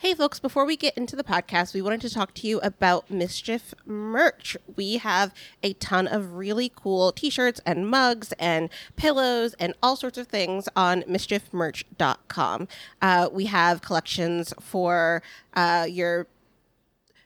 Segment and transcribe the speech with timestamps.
[0.00, 3.10] Hey, folks, before we get into the podcast, we wanted to talk to you about
[3.10, 4.56] Mischief merch.
[4.76, 9.96] We have a ton of really cool t shirts and mugs and pillows and all
[9.96, 12.68] sorts of things on mischiefmerch.com.
[13.02, 15.20] Uh, we have collections for
[15.54, 16.28] uh, your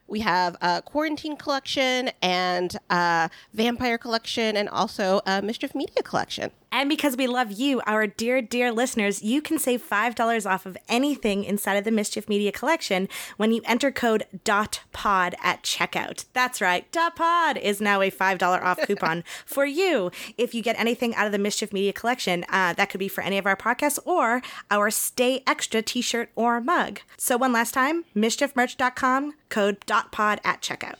[0.08, 6.50] we have a quarantine collection and a vampire collection and also a mischief media collection.
[6.72, 10.78] And because we love you, our dear, dear listeners, you can save $5 off of
[10.88, 16.24] anything inside of the Mischief Media collection when you enter code DOT-POD at checkout.
[16.32, 20.10] That's right, DOT-POD is now a $5 off coupon for you.
[20.38, 23.20] If you get anything out of the Mischief Media collection, uh, that could be for
[23.20, 27.00] any of our podcasts or our Stay Extra t-shirt or mug.
[27.18, 30.94] So one last time, mischiefmerch.com, code DOT-POD at checkout.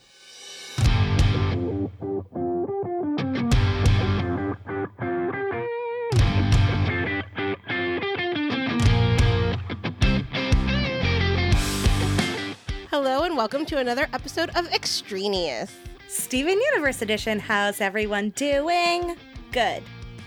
[13.05, 15.75] Hello and welcome to another episode of Extraneous.
[16.07, 17.41] Steven Universe Edition.
[17.41, 19.17] How's everyone doing?
[19.51, 19.83] Good.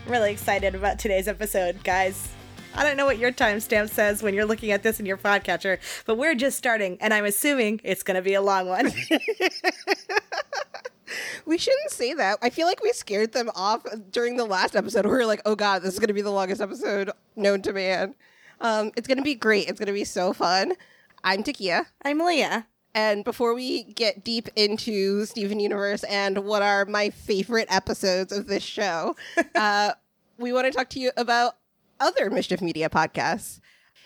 [0.05, 2.27] Really excited about today's episode, guys.
[2.73, 5.79] I don't know what your timestamp says when you're looking at this in your podcatcher,
[6.05, 8.91] but we're just starting, and I'm assuming it's going to be a long one.
[11.45, 12.39] We shouldn't say that.
[12.41, 15.05] I feel like we scared them off during the last episode.
[15.05, 17.71] We were like, oh God, this is going to be the longest episode known to
[17.71, 18.15] man.
[18.59, 19.69] Um, it's going to be great.
[19.69, 20.73] It's going to be so fun.
[21.27, 21.87] I'm Taekia.
[22.03, 22.67] I'm Leah.
[22.93, 28.45] And before we get deep into Steven Universe and what are my favorite episodes of
[28.45, 29.15] this show,
[29.55, 29.93] uh,
[30.37, 31.57] we want to talk to you about
[31.99, 33.59] other Mischief Media podcasts.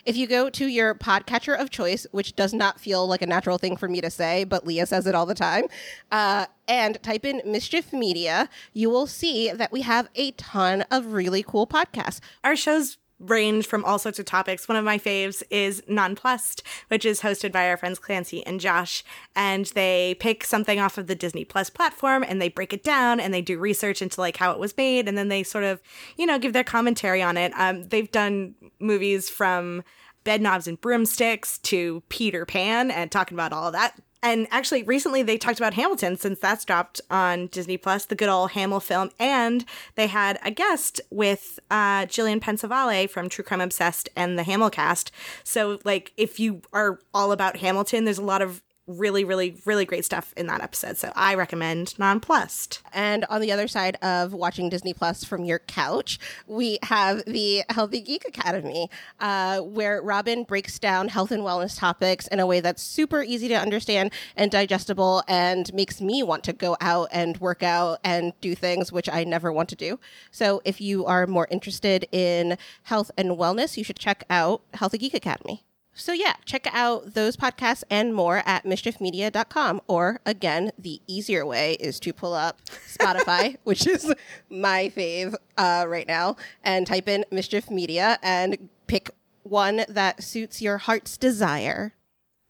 [0.06, 3.58] If you go to your podcatcher of choice, which does not feel like a natural
[3.58, 5.66] thing for me to say, but Leah says it all the time,
[6.14, 11.08] uh, and type in Mischief Media, you will see that we have a ton of
[11.12, 12.22] really cool podcasts.
[12.46, 14.68] Our shows range from all sorts of topics.
[14.68, 19.04] One of my faves is Nonplussed, which is hosted by our friends Clancy and Josh.
[19.36, 23.20] And they pick something off of the Disney Plus platform and they break it down
[23.20, 25.08] and they do research into like how it was made.
[25.08, 25.82] And then they sort of,
[26.18, 27.52] you know, give their commentary on it.
[27.56, 29.84] Um, they've done movies from
[30.26, 35.38] Bedknobs and Broomsticks to Peter Pan and talking about all that and actually, recently they
[35.38, 39.64] talked about Hamilton since that's dropped on Disney Plus, the good old Hamilfilm, and
[39.96, 45.12] they had a guest with uh, Gillian Pensavalle from True Crime Obsessed and the Hamilcast.
[45.44, 49.86] So, like, if you are all about Hamilton, there's a lot of really, really, really
[49.86, 50.98] great stuff in that episode.
[50.98, 52.82] So I recommend Nonplussed.
[52.92, 57.64] And on the other side of watching Disney Plus from your couch, we have the
[57.70, 58.90] Healthy Geek Academy,
[59.20, 63.48] uh, where Robin breaks down health and wellness topics in a way that's super easy
[63.48, 68.34] to understand and digestible and makes me want to go out and work out and
[68.42, 70.00] do things which I never want to do.
[70.32, 74.98] So if you are more interested in health and wellness, you should check out Healthy
[74.98, 75.64] Geek Academy.
[76.00, 79.82] So, yeah, check out those podcasts and more at mischiefmedia.com.
[79.88, 84.14] Or, again, the easier way is to pull up Spotify, which is
[84.50, 89.12] my fave uh, right now, and type in Mischief Media and pick
[89.44, 91.94] one that suits your heart's desire.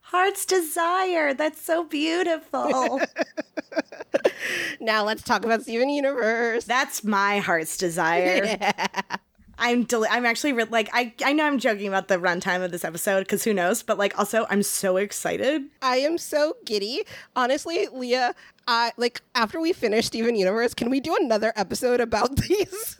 [0.01, 1.35] Heart's Desire.
[1.35, 2.99] That's so beautiful.
[4.81, 6.63] now, let's talk about Steven Universe.
[6.63, 8.45] That's my heart's desire.
[8.59, 9.01] Yeah.
[9.59, 12.71] I'm del- I'm actually re- like I I know I'm joking about the runtime of
[12.71, 15.63] this episode because who knows, but like also I'm so excited.
[15.81, 17.03] I am so giddy.
[17.35, 18.33] Honestly, Leah,
[18.67, 22.97] I like after we finish Steven Universe, can we do another episode about these?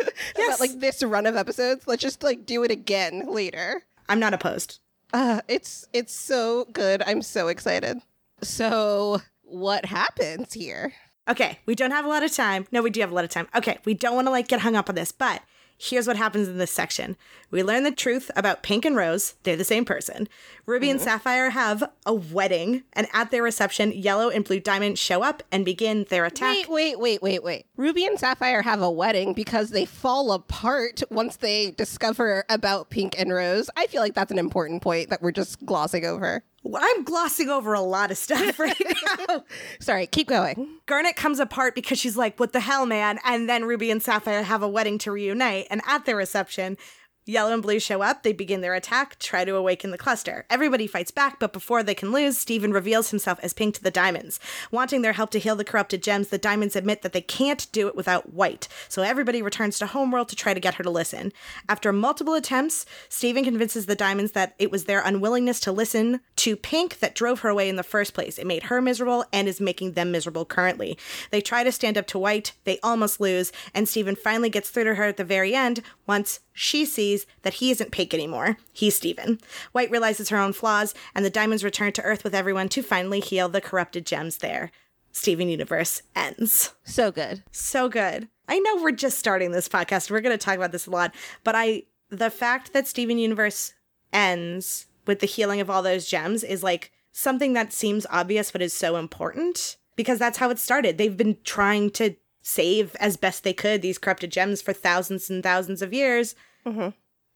[0.00, 0.10] Yes.
[0.48, 1.86] about like this run of episodes.
[1.86, 3.82] Let's just like do it again later.
[4.08, 4.80] I'm not opposed.
[5.12, 7.02] Uh, it's it's so good.
[7.06, 7.98] I'm so excited.
[8.42, 10.92] So, what happens here?
[11.28, 12.66] Okay, we don't have a lot of time.
[12.72, 13.48] No, we do have a lot of time.
[13.54, 15.40] Okay, we don't want to like get hung up on this, but
[15.84, 17.16] here's what happens in this section.
[17.50, 19.34] We learn the truth about Pink and Rose.
[19.42, 20.28] They're the same person.
[20.66, 21.08] Ruby and mm-hmm.
[21.08, 25.64] Sapphire have a wedding, and at their reception, Yellow and Blue Diamond show up and
[25.64, 26.56] begin their attack.
[26.56, 27.66] Wait, wait, wait, wait, wait.
[27.76, 33.18] Ruby and Sapphire have a wedding because they fall apart once they discover about Pink
[33.18, 33.68] and Rose.
[33.76, 36.42] I feel like that's an important point that we're just glossing over.
[36.72, 38.80] I'm glossing over a lot of stuff right
[39.28, 39.44] now.
[39.80, 40.78] Sorry, keep going.
[40.86, 43.18] Garnet comes apart because she's like, what the hell, man?
[43.24, 45.66] And then Ruby and Sapphire have a wedding to reunite.
[45.70, 46.76] And at their reception,
[47.26, 50.44] Yellow and Blue show up, they begin their attack, try to awaken the cluster.
[50.50, 53.90] Everybody fights back, but before they can lose, Steven reveals himself as Pink to the
[53.90, 54.38] Diamonds.
[54.70, 57.88] Wanting their help to heal the corrupted gems, the Diamonds admit that they can't do
[57.88, 61.32] it without White, so everybody returns to Homeworld to try to get her to listen.
[61.66, 66.56] After multiple attempts, Steven convinces the Diamonds that it was their unwillingness to listen to
[66.56, 68.38] Pink that drove her away in the first place.
[68.38, 70.98] It made her miserable and is making them miserable currently.
[71.30, 74.84] They try to stand up to White, they almost lose, and Steven finally gets through
[74.84, 78.56] to her at the very end once she sees sees that he isn't Pink anymore.
[78.72, 79.40] He's Steven.
[79.72, 83.20] White realizes her own flaws, and the diamonds return to Earth with everyone to finally
[83.20, 84.70] heal the corrupted gems there.
[85.12, 86.74] Steven Universe ends.
[86.84, 87.42] So good.
[87.52, 88.28] So good.
[88.48, 90.10] I know we're just starting this podcast.
[90.10, 91.14] We're going to talk about this a lot,
[91.44, 93.74] but I the fact that Steven Universe
[94.12, 98.62] ends with the healing of all those gems is like something that seems obvious but
[98.62, 100.98] is so important because that's how it started.
[100.98, 105.42] They've been trying to save as best they could these corrupted gems for thousands and
[105.42, 106.34] thousands of years.
[106.66, 106.90] Mm-hmm.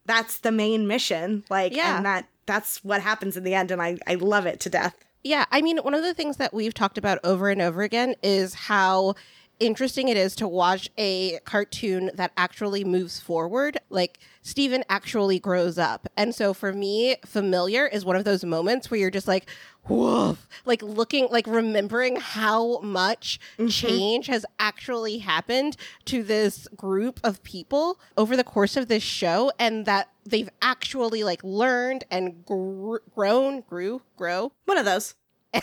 [0.09, 1.45] That's the main mission.
[1.49, 1.97] Like, Yeah.
[1.99, 4.97] and that that's what happens in the end, and I I love it to death.
[5.23, 8.15] Yeah, I mean, one of the things that we've talked about over and over again
[8.23, 9.15] is how
[9.61, 13.79] interesting it is to watch a cartoon that actually moves forward.
[13.91, 16.09] Like, Steven actually grows up.
[16.17, 19.47] And so for me, familiar is one of those moments where you're just like,
[19.89, 23.69] woof, like looking, like remembering how much mm-hmm.
[23.69, 25.77] change has actually happened
[26.07, 31.25] to this group of people over the course of this show and that they've actually
[31.25, 35.15] like learned and gr- grown, grew, grow, One of those.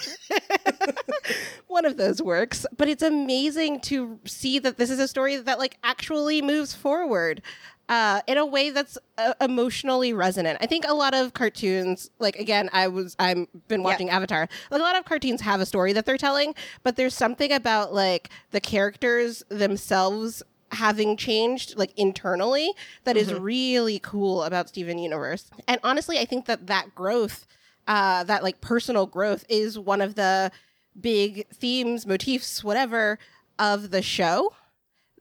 [1.68, 5.60] one of those works but it's amazing to see that this is a story that
[5.60, 7.42] like actually moves forward
[7.88, 10.58] uh, in a way that's uh, emotionally resonant.
[10.62, 14.50] I think a lot of cartoons, like again, I was I'm been watching Avatar.
[14.72, 17.94] Like a lot of cartoons have a story that they're telling, but there's something about
[17.94, 20.42] like the characters themselves
[20.72, 22.72] having changed like internally
[23.04, 25.50] that is really cool about Steven Universe.
[25.68, 27.46] And honestly, I think that that growth
[27.88, 30.52] uh, that like personal growth is one of the
[31.00, 33.20] big themes, motifs, whatever
[33.60, 34.54] of the show.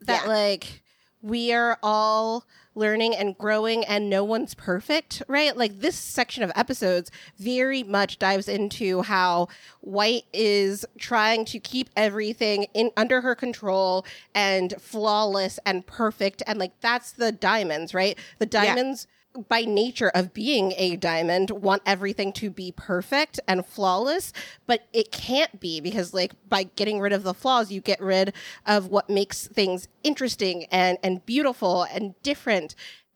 [0.01, 0.31] That Yeah.
[0.31, 0.83] like
[1.23, 2.45] we are all
[2.75, 5.57] learning and growing and no one's perfect, right?
[5.57, 9.49] Like this section of episodes very much dives into how
[9.81, 16.59] White is trying to keep everything in under her control and flawless and perfect and
[16.59, 18.19] like that's the diamonds, right?
[18.39, 19.07] The diamonds
[19.49, 24.33] by nature of being a diamond want everything to be perfect and flawless
[24.67, 28.33] but it can't be because like by getting rid of the flaws you get rid
[28.67, 32.75] of what makes things interesting and and beautiful and different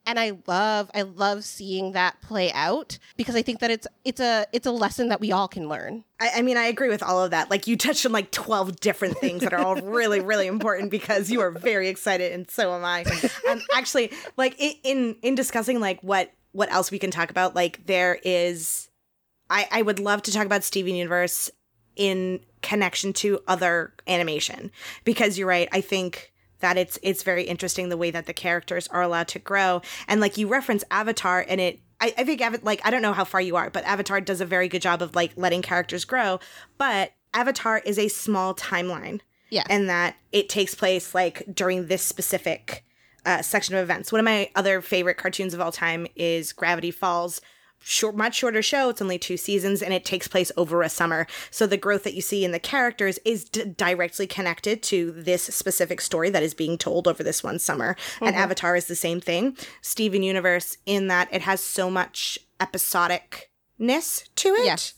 [0.09, 4.19] and i love i love seeing that play out because i think that it's it's
[4.19, 7.01] a it's a lesson that we all can learn I, I mean, I agree with
[7.01, 7.49] all of that.
[7.49, 11.31] Like, you touched on like 12 different things that are all really, really important because
[11.31, 13.05] you are very excited, and so am I.
[13.49, 17.85] Um, actually, like in in discussing like what what else we can talk about, like
[17.85, 18.89] there is,
[19.49, 21.49] I I would love to talk about Steven Universe
[21.95, 24.71] in connection to other animation
[25.03, 25.69] because you're right.
[25.71, 29.39] I think that it's it's very interesting the way that the characters are allowed to
[29.39, 33.13] grow and like you reference Avatar and it I, I think like I don't know
[33.13, 36.05] how far you are, but Avatar does a very good job of like letting characters
[36.05, 36.39] grow.
[36.77, 42.01] But Avatar is a small timeline, yeah, and that it takes place like during this
[42.01, 42.85] specific
[43.25, 44.11] uh, section of events.
[44.11, 47.41] One of my other favorite cartoons of all time is Gravity Falls.
[47.81, 48.89] Short, much shorter show.
[48.89, 51.25] It's only two seasons, and it takes place over a summer.
[51.49, 55.43] So the growth that you see in the characters is d- directly connected to this
[55.43, 57.95] specific story that is being told over this one summer.
[58.21, 59.57] And Avatar is the same thing.
[59.81, 64.93] Steven Universe, in that it has so much episodicness to it, Yes.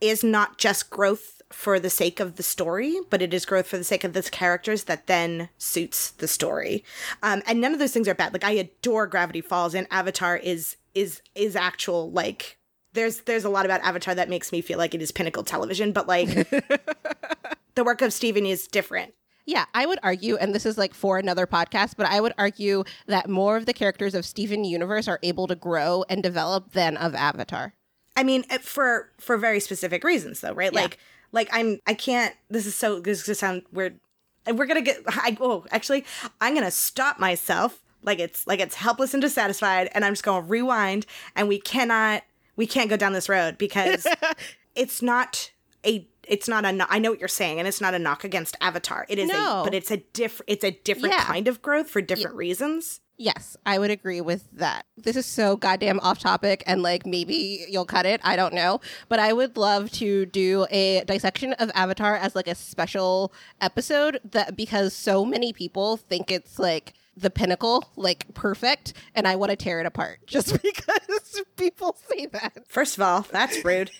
[0.00, 3.76] is not just growth for the sake of the story, but it is growth for
[3.76, 6.84] the sake of the characters that then suits the story.
[7.24, 8.32] Um, and none of those things are bad.
[8.32, 12.58] Like I adore Gravity Falls, and Avatar is is is actual like.
[12.92, 15.92] There's there's a lot about Avatar that makes me feel like it is pinnacle television,
[15.92, 16.28] but like
[17.76, 19.14] the work of Steven is different.
[19.46, 22.84] Yeah, I would argue, and this is like for another podcast, but I would argue
[23.06, 26.96] that more of the characters of Steven Universe are able to grow and develop than
[26.96, 27.74] of Avatar.
[28.16, 30.72] I mean, eh, for for very specific reasons, though, right?
[30.72, 30.82] Yeah.
[30.82, 30.98] Like,
[31.32, 32.34] like I'm, I can't.
[32.48, 33.00] This is so.
[33.00, 33.98] This is gonna sound weird.
[34.46, 34.98] We're gonna get.
[35.08, 36.04] I, oh, actually,
[36.40, 37.82] I'm gonna stop myself.
[38.02, 41.06] Like it's like it's helpless and dissatisfied, and I'm just gonna rewind.
[41.36, 42.22] And we cannot.
[42.56, 44.06] We can't go down this road because
[44.74, 45.50] it's not
[45.86, 46.06] a.
[46.28, 49.04] It's not a i know what you're saying, and it's not a knock against Avatar.
[49.08, 49.62] It is No.
[49.62, 49.64] a.
[49.64, 50.40] But it's a diff.
[50.46, 51.24] It's a different Yeah.
[51.24, 53.00] kind of growth for different reasons.
[53.16, 54.86] Yes, I would agree with that.
[54.96, 58.20] This is so goddamn off topic, and like maybe you'll cut it.
[58.24, 58.80] I don't know.
[59.08, 64.20] But I would love to do a dissection of Avatar as like a special episode
[64.30, 69.50] that because so many people think it's like the pinnacle, like perfect, and I want
[69.50, 72.64] to tear it apart just because people say that.
[72.68, 73.90] First of all, that's rude.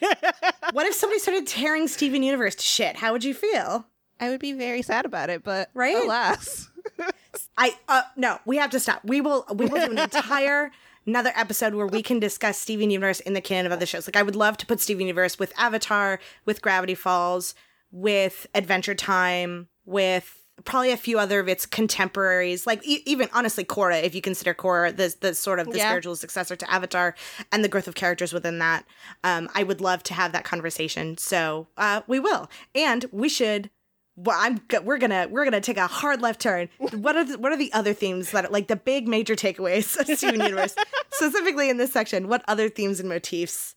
[0.73, 2.97] what if somebody started tearing Steven Universe to shit?
[2.97, 3.87] How would you feel?
[4.21, 5.97] I would be very sad about it, but Right?
[6.03, 6.69] alas.
[7.57, 9.03] I uh no, we have to stop.
[9.05, 10.71] We will we will do an entire
[11.07, 14.07] another episode where we can discuss Steven Universe in the canon of other shows.
[14.07, 17.55] Like I would love to put Steven Universe with Avatar, with Gravity Falls,
[17.91, 23.65] with Adventure Time, with probably a few other of its contemporaries, like e- even honestly
[23.65, 25.89] Korra, if you consider Korra the the sort of the Yeah.
[25.89, 27.15] spiritual successor to Avatar,
[27.53, 28.85] and the growth of characters within that.
[29.25, 33.71] Um, I would love to have that conversation, so uh, we will, and we should.
[34.17, 36.69] Well, I'm we're gonna we're gonna take a hard left turn.
[36.79, 39.97] What are the, what are the other themes that are like the big major takeaways
[39.99, 40.75] of Steven Universe
[41.11, 42.29] specifically in this section?
[42.29, 43.77] What other themes and motifs,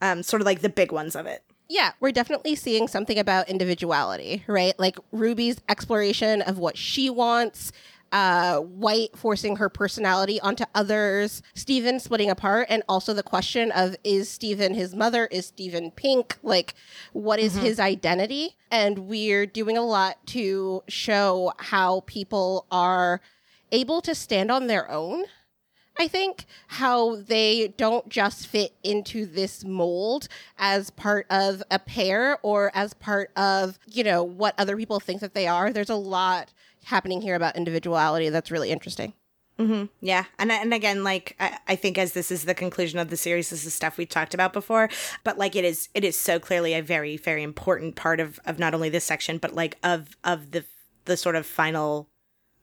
[0.00, 1.42] um, sort of like the big ones of it?
[1.72, 4.78] Yeah, we're definitely seeing something about individuality, right?
[4.78, 7.72] Like Ruby's exploration of what she wants,
[8.12, 13.96] uh, White forcing her personality onto others, Steven splitting apart, and also the question of
[14.04, 15.28] is Steven his mother?
[15.28, 16.36] Is Steven pink?
[16.42, 16.74] Like,
[17.14, 18.54] what is his identity?
[18.70, 23.22] And we're doing a lot to show how people are
[23.70, 25.24] able to stand on their own
[25.98, 32.38] I think how they don't just fit into this mold as part of a pair
[32.42, 35.72] or as part of, you know, what other people think that they are.
[35.72, 36.52] There's a lot
[36.84, 39.12] happening here about individuality that's really interesting.
[39.58, 39.84] Mm-hmm.
[40.00, 43.18] Yeah, and and again, like I, I think as this is the conclusion of the
[43.18, 44.88] series, this is stuff we talked about before,
[45.24, 48.58] but like it is, it is so clearly a very very important part of of
[48.58, 50.64] not only this section, but like of of the
[51.04, 52.08] the sort of final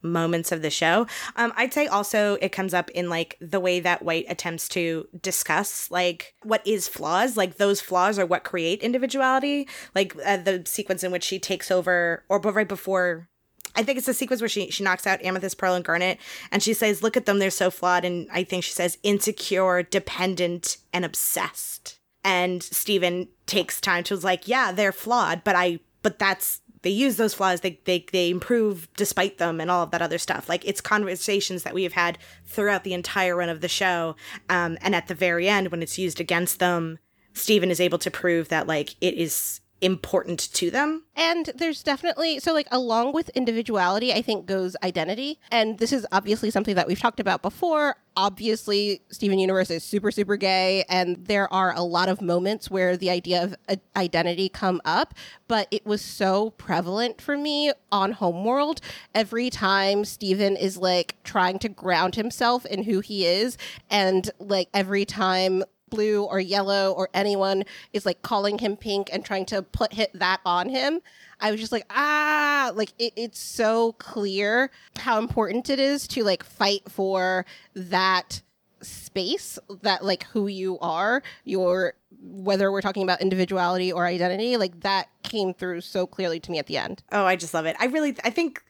[0.02, 1.06] moments of the show.
[1.36, 5.08] Um, I'd say also it comes up in like the way that White attempts to
[5.20, 7.36] discuss like what is flaws.
[7.36, 9.68] Like those flaws are what create individuality.
[9.94, 13.28] Like uh, the sequence in which she takes over, or but right before
[13.76, 16.18] I think it's a sequence where she she knocks out Amethyst, Pearl, and Garnet,
[16.50, 19.82] and she says, "Look at them; they're so flawed." And I think she says, "Insecure,
[19.82, 25.80] dependent, and obsessed." And Steven takes time to was like, "Yeah, they're flawed, but I,
[26.02, 27.60] but that's they use those flaws.
[27.60, 30.48] They they they improve despite them, and all of that other stuff.
[30.48, 34.16] Like it's conversations that we have had throughout the entire run of the show,
[34.48, 36.98] um, and at the very end, when it's used against them,
[37.34, 42.38] Steven is able to prove that like it is important to them And there's definitely
[42.40, 45.38] so like along with individuality, I think goes identity.
[45.50, 47.96] And this is obviously something that we've talked about before.
[48.16, 52.96] Obviously, Steven Universe is super super gay and there are a lot of moments where
[52.96, 55.14] the idea of uh, identity come up,
[55.46, 58.80] but it was so prevalent for me on Homeworld
[59.14, 63.58] every time Steven is like trying to ground himself in who he is
[63.90, 69.24] and like every time blue or yellow or anyone is like calling him pink and
[69.24, 71.00] trying to put hit that on him
[71.40, 76.22] i was just like ah like it, it's so clear how important it is to
[76.22, 77.44] like fight for
[77.74, 78.42] that
[78.82, 84.80] space that like who you are your whether we're talking about individuality or identity like
[84.80, 87.76] that came through so clearly to me at the end Oh, I just love it.
[87.78, 88.62] I really I think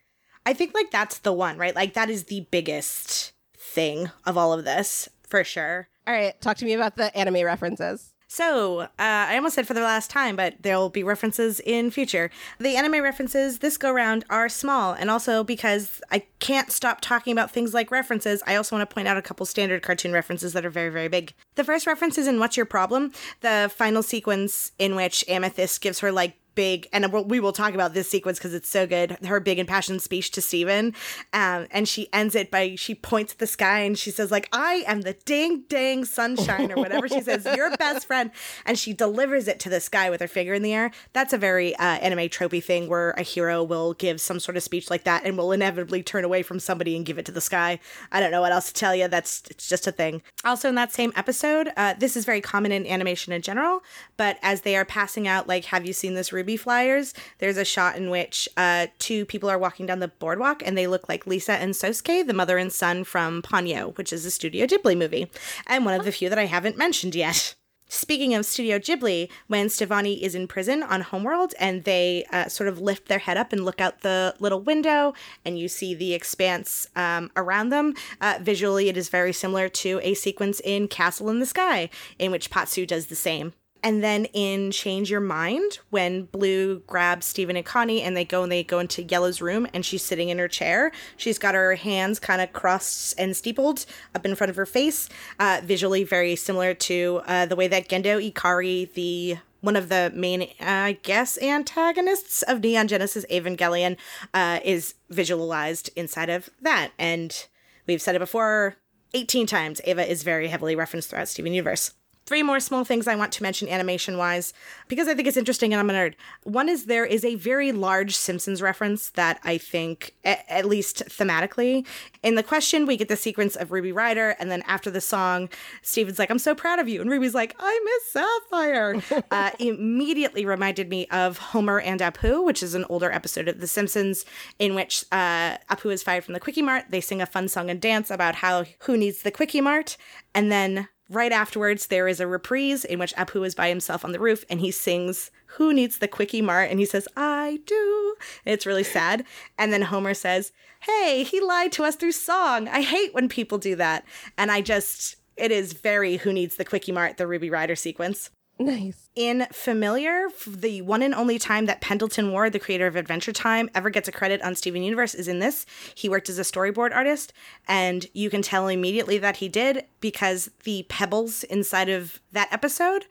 [0.46, 1.76] I think like that's the one, right?
[1.76, 5.88] Like that is the biggest thing of all of this, for sure.
[6.06, 9.74] All right talk to me about the anime references So, uh, I almost said for
[9.74, 12.30] the last time, but there'll be references in future.
[12.60, 17.32] The anime references this go round are small, and also because I can't stop talking
[17.32, 20.52] about things like references, I also want to point out a couple standard cartoon references
[20.52, 21.34] that are very, very big.
[21.56, 23.10] The first reference is in What's Your Problem?
[23.40, 27.72] The final sequence in which Amethyst gives her like big and we'll- we will talk
[27.74, 30.94] about this sequence because it's so good her big impassioned speech to Steven
[31.32, 34.46] um, and she ends it by she points at the sky and she says like
[34.52, 38.30] I am the ding dang sunshine or whatever she says your best friend
[38.66, 40.90] and she delivers it to the sky with her finger in the air.
[41.14, 44.62] That's a very uh, anime tropey thing where a hero will give some sort of
[44.62, 47.40] speech like that and will inevitably turn away from somebody and give it to the
[47.40, 47.80] sky.
[48.12, 50.20] I don't know what else to tell you that's it's just a thing.
[50.44, 53.82] Also in that same episode uh, this is very common in animation in general
[54.16, 57.64] but as they are passing out like have you seen this ruby flyers there's a
[57.64, 61.26] shot in which uh, two people are walking down the boardwalk and they look like
[61.26, 65.30] lisa and sosuke the mother and son from ponyo which is a studio ghibli movie
[65.66, 67.54] and one of the few that i haven't mentioned yet
[67.92, 72.68] Speaking of Studio Ghibli, when Stevani is in prison on Homeworld and they uh, sort
[72.68, 75.12] of lift their head up and look out the little window
[75.44, 79.98] and you see the expanse um, around them, uh, visually it is very similar to
[80.04, 83.54] a sequence in Castle in the Sky, in which Pazu does the same.
[83.82, 88.42] And then in Change Your Mind, when Blue grabs Steven and Connie and they go
[88.42, 90.92] and they go into Yellow's room and she's sitting in her chair.
[91.16, 95.08] She's got her hands kind of crossed and steepled up in front of her face.
[95.38, 100.10] Uh, visually very similar to uh, the way that Gendo Ikari, the one of the
[100.14, 103.96] main, uh, I guess, antagonists of Neon Genesis Evangelion,
[104.32, 106.92] uh, is visualized inside of that.
[106.98, 107.46] And
[107.86, 108.76] we've said it before
[109.14, 109.80] 18 times.
[109.84, 111.92] Eva is very heavily referenced throughout Steven Universe.
[112.30, 114.52] Three more small things I want to mention animation wise
[114.86, 116.14] because I think it's interesting and I'm a nerd.
[116.44, 121.02] One is there is a very large Simpsons reference that I think, a- at least
[121.08, 121.84] thematically,
[122.22, 125.48] in the question, we get the sequence of Ruby Rider, and then after the song,
[125.82, 127.00] Steven's like, I'm so proud of you.
[127.00, 129.02] And Ruby's like, I miss Sapphire.
[129.32, 133.66] uh, immediately reminded me of Homer and Apu, which is an older episode of The
[133.66, 134.24] Simpsons,
[134.60, 136.84] in which uh, Apu is fired from the Quickie Mart.
[136.90, 139.96] They sing a fun song and dance about how who needs the Quickie Mart.
[140.32, 144.12] And then Right afterwards, there is a reprise in which Apu is by himself on
[144.12, 146.70] the roof and he sings, Who needs the Quickie Mart?
[146.70, 148.14] And he says, I do.
[148.44, 149.24] It's really sad.
[149.58, 150.52] And then Homer says,
[150.82, 152.68] Hey, he lied to us through song.
[152.68, 154.04] I hate when people do that.
[154.38, 158.30] And I just, it is very Who Needs the Quickie Mart, the Ruby Rider sequence.
[158.60, 159.08] Nice.
[159.16, 163.70] In Familiar, the one and only time that Pendleton Ward, the creator of Adventure Time,
[163.74, 165.64] ever gets a credit on Steven Universe is in this.
[165.94, 167.32] He worked as a storyboard artist,
[167.66, 173.06] and you can tell immediately that he did because the pebbles inside of that episode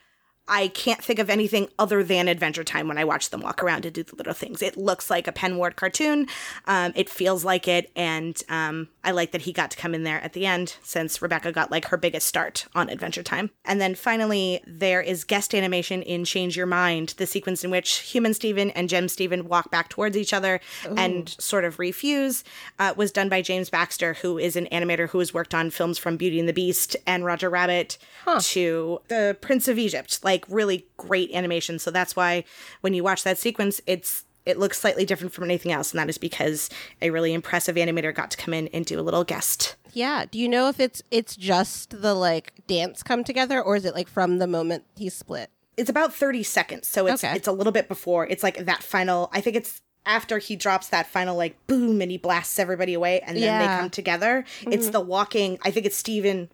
[0.50, 3.86] I can't think of anything other than Adventure Time when I watch them walk around
[3.86, 4.62] and do the little things.
[4.62, 6.28] It looks like a Pen Ward cartoon.
[6.66, 10.04] Um, it feels like it, and um, I like that he got to come in
[10.04, 13.52] there at the end since Rebecca got like her biggest start on Adventure Time.
[13.64, 18.00] And then finally, there is guest animation in Change Your Mind, the sequence in which
[18.00, 20.96] Human Steven and Gem Steven walk back towards each other Ooh.
[20.96, 22.44] and sort of refuse,
[22.80, 25.98] uh, was done by James Baxter, who is an animator who has worked on films
[25.98, 28.40] from Beauty and the Beast and Roger Rabbit huh.
[28.44, 30.24] to The Prince of Egypt.
[30.24, 31.80] Like, like really great animation.
[31.80, 32.44] So that's why
[32.82, 36.10] when you watch that sequence, it's it looks slightly different from anything else, and that
[36.10, 36.70] is because
[37.02, 39.76] a really impressive animator got to come in and do a little guest.
[39.92, 40.26] Yeah.
[40.30, 43.94] Do you know if it's it's just the like dance come together, or is it
[43.94, 45.50] like from the moment he split?
[45.78, 47.36] It's about thirty seconds, so it's okay.
[47.36, 48.26] it's a little bit before.
[48.28, 49.30] It's like that final.
[49.34, 53.20] I think it's after he drops that final like boom and he blasts everybody away,
[53.22, 53.60] and then yeah.
[53.60, 54.46] they come together.
[54.62, 54.74] Mm-hmm.
[54.74, 55.60] It's the walking.
[55.64, 56.50] I think it's Steven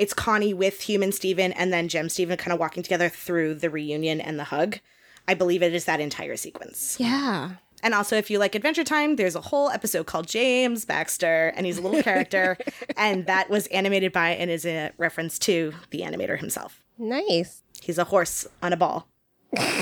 [0.00, 3.68] it's Connie with Human Steven and then Gem Steven kind of walking together through the
[3.68, 4.78] reunion and the hug.
[5.28, 6.96] I believe it is that entire sequence.
[6.98, 7.50] Yeah.
[7.82, 11.66] And also, if you like Adventure Time, there's a whole episode called James Baxter, and
[11.66, 12.56] he's a little character.
[12.96, 16.82] and that was animated by and is a reference to the animator himself.
[16.96, 17.62] Nice.
[17.82, 19.06] He's a horse on a ball.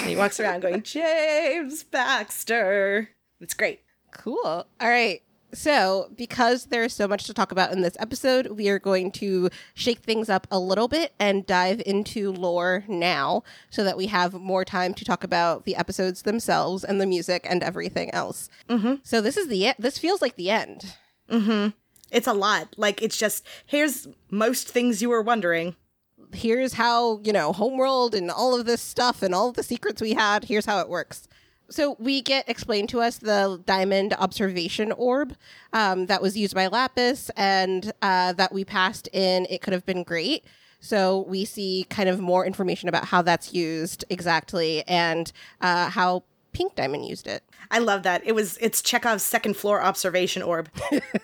[0.04, 3.10] he walks around going, James Baxter.
[3.40, 3.82] It's great.
[4.10, 4.36] Cool.
[4.44, 5.22] All right.
[5.52, 9.48] So, because there's so much to talk about in this episode, we are going to
[9.72, 14.34] shake things up a little bit and dive into lore now so that we have
[14.34, 18.50] more time to talk about the episodes themselves and the music and everything else.
[18.68, 18.96] Mm-hmm.
[19.02, 20.96] So, this is the this feels like the end.
[21.30, 21.70] Mm-hmm.
[22.10, 22.74] It's a lot.
[22.76, 25.76] Like it's just here's most things you were wondering.
[26.32, 30.02] Here's how, you know, homeworld and all of this stuff and all of the secrets
[30.02, 30.44] we had.
[30.44, 31.26] Here's how it works.
[31.70, 35.36] So we get explained to us the diamond observation orb
[35.72, 39.46] um, that was used by Lapis and uh, that we passed in.
[39.50, 40.44] It could have been great.
[40.80, 46.22] So we see kind of more information about how that's used exactly and uh, how
[46.52, 47.42] Pink Diamond used it.
[47.70, 48.26] I love that.
[48.26, 50.70] It was it's Chekhov's second floor observation orb.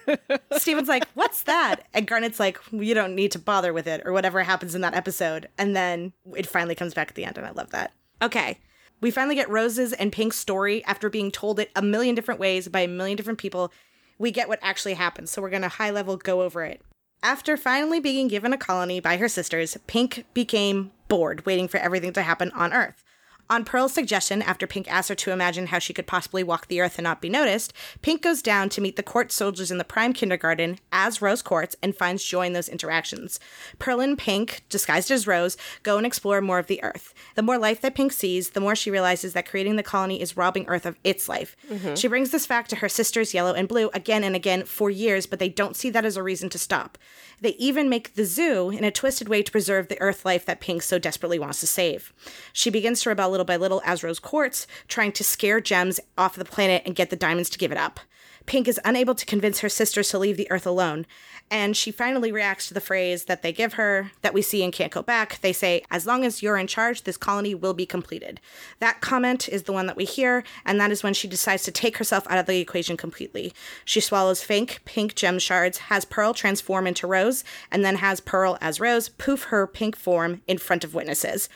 [0.52, 4.12] Steven's like, "What's that?" And Garnet's like, "You don't need to bother with it," or
[4.12, 5.48] whatever happens in that episode.
[5.56, 7.92] And then it finally comes back at the end, and I love that.
[8.20, 8.58] Okay,
[9.00, 12.68] we finally get Rose's and Pink's story after being told it a million different ways
[12.68, 13.72] by a million different people.
[14.18, 16.80] We get what actually happened, so we're going to high level go over it.
[17.22, 22.12] After finally being given a colony by her sisters, Pink became bored waiting for everything
[22.14, 23.03] to happen on Earth.
[23.50, 26.80] On Pearl's suggestion, after Pink asks her to imagine how she could possibly walk the
[26.80, 29.84] earth and not be noticed, Pink goes down to meet the Quartz soldiers in the
[29.84, 33.38] prime kindergarten as Rose Quartz and finds joy in those interactions.
[33.78, 37.12] Pearl and Pink, disguised as Rose, go and explore more of the earth.
[37.34, 40.36] The more life that Pink sees, the more she realizes that creating the colony is
[40.36, 41.54] robbing Earth of its life.
[41.70, 41.94] Mm-hmm.
[41.96, 45.26] She brings this fact to her sisters, Yellow and Blue, again and again for years,
[45.26, 46.96] but they don't see that as a reason to stop.
[47.40, 50.60] They even make the zoo in a twisted way to preserve the Earth life that
[50.60, 52.12] Pink so desperately wants to save.
[52.52, 56.36] She begins to rebel little by little as Rose Quartz, trying to scare gems off
[56.36, 58.00] the planet and get the diamonds to give it up.
[58.46, 61.06] Pink is unable to convince her sisters to leave the Earth alone,
[61.50, 64.72] and she finally reacts to the phrase that they give her that we see and
[64.72, 65.40] Can't Go Back.
[65.40, 68.40] They say, As long as you're in charge, this colony will be completed.
[68.80, 71.70] That comment is the one that we hear, and that is when she decides to
[71.70, 73.52] take herself out of the equation completely.
[73.84, 78.58] She swallows fake pink gem shards, has Pearl transform into Rose, and then has Pearl
[78.60, 81.48] as Rose poof her pink form in front of witnesses.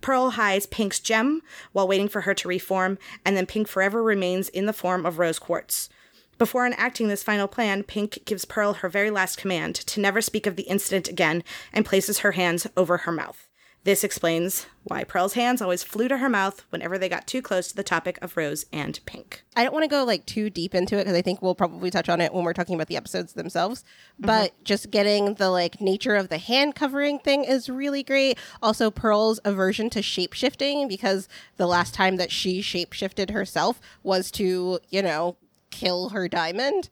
[0.00, 4.48] Pearl hides Pink's gem while waiting for her to reform, and then Pink forever remains
[4.48, 5.88] in the form of rose quartz.
[6.38, 10.46] Before enacting this final plan, Pink gives Pearl her very last command to never speak
[10.46, 13.48] of the incident again and places her hands over her mouth.
[13.84, 17.68] This explains why Pearl's hands always flew to her mouth whenever they got too close
[17.68, 19.44] to the topic of Rose and Pink.
[19.54, 21.92] I don't want to go like too deep into it because I think we'll probably
[21.92, 23.84] touch on it when we're talking about the episodes themselves.
[24.14, 24.26] Mm-hmm.
[24.26, 28.38] But just getting the like nature of the hand covering thing is really great.
[28.60, 33.80] Also, Pearl's aversion to shape shifting because the last time that she shape shifted herself
[34.02, 35.36] was to, you know,
[35.70, 36.88] kill her diamond.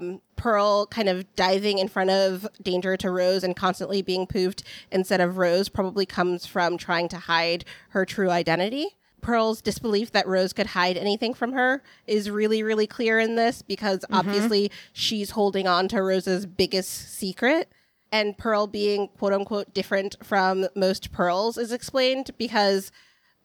[0.00, 4.62] Um, Pearl kind of diving in front of danger to Rose and constantly being poofed
[4.90, 8.96] instead of Rose probably comes from trying to hide her true identity.
[9.20, 13.62] Pearl's disbelief that Rose could hide anything from her is really, really clear in this
[13.62, 17.72] because obviously she's holding on to Rose's biggest secret.
[18.12, 22.92] And Pearl being quote unquote different from most Pearls is explained because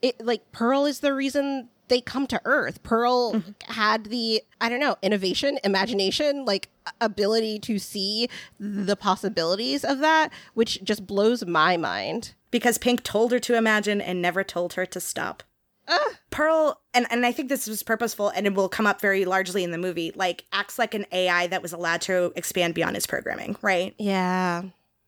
[0.02, 2.82] it like Pearl is the reason they come to Earth.
[2.84, 6.70] Pearl had the I don't know innovation, imagination, like
[7.02, 12.34] ability to see the possibilities of that, which just blows my mind.
[12.52, 15.44] Because Pink told her to imagine and never told her to stop.
[16.30, 19.64] Pearl, and, and I think this was purposeful and it will come up very largely
[19.64, 23.08] in the movie, like acts like an AI that was allowed to expand beyond his
[23.08, 23.96] programming, right?
[23.98, 24.64] Yeah.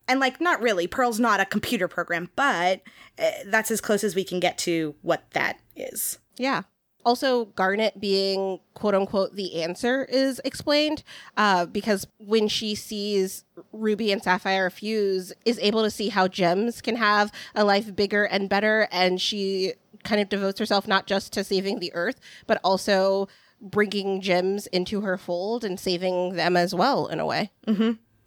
[0.08, 0.86] And like, not really.
[0.86, 2.82] Pearl's not a computer program, but
[3.18, 6.18] uh, that's as close as we can get to what that is.
[6.36, 6.62] Yeah.
[7.04, 11.02] Also, Garnet being quote unquote the answer is explained
[11.36, 16.80] uh, because when she sees Ruby and Sapphire fuse, is able to see how gems
[16.80, 21.32] can have a life bigger and better, and she kind of devotes herself not just
[21.32, 23.28] to saving the Earth, but also
[23.60, 27.52] bringing gems into her fold and saving them as well in a way.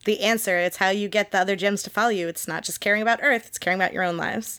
[0.05, 2.27] The answer, it's how you get the other gems to follow you.
[2.27, 4.57] It's not just caring about Earth, it's caring about your own lives.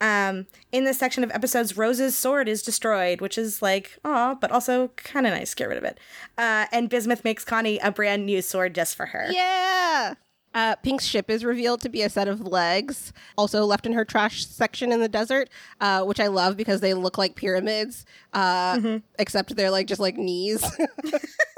[0.00, 4.50] Um, in this section of episodes, Rose's sword is destroyed, which is like, aw, but
[4.50, 5.54] also kind of nice.
[5.54, 5.98] Get rid of it.
[6.38, 9.28] Uh, and Bismuth makes Connie a brand new sword just for her.
[9.32, 10.14] Yeah.
[10.54, 14.04] Uh, Pink's ship is revealed to be a set of legs, also left in her
[14.04, 15.48] trash section in the desert,
[15.80, 20.18] uh, which I love because they look like pyramids, uh, except they're like just like
[20.18, 20.62] knees.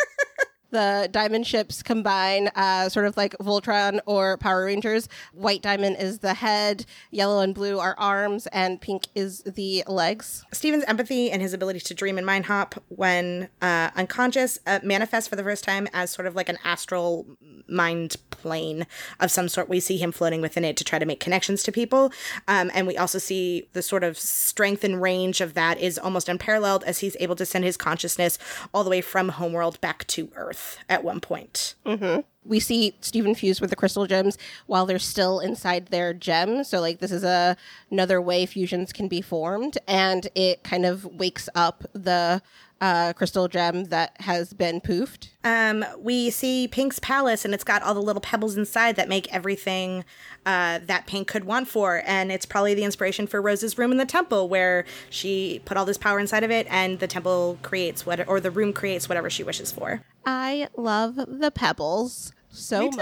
[0.74, 5.08] the diamond ships combine, uh, sort of like Voltron or Power Rangers.
[5.32, 10.44] White diamond is the head, yellow and blue are arms, and pink is the legs.
[10.52, 15.28] Steven's empathy and his ability to dream and mind hop when uh, unconscious uh, manifests
[15.28, 17.24] for the first time as sort of like an astral
[17.68, 18.86] mind plane
[19.20, 19.68] of some sort.
[19.68, 22.12] We see him floating within it to try to make connections to people.
[22.48, 26.28] Um, and we also see the sort of strength and range of that is almost
[26.28, 28.38] unparalleled as he's able to send his consciousness
[28.74, 31.74] all the way from homeworld back to Earth at one point.
[31.86, 32.20] Mm-hmm.
[32.44, 36.64] we see Steven fuse with the crystal gems while they're still inside their gem.
[36.64, 37.56] So like this is a
[37.90, 42.42] another way fusions can be formed, and it kind of wakes up the
[42.80, 45.28] uh, crystal gem that has been poofed.
[45.44, 49.32] Um, we see Pink's palace, and it's got all the little pebbles inside that make
[49.32, 50.04] everything
[50.44, 52.02] uh, that Pink could want for.
[52.06, 55.84] And it's probably the inspiration for Rose's room in the temple, where she put all
[55.84, 59.30] this power inside of it, and the temple creates what, or the room creates whatever
[59.30, 60.02] she wishes for.
[60.26, 62.96] I love the pebbles so much.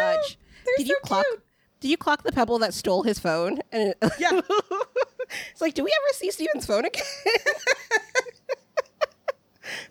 [0.65, 1.25] They're did you clock?
[1.29, 1.43] cute.
[1.81, 3.59] Did you clock the pebble that stole his phone?
[3.73, 4.41] And it- Yeah.
[5.51, 7.03] it's like, do we ever see Steven's phone again?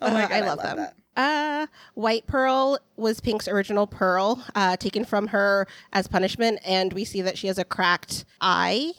[0.01, 0.89] Oh my Uh, God, I I love, love them.
[1.17, 7.03] Uh, White Pearl was Pink's original pearl, uh, taken from her as punishment, and we
[7.03, 8.93] see that she has a cracked eye.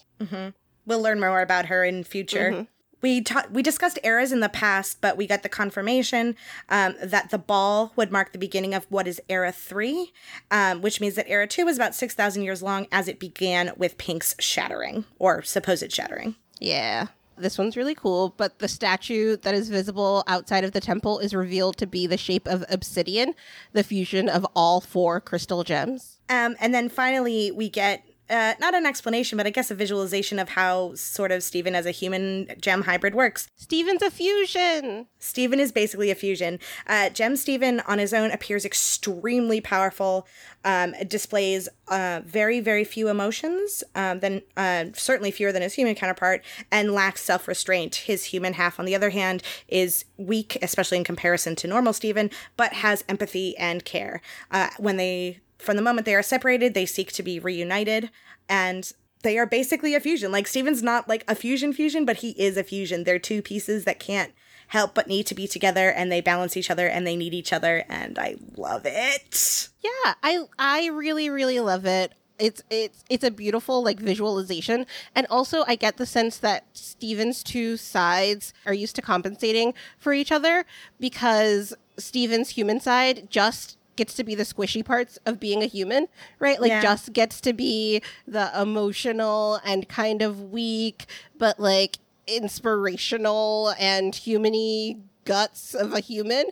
[0.84, 2.66] We'll learn more about her in future.
[3.00, 6.36] We ta- we discussed eras in the past, but we got the confirmation
[6.68, 10.12] um, that the ball would mark the beginning of what is Era Three,
[10.52, 13.72] um, which means that Era Two was about six thousand years long, as it began
[13.76, 16.36] with Pink's shattering or supposed shattering.
[16.60, 17.08] Yeah.
[17.42, 21.35] This one's really cool, but the statue that is visible outside of the temple is
[21.35, 23.35] revealed to be the shape of obsidian,
[23.72, 26.18] the fusion of all four crystal gems.
[26.28, 30.38] Um, and then finally, we get uh, not an explanation, but I guess a visualization
[30.38, 33.48] of how sort of Steven as a human gem hybrid works.
[33.56, 35.06] Steven's a fusion.
[35.18, 36.58] Steven is basically a fusion.
[36.86, 40.26] Uh, Gem Steven on his own appears extremely powerful,
[40.64, 45.94] um, displays uh, very, very few emotions, um, than uh, certainly fewer than his human
[45.94, 47.96] counterpart, and lacks self restraint.
[47.96, 52.30] His human half, on the other hand, is weak, especially in comparison to normal Steven,
[52.56, 54.22] but has empathy and care.
[54.50, 58.11] Uh, when they, from the moment they are separated, they seek to be reunited,
[58.48, 60.33] and they are basically a fusion.
[60.33, 63.05] Like Steven's not like a fusion fusion, but he is a fusion.
[63.05, 64.33] They're two pieces that can't
[64.68, 67.53] help but need to be together and they balance each other and they need each
[67.53, 69.68] other and I love it.
[69.81, 72.14] Yeah, I I really really love it.
[72.38, 77.42] It's it's it's a beautiful like visualization and also I get the sense that Steven's
[77.42, 80.64] two sides are used to compensating for each other
[80.98, 86.09] because Steven's human side just gets to be the squishy parts of being a human,
[86.38, 86.61] right?
[86.61, 86.83] Like Yeah.
[86.83, 91.07] just gets to be the emotional and kind of weak,
[91.38, 96.46] but like inspirational and humany guts of a human.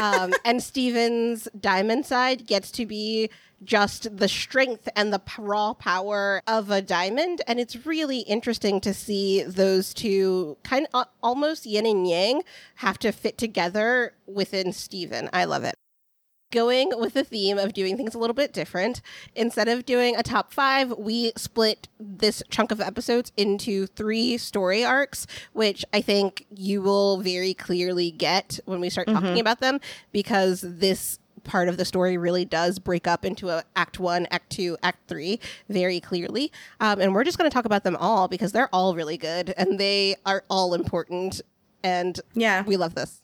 [0.00, 3.30] Um, and Steven's diamond side gets to be
[3.64, 7.40] just the strength and the raw power of a diamond.
[7.46, 12.42] And it's really interesting to see those two kind of almost yin and yang
[12.76, 15.30] have to fit together within Steven.
[15.32, 15.74] I love it
[16.50, 19.00] going with the theme of doing things a little bit different.
[19.34, 24.84] Instead of doing a top five, we split this chunk of episodes into three story
[24.84, 29.80] arcs, which I think you will very clearly get when we start talking about them
[30.12, 34.50] because this part of the story really does break up into a act one act
[34.50, 38.26] two act three very clearly um, and we're just going to talk about them all
[38.26, 41.40] because they're all really good and they are all important
[41.84, 42.64] and Yeah.
[42.64, 43.22] we love this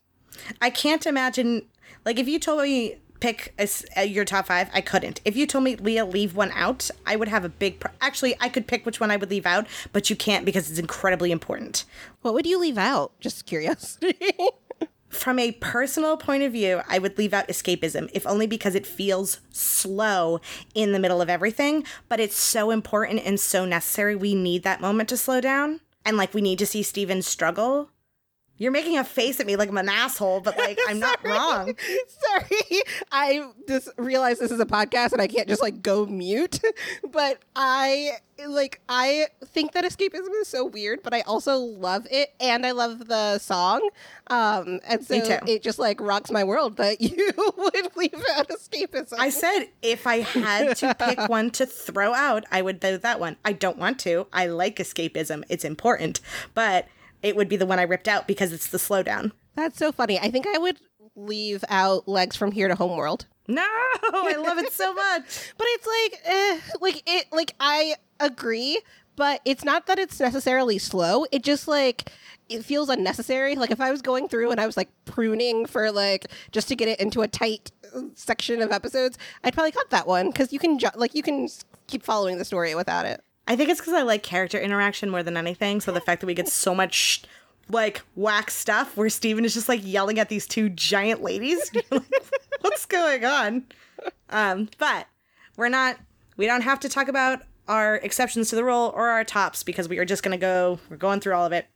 [0.61, 1.63] I can't imagine
[2.05, 3.55] like if you told me pick
[3.97, 5.21] a your top five, I couldn't.
[5.25, 7.81] If you told me Leah leave one out, I would have a big.
[7.81, 10.69] Pro- Actually, I could pick which one I would leave out, but you can't because
[10.69, 11.85] it's incredibly important.
[12.23, 14.17] what would you leave out just curiosity.
[15.09, 18.87] From a personal point of view, I would leave out escapism, if only because it
[18.87, 20.41] feels slow
[20.75, 24.17] in the middle of everything, but it's so important and so necessary.
[24.17, 25.81] We need that moment to slow down.
[26.07, 27.91] And like, we need to see Steven struggle.
[28.59, 31.75] You're making a face at me like I'm an asshole, but like, I'm not wrong.
[32.09, 36.61] Sorry, I just realized this is a podcast and I can't just like go mute.
[37.11, 38.13] But I
[38.47, 42.73] like I think that escapism is so weird, but I also love it and I
[42.73, 43.89] love the song.
[44.29, 45.15] Um, and so
[45.47, 49.15] it just like rocks my world that you would leave out escapism.
[49.19, 53.21] I said if I had to pick one to throw out, I would do that
[53.21, 53.37] one.
[53.45, 54.27] I don't want to.
[54.33, 55.45] I like escapism.
[55.49, 56.21] It's important,
[56.55, 56.87] but
[57.23, 59.33] it would be the one I ripped out because it's the slowdown.
[59.55, 60.19] That's so funny.
[60.19, 60.79] I think I would
[61.15, 63.27] leave out legs from here to homeworld.
[63.49, 63.63] No,
[64.03, 65.53] I love it so much.
[65.59, 68.81] But it's like, eh, like it, like I agree,
[69.17, 71.25] but it's not that it's necessarily slow.
[71.33, 72.11] It just like
[72.49, 73.57] it feels unnecessary.
[73.57, 76.77] Like if I was going through and I was like pruning for like just to
[76.77, 77.73] get it into a tight
[78.15, 81.49] section of episodes, I'd probably cut that one because you can ju- like you can
[81.87, 83.23] keep following the story without it.
[83.47, 85.81] I think it's because I like character interaction more than anything.
[85.81, 87.23] So the fact that we get so much
[87.69, 91.71] like whack stuff where Steven is just like yelling at these two giant ladies.
[91.91, 92.05] Like,
[92.61, 93.65] What's going on?
[94.31, 95.07] Um, but
[95.57, 95.99] we're not
[96.37, 99.89] we don't have to talk about our exceptions to the rule or our tops because
[99.89, 101.67] we are just gonna go we're going through all of it.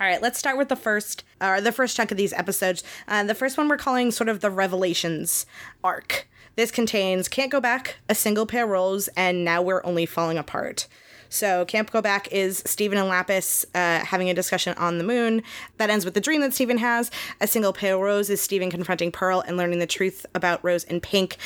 [0.00, 2.84] All right, let's start with the first, or the first chunk of these episodes.
[3.08, 5.44] Uh, the first one we're calling sort of the Revelations
[5.82, 6.28] arc.
[6.58, 10.88] This contains Can't Go Back, A Single Pale Rose, and Now We're Only Falling Apart.
[11.28, 15.44] So, Can't Go Back is Steven and Lapis uh, having a discussion on the moon.
[15.76, 17.12] That ends with the dream that Steven has.
[17.40, 21.00] A Single of Rose is Steven confronting Pearl and learning the truth about Rose and
[21.00, 21.36] Pink.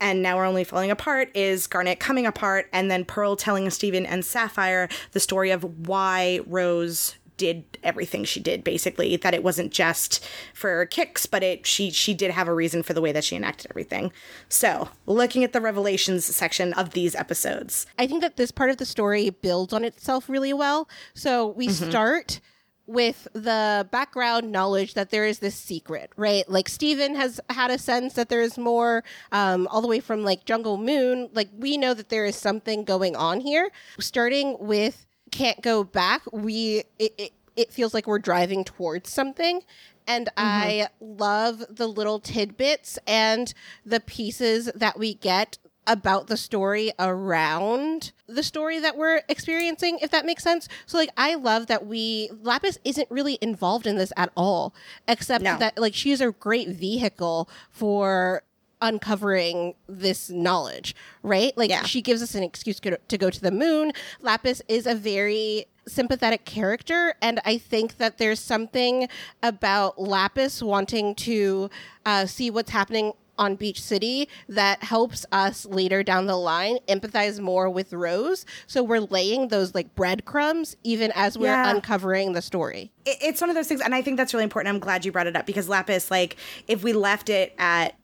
[0.00, 4.06] And Now We're Only Falling Apart is Garnet coming apart, and then Pearl telling Steven
[4.06, 9.72] and Sapphire the story of why Rose did everything she did basically that it wasn't
[9.72, 13.24] just for kicks but it she she did have a reason for the way that
[13.24, 14.12] she enacted everything
[14.48, 18.78] so looking at the revelations section of these episodes I think that this part of
[18.78, 20.88] the story builds on itself really well.
[21.14, 22.40] So we start
[22.86, 26.48] with the background knowledge that there is this secret, right?
[26.48, 30.24] Like Steven has had a sense that there is more, um, all the way from
[30.24, 31.30] like Jungle Moon.
[31.32, 33.70] Like we know that there is something going on here.
[34.00, 39.62] Starting with Can't Go Back, we it, it, it feels like we're driving towards something.
[40.06, 40.32] And mm-hmm.
[40.38, 43.52] I love the little tidbits and
[43.84, 50.10] the pieces that we get about the story around the story that we're experiencing, if
[50.12, 50.68] that makes sense.
[50.86, 54.74] So, like, I love that we, Lapis isn't really involved in this at all,
[55.08, 55.58] except No.
[55.58, 58.44] that, like, she's a great vehicle for
[58.82, 61.56] uncovering this knowledge, right?
[61.56, 61.84] Like, Yeah.
[61.84, 63.92] she gives us an excuse to go to the moon.
[64.20, 69.08] Lapis is a very sympathetic character and i think that there's something
[69.42, 71.68] about lapis wanting to
[72.06, 77.40] uh, see what's happening on Beach City that helps us later down the line empathize
[77.40, 78.44] more with Rose.
[78.68, 81.70] So we're laying those like breadcrumbs even as we're Yeah.
[81.74, 82.92] uncovering the story.
[83.04, 85.26] it's one of those things and i think that's really important i'm glad you brought
[85.26, 86.36] it up because lapis like
[86.68, 87.96] if we left it at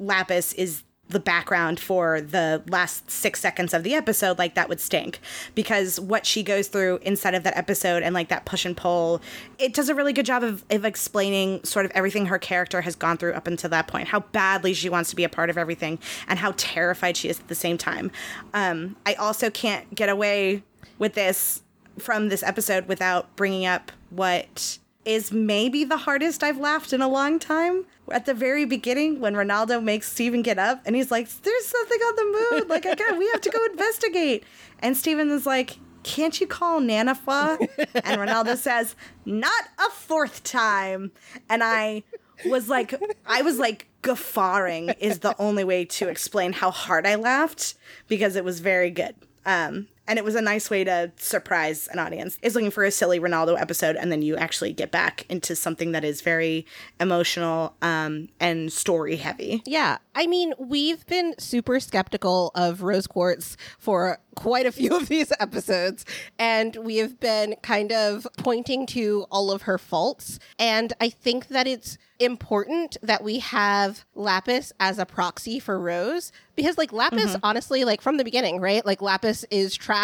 [0.00, 4.80] lapis is the background for the last six seconds of the episode, like that would
[4.80, 5.18] stink.
[5.54, 9.20] Because what she goes through inside of that episode and like that push and pull,
[9.58, 12.94] it does a really good job of, of explaining sort of everything her character has
[12.94, 15.58] gone through up until that point, how badly she wants to be a part of
[15.58, 18.10] everything, and how terrified she is at the same time.
[18.54, 20.62] Um, I also can't get away
[20.98, 21.62] with this
[21.98, 27.08] from this episode without bringing up what is maybe the hardest I've laughed in a
[27.08, 27.86] long time.
[28.10, 32.00] At the very beginning, when Ronaldo makes Steven get up and he's like, There's something
[32.00, 32.68] on the moon.
[32.68, 34.44] Like, got, we have to go investigate.
[34.80, 37.58] And Steven is like, Can't you call Nanefua?
[38.04, 41.12] And Ronaldo says, Not a fourth time.
[41.48, 42.02] And I
[42.46, 42.94] was like,
[43.26, 47.74] I was like, guffawing is the only way to explain how hard I laughed
[48.08, 49.14] because it was very good.
[49.44, 52.90] Um, and it was a nice way to surprise an audience is looking for a
[52.90, 56.66] silly ronaldo episode and then you actually get back into something that is very
[56.98, 63.56] emotional um, and story heavy yeah i mean we've been super skeptical of rose quartz
[63.78, 66.04] for quite a few of these episodes
[66.38, 71.48] and we have been kind of pointing to all of her faults and i think
[71.48, 77.30] that it's important that we have Lapis as a proxy for Rose because like Lapis
[77.30, 77.40] mm-hmm.
[77.42, 78.84] honestly like from the beginning, right?
[78.84, 79.99] Like Lapis is trapped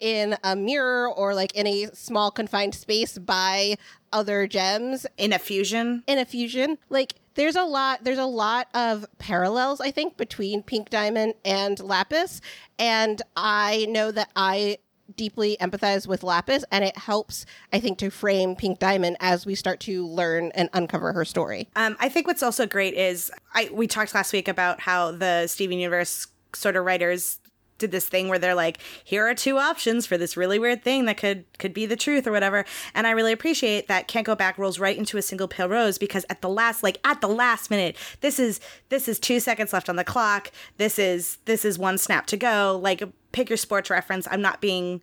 [0.00, 3.76] in a mirror or like in a small confined space by
[4.12, 6.02] other gems in a fusion.
[6.06, 6.78] In a fusion.
[6.88, 11.80] Like there's a lot there's a lot of parallels I think between Pink Diamond and
[11.80, 12.40] Lapis
[12.78, 14.78] and I know that I
[15.16, 19.54] deeply empathize with Lapis, and it helps, I think, to frame Pink Diamond as we
[19.54, 21.68] start to learn and uncover her story.
[21.76, 25.46] Um, I think what's also great is I we talked last week about how the
[25.46, 27.38] Steven Universe sort of writers
[27.84, 31.04] did this thing where they're like here are two options for this really weird thing
[31.04, 34.34] that could could be the truth or whatever and i really appreciate that can't go
[34.34, 37.28] back rolls right into a single pale rose because at the last like at the
[37.28, 41.64] last minute this is this is two seconds left on the clock this is this
[41.64, 43.02] is one snap to go like
[43.34, 44.26] pick your sports reference.
[44.30, 45.02] I'm not being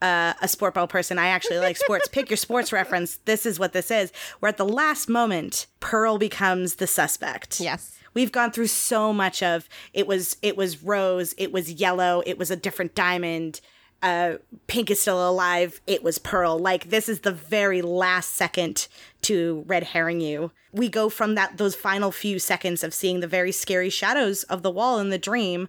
[0.00, 1.18] uh, a sport ball person.
[1.18, 2.06] I actually like sports.
[2.06, 3.16] pick your sports reference.
[3.24, 4.12] This is what this is.
[4.38, 7.58] Where at the last moment, Pearl becomes the suspect.
[7.58, 7.98] Yes.
[8.14, 12.38] We've gone through so much of it was it was rose, it was yellow, it
[12.38, 13.60] was a different diamond.
[14.02, 15.80] Uh, pink is still alive.
[15.86, 16.58] It was Pearl.
[16.58, 18.88] Like this is the very last second
[19.22, 20.50] to red herring you.
[20.72, 24.62] We go from that those final few seconds of seeing the very scary shadows of
[24.62, 25.68] the wall in the dream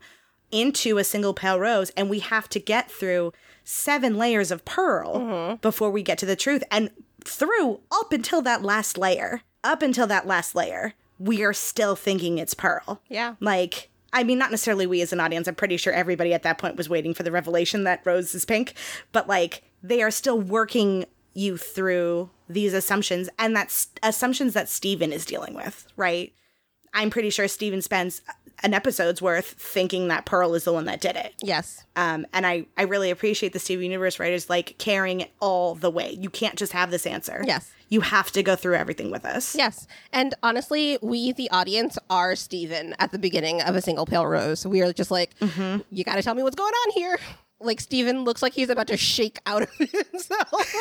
[0.53, 5.19] into a single pale rose and we have to get through seven layers of pearl
[5.19, 5.55] mm-hmm.
[5.55, 6.91] before we get to the truth and
[7.25, 12.37] through up until that last layer up until that last layer we are still thinking
[12.37, 15.47] it's pearl yeah like I mean, not necessarily we as an audience.
[15.47, 18.45] I'm pretty sure everybody at that point was waiting for the revelation that Rose is
[18.45, 18.75] pink,
[19.11, 25.11] but like they are still working you through these assumptions and that's assumptions that Steven
[25.11, 26.31] is dealing with, right?
[26.93, 28.21] I'm pretty sure Steven spends
[28.61, 31.33] an episode's worth thinking that Pearl is the one that did it.
[31.41, 31.85] Yes.
[31.95, 35.89] Um, and I, I really appreciate the Steven Universe writers like carrying it all the
[35.89, 36.11] way.
[36.11, 37.43] You can't just have this answer.
[37.45, 37.71] Yes.
[37.89, 39.55] You have to go through everything with us.
[39.55, 39.87] Yes.
[40.11, 44.65] And honestly, we, the audience, are Steven at the beginning of a single pale rose.
[44.65, 45.81] We are just like, mm-hmm.
[45.91, 47.19] you got to tell me what's going on here.
[47.59, 50.73] Like, Steven looks like he's about to shake out of himself.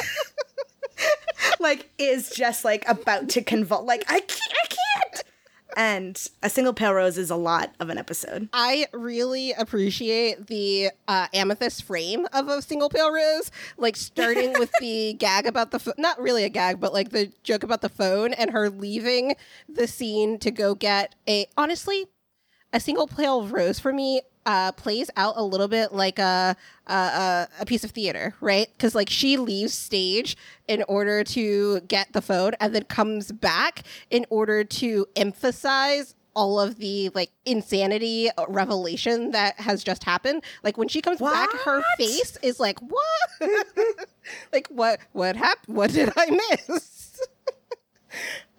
[1.61, 3.87] like, is just like about to convulse.
[3.87, 5.25] Like, I can't, I can't
[5.77, 8.49] and a single pale rose is a lot of an episode.
[8.53, 14.73] I really appreciate the uh, amethyst frame of a single pale rose, like starting with
[14.81, 17.89] the gag about the fo- not really a gag, but like the joke about the
[17.89, 19.35] phone and her leaving
[19.69, 22.07] the scene to go get a honestly
[22.73, 27.49] a single pale rose for me uh, plays out a little bit like a a,
[27.61, 28.69] a piece of theater, right?
[28.73, 30.37] Because like she leaves stage
[30.69, 36.59] in order to get the phone, and then comes back in order to emphasize all
[36.59, 40.43] of the like insanity revelation that has just happened.
[40.63, 41.33] Like when she comes what?
[41.33, 43.31] back, her face is like, "What?
[44.53, 45.01] like what?
[45.13, 45.77] What happened?
[45.77, 47.21] What did I miss?"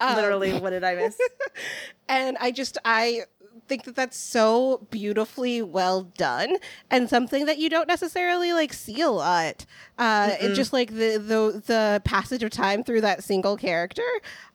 [0.00, 1.16] Literally, um, what did I miss?
[2.08, 3.22] and I just I
[3.66, 6.56] think that that's so beautifully well done
[6.90, 9.66] and something that you don't necessarily like see a lot.
[9.98, 14.02] Uh, it just like the, the the passage of time through that single character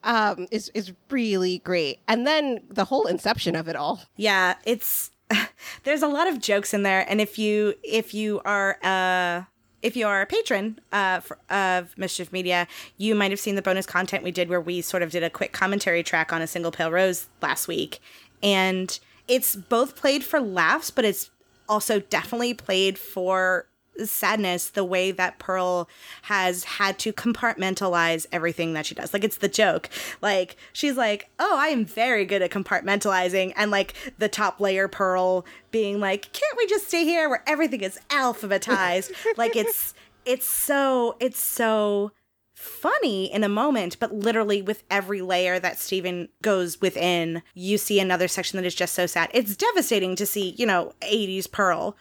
[0.04, 4.02] um, is is really great, and then the whole inception of it all.
[4.16, 5.12] Yeah, it's
[5.84, 9.44] there's a lot of jokes in there, and if you if you are uh
[9.82, 12.68] if you are a patron uh, for, of Mischief Media,
[12.98, 15.30] you might have seen the bonus content we did where we sort of did a
[15.30, 18.02] quick commentary track on a single pale rose last week
[18.42, 21.30] and it's both played for laughs, but it's
[21.68, 23.68] also definitely played for
[24.06, 25.90] sadness the way that Pearl
[26.24, 29.14] has had to compartmentalize everything that she does.
[29.14, 29.90] Like it's the joke.
[30.22, 34.88] Like she's like, "Oh, I am very good at compartmentalizing." And like the top layer
[34.88, 39.94] Pearl being like, "Can't we just stay here where everything is alphabetized?" like it's
[40.26, 42.12] it's so it's so
[42.60, 48.00] funny in a moment, but literally with every layer that Steven goes within, you see
[48.00, 49.30] another section that is just so sad.
[49.34, 51.96] It's devastating to see, you know, 80s Pearl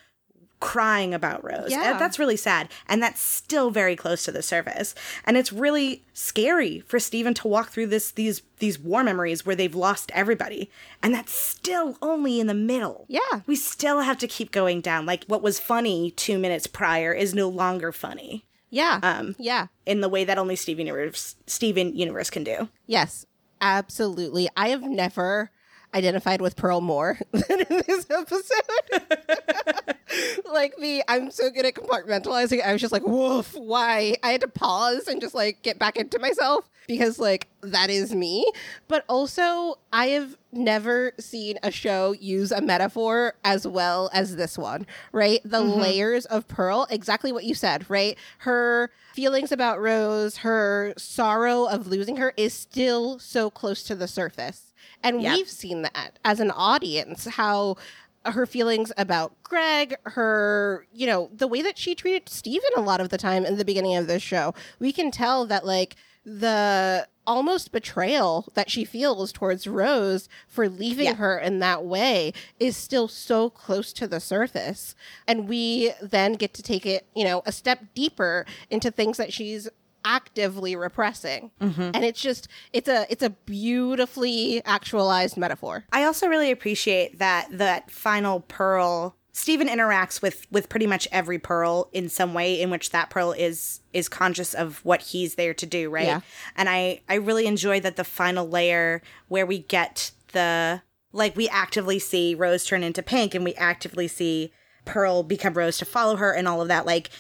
[0.60, 1.70] crying about Rose.
[1.70, 1.96] Yeah.
[1.96, 2.68] That's really sad.
[2.88, 4.96] And that's still very close to the surface.
[5.24, 9.54] And it's really scary for Steven to walk through this these these war memories where
[9.54, 10.68] they've lost everybody.
[11.00, 13.04] And that's still only in the middle.
[13.08, 13.42] Yeah.
[13.46, 15.06] We still have to keep going down.
[15.06, 19.00] Like what was funny two minutes prior is no longer funny Yeah.
[19.02, 19.68] Um, yeah.
[19.86, 22.68] in the way that only Steven Universe Steven Universe can do.
[22.86, 23.26] Yes,
[23.60, 24.48] absolutely.
[24.56, 25.50] I have never
[25.94, 29.96] identified with Pearl more than in this episode.
[30.52, 32.64] like the I'm so good at compartmentalizing.
[32.64, 34.16] I was just like, woof, why?
[34.22, 38.12] I had to pause and just like get back into myself because like that is
[38.12, 38.50] me.
[38.88, 44.58] But also I have never seen a show use a metaphor as well as this
[44.58, 45.40] one, right?
[45.44, 45.80] The mm-hmm.
[45.80, 48.18] layers of Pearl, exactly what you said, right?
[48.38, 54.08] Her feelings about Rose, her sorrow of losing her is still so close to the
[54.08, 54.72] surface.
[55.04, 55.36] And Yep.
[55.36, 57.76] we've seen that as an audience, how
[58.24, 63.00] her feelings about Greg, her, you know, the way that she treated Steven a lot
[63.00, 65.94] of the time in the beginning of this show, we can tell that, like,
[66.28, 71.14] the almost betrayal that she feels towards Rose for leaving Yeah.
[71.14, 74.94] her in that way is still so close to the surface.
[75.26, 79.32] And we then get to take it, you know, a step deeper into things that
[79.32, 79.68] she's
[80.04, 81.50] actively repressing.
[81.60, 81.90] Mm-hmm.
[81.92, 85.84] And it's just it's a it's a beautifully actualized metaphor.
[85.92, 91.38] I also really appreciate that that final pearl Steven interacts with with pretty much every
[91.38, 95.54] pearl in some way in which that pearl is is conscious of what he's there
[95.54, 96.06] to do, right?
[96.06, 96.20] Yeah.
[96.56, 100.82] And I I really enjoy that the final layer where we get the
[101.12, 104.52] like we actively see Rose turn into pink and we actively see
[104.84, 107.10] Pearl become Rose to follow her and all of that like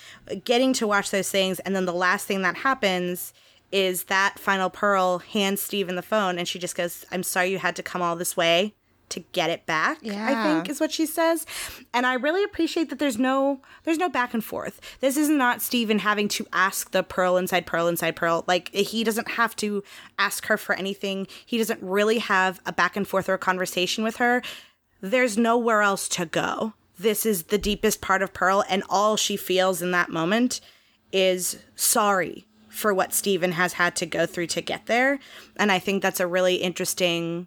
[0.44, 3.32] getting to watch those things and then the last thing that happens
[3.70, 7.58] is that final Pearl hands Steven the phone and she just goes, I'm sorry you
[7.58, 8.74] had to come all this way
[9.10, 9.98] to get it back.
[10.04, 11.46] I think is what she says.
[11.92, 14.80] And I really appreciate that there's no there's no back and forth.
[15.00, 18.44] This is not Steven having to ask the Pearl inside Pearl inside Pearl.
[18.46, 19.82] Like he doesn't have to
[20.18, 21.26] ask her for anything.
[21.44, 24.42] He doesn't really have a back and forth or a conversation with her.
[25.00, 26.74] There's nowhere else to go.
[26.98, 30.60] This is the deepest part of Pearl, and all she feels in that moment
[31.12, 35.18] is sorry for what Steven has had to go through to get there.
[35.56, 37.46] And I think that's a really interesting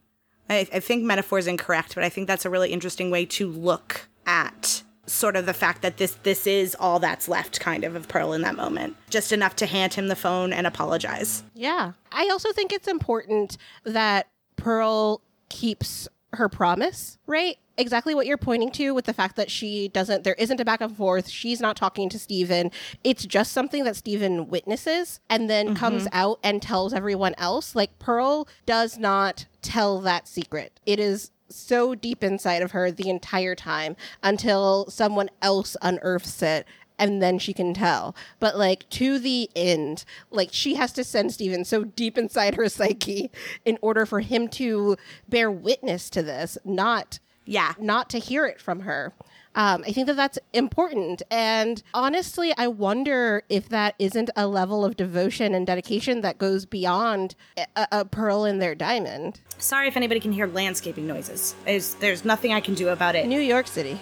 [0.51, 3.47] I, I think metaphor is incorrect, but I think that's a really interesting way to
[3.47, 7.95] look at sort of the fact that this this is all that's left kind of
[7.95, 8.95] of Pearl in that moment.
[9.09, 11.43] Just enough to hand him the phone and apologize.
[11.53, 11.93] Yeah.
[12.11, 14.27] I also think it's important that
[14.57, 17.57] Pearl keeps her promise, right?
[17.81, 20.81] Exactly what you're pointing to with the fact that she doesn't, there isn't a back
[20.81, 21.27] and forth.
[21.27, 22.69] She's not talking to Steven.
[23.03, 25.75] It's just something that Steven witnesses and then mm-hmm.
[25.77, 27.75] comes out and tells everyone else.
[27.75, 30.79] Like Pearl does not tell that secret.
[30.85, 36.67] It is so deep inside of her the entire time until someone else unearths it
[36.99, 38.15] and then she can tell.
[38.39, 42.69] But like to the end, like she has to send Steven so deep inside her
[42.69, 43.31] psyche
[43.65, 47.73] in order for him to bear witness to this, not Yeah.
[47.79, 49.13] not to hear it from her.
[49.53, 51.21] Um, I think that that's important.
[51.29, 56.65] And honestly, I wonder if that isn't a level of devotion and dedication that goes
[56.65, 59.41] beyond a, a pearl in their diamond.
[59.57, 61.53] Sorry if anybody can hear landscaping noises.
[61.65, 63.27] There's, there's nothing I can do about it.
[63.27, 63.99] New York City.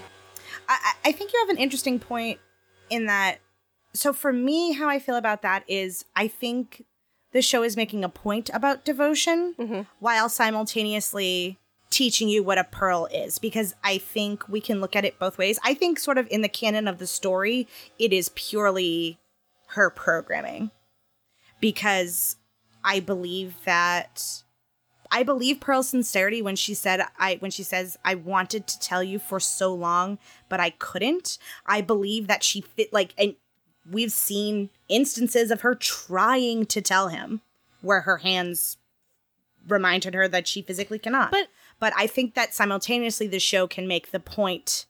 [0.67, 2.39] I, I I think you have an interesting point
[2.91, 3.39] in that.
[3.93, 6.85] So for me, how I feel about that is I think
[7.31, 11.57] the show is making a point about devotion while simultaneously
[11.99, 15.37] teaching you what a pearl is because I think we can look at it both
[15.37, 15.59] ways.
[15.65, 17.67] I think sort of in the canon of the story,
[17.99, 19.19] it is purely
[19.71, 20.71] her programming
[21.59, 22.37] because
[22.85, 24.43] I believe that
[25.11, 29.03] I believe Pearl's sincerity when she said I when she says I wanted to tell
[29.03, 31.37] you for so long but I couldn't.
[31.65, 33.35] I believe that she fit like and
[33.91, 37.41] we've seen instances of her trying to tell him
[37.81, 38.77] where her hands
[39.67, 41.31] reminded her that she physically cannot.
[41.31, 44.85] But- but I think that simultaneously the show can make the point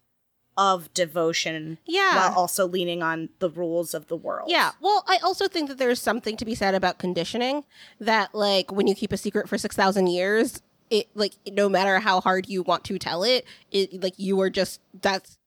[0.58, 2.16] of devotion Yeah.
[2.18, 4.50] while also leaning on the rules of the world.
[4.52, 4.72] Yeah.
[4.82, 7.64] Well, I also think that there's something to be said about conditioning
[8.00, 12.20] that like when you keep a secret for 6,000 years, it like no matter how
[12.20, 15.38] hard you want to tell it, it like you are just that's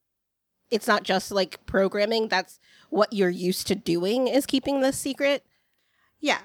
[0.71, 5.45] it's not just like programming, that's what you're used to doing is keeping this secret.
[6.21, 6.39] Yeah.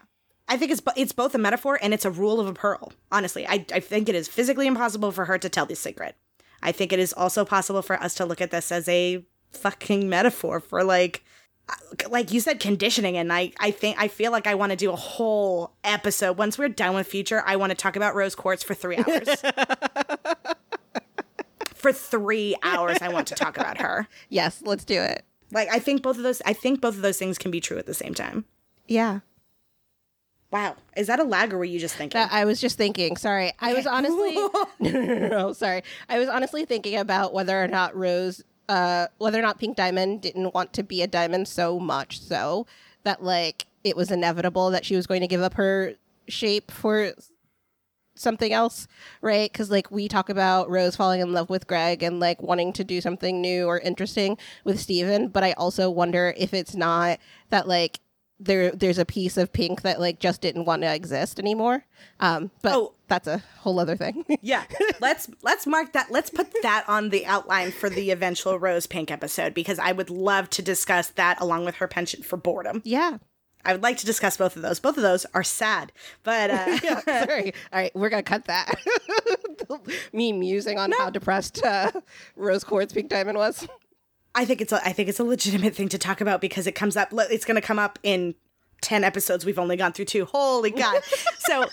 [0.47, 2.93] I think it's it's both a metaphor and it's a rule of a pearl.
[3.11, 6.15] Honestly, I, I think it is physically impossible for her to tell this secret.
[6.61, 10.09] I think it is also possible for us to look at this as a fucking
[10.09, 11.23] metaphor for like
[11.69, 14.75] uh, like you said conditioning and I I think I feel like I want to
[14.75, 18.35] do a whole episode once we're done with future I want to talk about rose
[18.35, 19.27] quartz for 3 hours.
[21.77, 22.97] for three hours.
[23.01, 24.07] I want to talk about her.
[24.29, 25.23] Yes, let's do it.
[25.51, 26.41] Like I think both of those.
[26.45, 28.45] I think both of those things can be true at the same time.
[28.87, 29.19] Yeah.
[30.49, 32.17] Wow, is that a lag or were you just thinking?
[32.17, 33.17] That I was just thinking.
[33.17, 35.83] Sorry, I was honestly no, no, no, no, sorry.
[36.07, 40.21] I was honestly thinking about whether or not Rose, uh, whether or not Pink Diamond
[40.21, 42.65] didn't want to be a diamond so much so
[43.03, 45.95] that like it was inevitable that she was going to give up her
[46.29, 47.13] shape for
[48.15, 48.87] something else,
[49.21, 49.51] right?
[49.51, 52.83] Because like we talk about Rose falling in love with Greg and like wanting to
[52.83, 57.19] do something new or interesting with Steven, but I also wonder if it's not
[57.49, 57.99] that like
[58.39, 61.85] there there's a piece of pink that like just didn't want to exist anymore.
[62.19, 62.93] Um, but Oh.
[63.07, 64.25] that's a whole other thing.
[64.41, 64.63] yeah,
[65.01, 66.11] let's let's mark that.
[66.11, 70.09] Let's put that on the outline for the eventual Rose Pink episode because I would
[70.09, 72.81] love to discuss that along with her penchant for boredom.
[72.85, 73.17] yeah.
[73.65, 74.79] I would like to discuss both of those.
[74.79, 75.91] Both of those are sad,
[76.23, 77.53] but uh, Yeah, sorry.
[77.73, 78.73] All right, we're gonna cut that.
[80.13, 81.91] Me musing on how depressed uh,
[82.38, 83.67] Rose Quartz Pink Diamond was.
[84.38, 86.73] I think it's a, I think it's a legitimate thing to talk about because it
[86.73, 87.09] comes up.
[87.11, 88.35] It's going to come up in
[88.81, 89.45] ten episodes.
[89.45, 90.25] We've only gone through two.
[90.25, 91.01] Holy god!
[91.39, 91.65] so,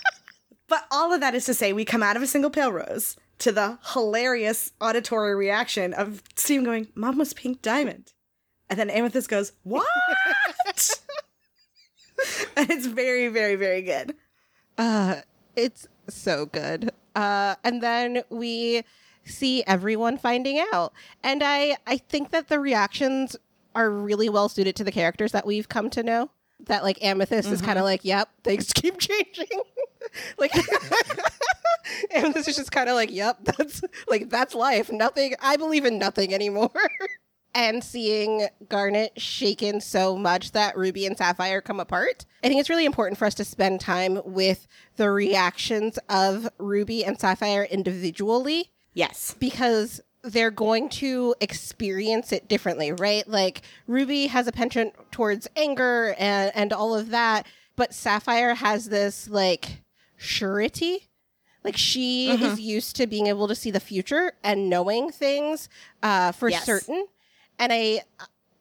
[0.66, 3.16] but all of that is to say, we come out of a single pale rose
[3.40, 8.14] to the hilarious auditory reaction of Steven going, "Mom was pink diamond,"
[8.70, 9.86] and then Amethyst goes, "What?"
[12.56, 14.14] and it's very, very, very good.
[14.78, 15.16] Uh,
[15.54, 16.92] it's so good.
[17.14, 18.84] Uh, and then we
[19.24, 23.36] see everyone finding out, and I I think that the reactions
[23.74, 26.30] are really well suited to the characters that we've come to know.
[26.66, 27.84] That like Amethyst is kind of mm-hmm.
[27.84, 29.60] like, yep, things keep changing.
[30.38, 30.52] like
[32.14, 34.90] Amethyst is just kind of like, yep, that's like that's life.
[34.90, 35.34] Nothing.
[35.42, 36.70] I believe in nothing anymore.
[37.54, 42.24] and seeing Garnet shaken so much that Ruby and Sapphire come apart.
[42.42, 44.66] I think it's really important for us to spend time with
[44.96, 49.34] the reactions of Ruby and Sapphire individually Yes.
[49.38, 53.28] because they're going to experience it differently, right?
[53.28, 58.88] Like Ruby has a penchant towards anger and and all of that, but Sapphire has
[58.88, 59.82] this like
[60.16, 61.08] surety.
[61.62, 65.68] Like she is used to being able to see the future and knowing things
[66.02, 66.64] uh, for Yes.
[66.64, 67.06] certain,
[67.58, 68.02] and I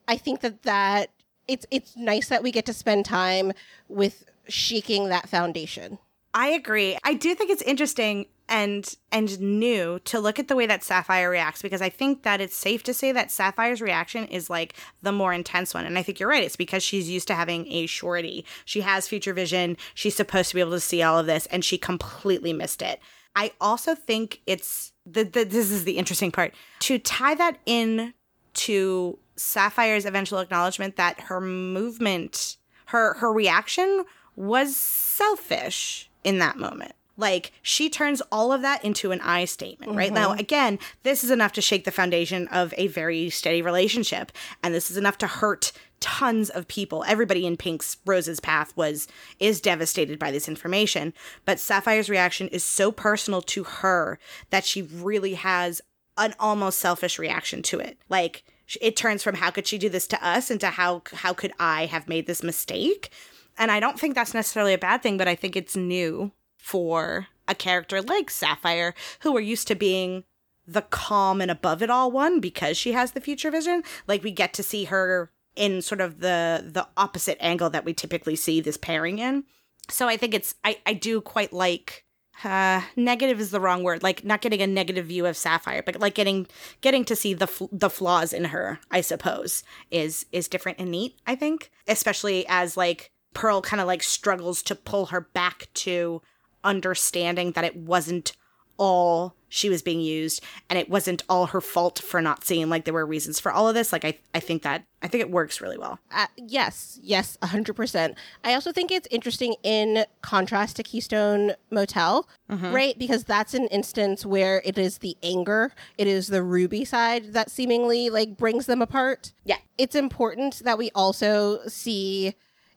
[0.07, 1.09] I think that that
[1.47, 3.51] it's it's nice that we get to spend time
[3.89, 5.97] with shaking that foundation.
[6.33, 6.97] I agree.
[7.03, 11.29] I do think it's interesting and and new to look at the way that Sapphire
[11.29, 15.11] reacts because I think that it's safe to say that Sapphire's reaction is like the
[15.11, 15.85] more intense one.
[15.85, 16.43] And I think you're right.
[16.43, 18.45] It's because she's used to having a surety.
[18.65, 19.77] She has future vision.
[19.93, 22.99] She's supposed to be able to see all of this and she completely missed it.
[23.35, 28.13] I also think it's the, the this is the interesting part to tie that in
[28.53, 34.03] to Sapphire's eventual acknowledgement that her movement, her her reaction
[34.35, 36.93] was selfish in that moment.
[37.15, 40.11] Like she turns all of that into an I statement, right?
[40.11, 40.39] Now, mm-hmm.
[40.39, 44.31] again, this is enough to shake the foundation of a very steady relationship,
[44.63, 47.05] and this is enough to hurt tons of people.
[47.07, 49.07] Everybody in Pink's Rose's path was
[49.39, 51.13] is devastated by this information,
[51.45, 54.17] but Sapphire's reaction is so personal to her
[54.49, 55.81] that she really has
[56.17, 57.97] an almost selfish reaction to it.
[58.09, 58.43] Like
[58.81, 61.85] it turns from how could she do this to us into how how could I
[61.85, 63.11] have made this mistake?
[63.55, 66.31] And I don't think that's necessarily a bad thing, but I think it's new
[66.63, 70.23] for a character like Sapphire who are used to being
[70.65, 73.83] the calm and above it all one because she has the future vision.
[74.07, 77.93] Like we get to see her in sort of the the opposite angle that we
[77.93, 79.43] typically see this pairing in.
[79.89, 82.05] So I think it's I I do quite like
[82.45, 85.99] uh negative is the wrong word like not getting a negative view of sapphire but
[85.99, 86.47] like getting
[86.81, 90.89] getting to see the fl- the flaws in her i suppose is is different and
[90.89, 95.67] neat i think especially as like pearl kind of like struggles to pull her back
[95.75, 96.23] to
[96.63, 98.33] understanding that it wasn't
[98.77, 102.85] all she was being used and it wasn't all her fault for not seeing like
[102.85, 105.29] there were reasons for all of this like i i think that i think it
[105.29, 108.15] works really well Uh, yes, yes, 100%.
[108.43, 112.97] I also think it's interesting in contrast to Keystone Motel, right?
[112.97, 117.51] Because that's an instance where it is the anger, it is the Ruby side that
[117.51, 119.33] seemingly like brings them apart.
[119.45, 122.33] yeah It's important that we also see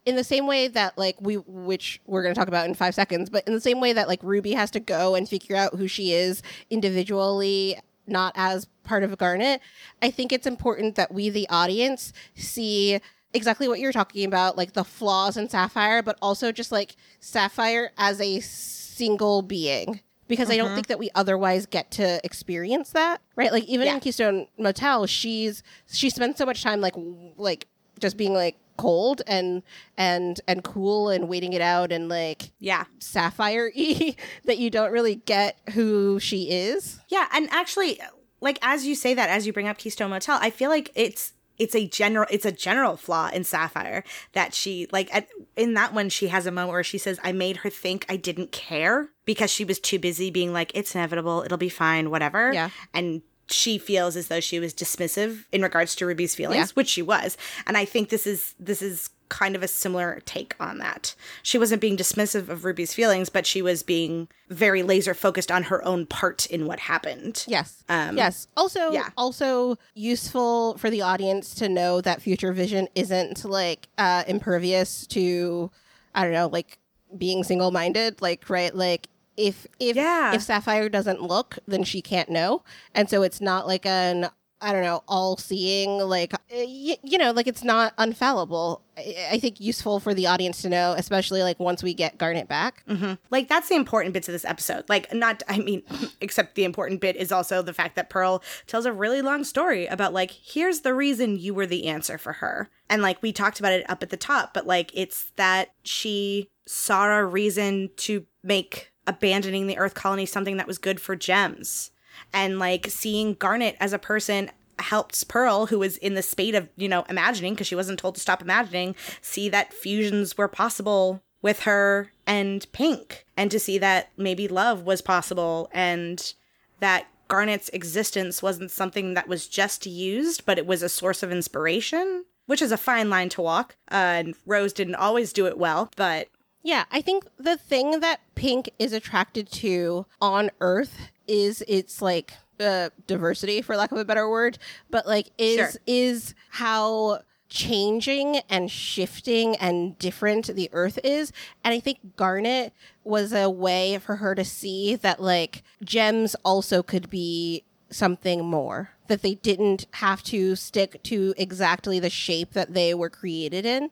[0.06, 2.94] in the same way that like we which we're going to talk about in 5
[2.94, 5.74] seconds, but in the same way that like Ruby has to go and figure out
[5.74, 7.76] who she is individually
[8.06, 9.60] not as part of Garnet,
[10.00, 13.00] I think it's important that we, the audience, see
[13.34, 17.90] exactly what you're talking about, like the flaws in Sapphire, but also just like Sapphire
[17.98, 20.00] as a single being.
[20.28, 20.74] Because I don't mm-hmm.
[20.74, 23.52] think that we otherwise get to experience that, right?
[23.52, 23.94] Like even Yeah.
[23.94, 26.94] in Keystone Motel, she's she spends so much time like
[27.36, 27.68] like
[28.00, 29.62] just being like cold and
[29.96, 34.14] and and cool and waiting it out and like yeah sapphire y
[34.44, 36.98] that you don't really get who she is.
[37.08, 38.00] Yeah, and actually,
[38.40, 41.32] like as you say that, as you bring up Keystone Motel, I feel like it's
[41.58, 45.94] it's a general it's a general flaw in Sapphire that she like at, in that
[45.94, 49.08] one she has a moment where she says I made her think I didn't care
[49.24, 52.68] because she was too busy being like it's inevitable it'll be fine whatever Yeah.
[52.92, 56.72] and she feels as though she was dismissive in regards to Ruby's feelings Yeah.
[56.74, 57.36] which she was
[57.66, 61.58] and I think this is this is kind of a similar take on that she
[61.58, 65.84] wasn't being dismissive of Ruby's feelings but she was being very laser focused on her
[65.84, 67.82] own part in what happened Yes.
[67.88, 68.46] Um, yes.
[68.56, 69.08] Also, yeah.
[69.16, 75.70] also useful for the audience to know that future vision isn't like uh, impervious to,
[76.14, 76.78] I don't know, like
[77.18, 78.22] being single minded.
[78.22, 78.74] Like, right?
[78.74, 80.34] Like, if if Yeah.
[80.34, 82.62] if Sapphire doesn't look, then she can't know,
[82.94, 84.28] and so it's not like an
[84.58, 88.80] I don't know, all seeing, like, uh, y- you know, like it's not unfallible.
[88.96, 92.48] I-, I think useful for the audience to know, especially like once we get Garnet
[92.48, 92.82] back.
[92.88, 93.12] Mm-hmm.
[93.30, 94.84] Like that's the important bits of this episode.
[94.88, 95.82] Like not I mean
[96.22, 99.86] except the important bit is also the fact that Pearl tells a really long story
[99.88, 102.70] about like here's the reason you were the answer for her.
[102.88, 106.48] And like we talked about it up at the top, but like it's that she
[106.66, 111.90] saw a reason to make abandoning the Earth colony something that was good for gems.
[112.32, 116.68] And like seeing Garnet as a person helped Pearl, who was in the spate of,
[116.76, 121.22] you know, imagining, because she wasn't told to stop imagining, see that fusions were possible
[121.42, 126.34] with her and Pink, and to see that maybe love was possible and
[126.80, 131.32] that Garnet's existence wasn't something that was just used, but it was a source of
[131.32, 133.76] inspiration, which is a fine line to walk.
[133.90, 136.28] Uh, and Rose didn't always do it well, but
[136.66, 140.98] Yeah, I think the thing that Pink is attracted to on Earth
[141.28, 144.58] is its like uh, diversity, for lack of a better word,
[144.90, 145.70] but like is Sure.
[145.86, 152.72] is how changing and shifting and different the Earth is, and I think Garnet
[153.04, 158.90] was a way for her to see that like gems also could be something more
[159.06, 163.90] that they didn't have to stick to exactly the shape that they were created in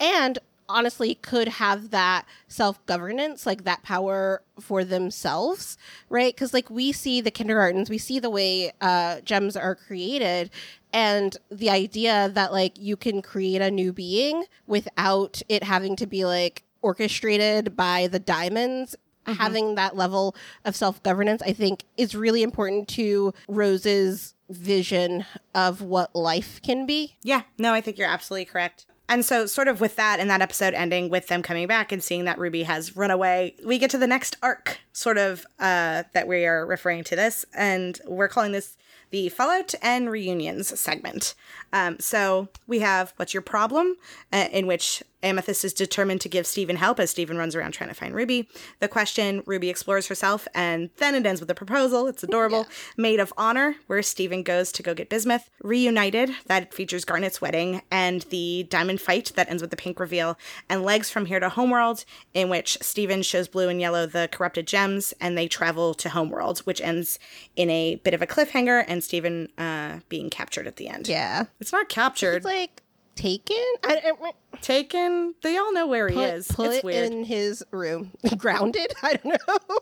[0.00, 0.38] and
[0.70, 5.76] honestly could have that self-governance like that power for themselves
[6.08, 6.34] right?
[6.34, 10.50] Because like we see the kindergartens we see the way uh gems are created
[10.92, 16.06] and the idea that like you can create a new being without it having to
[16.06, 18.96] be like orchestrated by the diamonds
[19.26, 26.14] having that level of self-governance i think is really important to rose's vision of what
[26.14, 27.16] life can be.
[27.22, 28.86] Yeah, no, I think you're absolutely correct.
[29.10, 32.00] And so, sort of with that and that episode ending with them coming back and
[32.00, 36.04] seeing that Ruby has run away, we get to the next arc, sort of, uh,
[36.12, 37.44] that we are referring to this.
[37.52, 38.76] And we're calling this
[39.10, 41.34] the Fallout and Reunions segment.
[41.72, 43.96] Um, so, we have What's Your Problem?
[44.32, 47.88] Uh, in which Amethyst is determined to give Steven help as Steven runs around trying
[47.90, 48.48] to find Ruby.
[48.80, 52.06] The question Ruby explores herself, and then it ends with a proposal.
[52.06, 52.66] It's adorable.
[52.96, 55.50] Made of Honor, where Steven goes to go get Bismuth.
[55.62, 60.38] Reunited, that features Garnet's wedding, and the diamond fight that ends with the pink reveal.
[60.68, 62.04] And Legs from Here to Homeworld,
[62.34, 66.60] in which Steven shows blue and yellow the corrupted gems, and they travel to Homeworld,
[66.60, 67.18] which ends
[67.56, 71.08] in a bit of a cliffhanger and Steven uh, being captured at the end.
[71.08, 72.36] yeah It's not captured.
[72.36, 72.82] it's like
[73.20, 75.34] taken I, I, Taken.
[75.42, 76.48] They all know where he is.
[76.48, 77.12] put it's weird.
[77.12, 79.78] in his room grounded i don't know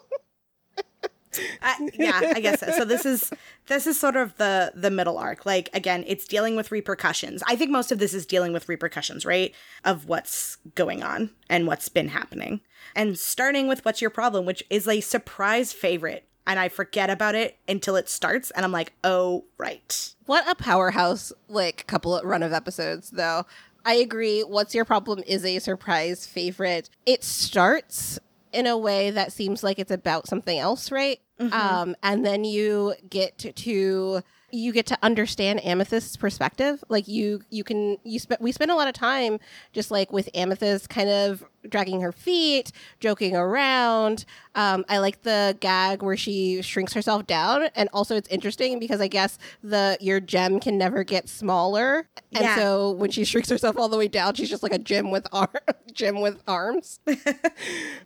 [1.63, 2.71] I, yeah, I guess so.
[2.71, 3.31] So this is
[3.67, 5.45] this is sort of the the middle arc.
[5.47, 7.43] Like again, it's dealing with repercussions.
[7.47, 9.55] I think most of this is dealing with repercussions, right?
[9.85, 12.61] Of what's going on and what's been happening.
[12.95, 16.28] And starting with what's your problem, which is a surprise favorite.
[16.49, 20.55] And I forget about it until it starts and I'm like, "Oh, right." what a
[20.55, 23.45] powerhouse like couple of run of episodes though.
[23.85, 24.41] I agree.
[24.43, 26.91] What's your problem is a surprise favorite.
[27.07, 28.19] It starts
[28.53, 31.21] in a way that seems like it's about something else right?
[31.53, 36.83] Um and then you get to, to you get to understand amethyst's perspective.
[36.89, 39.39] Like you you can you spend we spend a lot of time
[39.73, 44.25] just like with amethyst kind of dragging her feet joking around.
[44.55, 49.01] Um i like the gag where she shrinks herself down and also it's interesting because
[49.03, 52.09] i guess the your gem can never get smaller.
[52.33, 52.57] And Yeah.
[52.57, 55.27] so when she shrinks herself all the way down she's just like a gem with
[55.33, 57.01] ar- gem with arms.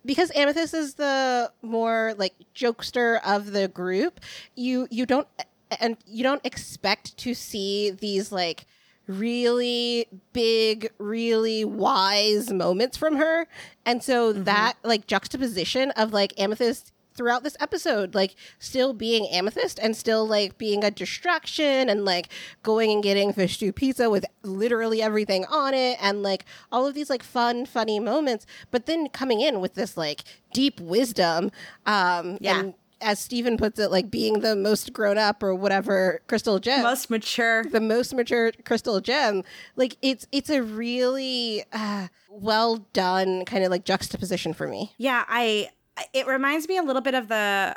[0.05, 4.19] Because amethyst is the more like jokester of the group
[4.55, 5.27] you you don't
[5.79, 8.65] and you don't expect to see these like
[9.07, 13.47] really big really wise moments from her
[13.85, 19.77] and so that like juxtaposition of like amethyst throughout this episode like still being amethyst
[19.83, 22.29] and still like being a distraction and like
[22.63, 26.93] going and getting fish stew pizza with literally everything on it and like all of
[26.95, 31.51] these like fun funny moments but then coming in with this like deep wisdom
[31.85, 32.59] um Yeah.
[32.61, 36.83] and as Steven puts it, like being the most grown up or whatever crystal gem.
[36.83, 37.63] Most mature.
[37.65, 39.43] the most mature crystal gem.
[39.75, 44.93] Like it's it's a really uh, well done kind of like juxtaposition for me.
[44.97, 45.69] Yeah, I
[46.13, 47.75] it reminds me a little bit of the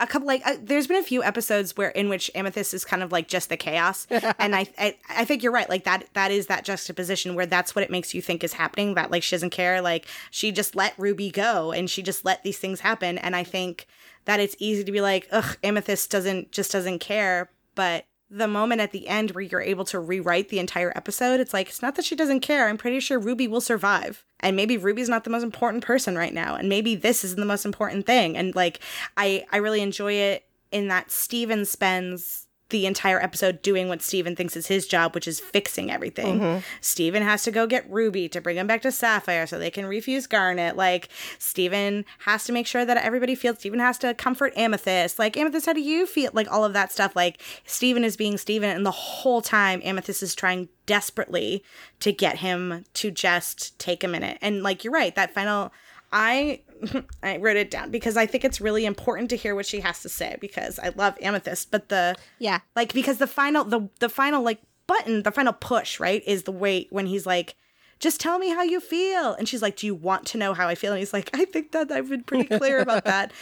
[0.00, 3.02] a couple like uh, there's been a few episodes where in which amethyst is kind
[3.02, 4.06] of like just the chaos
[4.38, 7.74] and I, I i think you're right like that that is that juxtaposition where that's
[7.74, 10.76] what it makes you think is happening that like she doesn't care like she just
[10.76, 13.86] let ruby go and she just let these things happen and i think
[14.28, 18.80] that it's easy to be like ugh amethyst doesn't just doesn't care but the moment
[18.80, 21.94] at the end where you're able to rewrite the entire episode, it's like, it's not
[21.94, 22.68] that she doesn't care.
[22.68, 24.24] I'm pretty sure Ruby will survive.
[24.40, 26.54] And maybe Ruby's not the most important person right now.
[26.54, 28.36] And maybe this isn't the most important thing.
[28.36, 28.80] And like,
[29.16, 34.36] I, I really enjoy it in that Steven spends the entire episode doing what Steven
[34.36, 36.40] thinks is his job, which is fixing everything.
[36.40, 36.60] Mm-hmm.
[36.80, 39.86] Steven has to go get Ruby to bring him back to Sapphire so they can
[39.86, 40.76] refuse Garnet.
[40.76, 41.08] Like,
[41.38, 45.18] Steven has to make sure that everybody feels, Steven has to comfort Amethyst.
[45.18, 46.30] Like, Amethyst, how do you feel?
[46.34, 47.16] Like, all of that stuff.
[47.16, 51.64] Like, Steven is being Steven, and the whole time, Amethyst is trying desperately
[52.00, 54.36] to get him to just take a minute.
[54.42, 55.72] And, like, you're right, that final.
[56.12, 56.60] I
[57.22, 60.02] I wrote it down because I think it's really important to hear what she has
[60.02, 64.08] to say because I love Amethyst, but the yeah, like because the final the the
[64.08, 67.56] final like button, the final push, right, is the wait when he's like
[67.98, 69.34] just tell me how you feel.
[69.34, 70.92] And she's like, Do you want to know how I feel?
[70.92, 73.32] And he's like, I think that I've been pretty clear about that.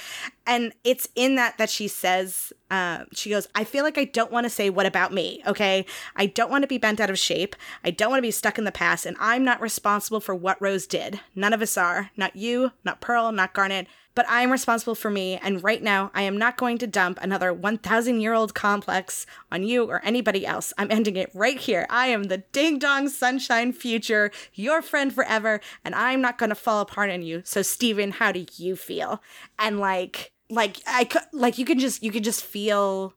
[0.47, 4.33] And it's in that that she says, uh, she goes, I feel like I don't
[4.33, 5.85] want to say what about me, okay?
[6.15, 7.57] I don't want to be bent out of shape.
[7.85, 10.61] I don't want to be stuck in the past, and I'm not responsible for what
[10.61, 11.21] Rose did.
[11.35, 12.11] None of us are.
[12.17, 13.87] Not you, not Pearl, not Garnet
[14.17, 17.19] but I am responsible for me, and right now I am not going to dump
[17.21, 20.73] another 1,000 year old complex on you or anybody else.
[20.79, 21.87] I'm ending it right here.
[21.91, 26.57] I am the ding dong sunshine future, your friend forever, and I'm not going to
[26.57, 27.43] fall apart on you.
[27.45, 29.23] So, Steven, how do you feel?
[29.59, 33.15] And like, like I could, like you can just you can just feel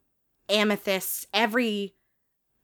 [0.50, 1.94] Amethyst every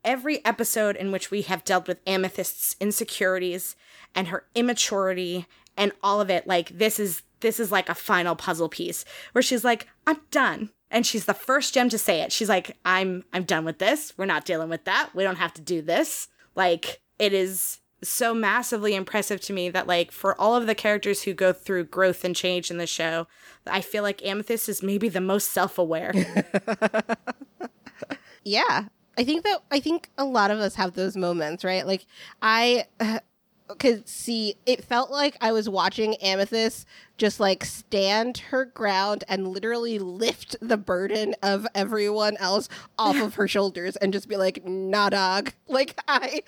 [0.03, 3.77] every episode in which we have dealt with Amethyst's insecurities
[4.13, 8.35] and her immaturity and all of it like this is this is like a final
[8.35, 10.71] puzzle piece where she's like, I'm done.
[10.89, 12.31] And she's the first gem to say it.
[12.31, 14.13] She's like, I'm I'm done with this.
[14.17, 15.11] We're not dealing with that.
[15.13, 16.27] We don't have to do this.
[16.55, 21.21] Like it is so massively impressive to me that like for all of the characters
[21.21, 23.27] who go through growth and change in the show,
[23.67, 26.13] I feel like Amethyst is maybe the most self-aware.
[28.43, 28.85] yeah.
[29.17, 31.85] I think that I think a lot of us have those moments, right?
[31.85, 32.07] Like
[32.41, 33.19] I uh,
[33.79, 36.85] could see it felt like I was watching Amethyst
[37.17, 42.67] just like stand her ground and literally lift the burden of everyone else
[42.99, 45.51] off of her shoulders and just be like, nah dog.
[45.67, 46.43] Like I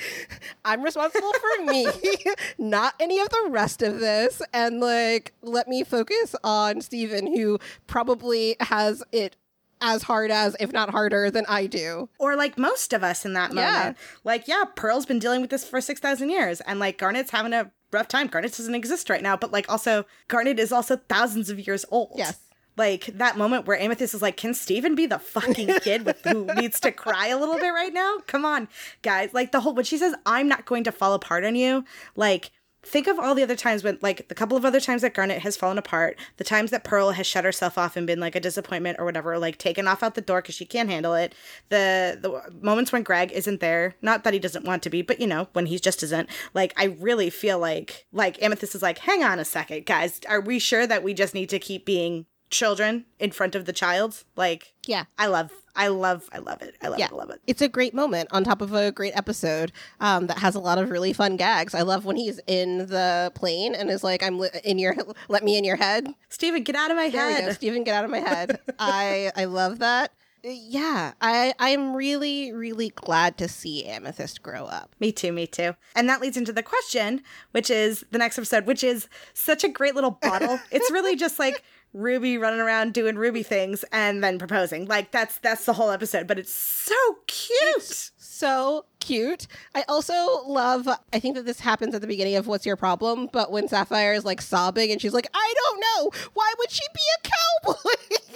[0.63, 1.88] I'm responsible for me,
[2.59, 4.43] not any of the rest of this.
[4.53, 7.57] And like let me focus on Steven, who
[7.88, 9.36] probably has it
[9.82, 12.09] as hard as, if not harder, than I do.
[12.19, 13.67] Or like most of us in that moment.
[13.67, 13.93] Yeah.
[14.23, 17.71] Like, yeah, Pearl's been dealing with this for 6,000 years, and like Garnet's having a
[17.91, 18.28] rough time.
[18.28, 22.13] Garnet doesn't exist right now, but like also, Garnet is also thousands of years old.
[22.15, 22.39] Yes.
[22.75, 26.45] Like that moment where Amethyst is like, can Steven be the fucking kid with who
[26.55, 28.17] needs to cry a little bit right now?
[28.28, 28.67] Come on,
[29.01, 29.34] guys.
[29.34, 32.51] Like the whole, when she says, I'm not going to fall apart on you, like,
[32.88, 35.42] think of all the other times when like the couple of other times that Garnet
[35.42, 38.40] has fallen apart, the times that Pearl has shut herself off and been like a
[38.40, 41.36] disappointment or whatever, like taken off out the door because she can't handle it.
[41.70, 45.20] The the moments when Greg isn't there, not that he doesn't want to be, but
[45.20, 46.30] you know when he just isn't.
[46.54, 50.42] Like I really feel like like Amethyst is like, hang on a second, guys, are
[50.42, 54.24] we sure that we just need to keep being children in front of the child?
[54.36, 56.76] Like, yeah, I love I love, I love it.
[56.82, 57.06] I love yeah.
[57.06, 57.12] it.
[57.12, 57.39] I love it.
[57.45, 60.80] It's a great moment on top of a great episode um, that has a lot
[60.80, 61.76] of really fun gags.
[61.76, 64.95] I love when he's in the plane and is like, "I'm li- in your,
[65.30, 67.54] let me in your head." Steven, get out of my there head.
[67.54, 68.60] Steven, get out of my head.
[68.80, 70.12] I I love that.
[70.43, 74.95] Yeah, I I'm really really glad to see Amethyst grow up.
[75.00, 75.76] Me too, me too.
[75.95, 77.22] And that leads into the question,
[77.52, 80.60] which is the next episode, which is such a great little bottle.
[80.72, 81.64] it's really just like
[81.94, 84.86] Ruby running around doing Ruby things and then proposing.
[84.86, 86.96] Like that's that's the whole episode, but it's so
[87.28, 87.78] cute.
[87.78, 89.48] It's so cute.
[89.74, 93.30] I also love I think that this happens at the beginning of What's Your Problem,
[93.32, 96.12] but when Sapphire is like sobbing and she's like, I don't know.
[96.34, 97.74] Why would she be a cowboy?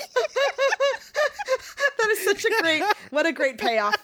[1.97, 3.95] that is such a great what a great payoff.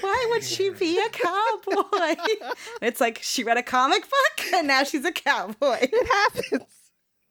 [0.00, 2.16] Why would she be a cowboy?
[2.82, 5.78] it's like she read a comic book and now she's a cowboy.
[5.80, 6.79] It happens.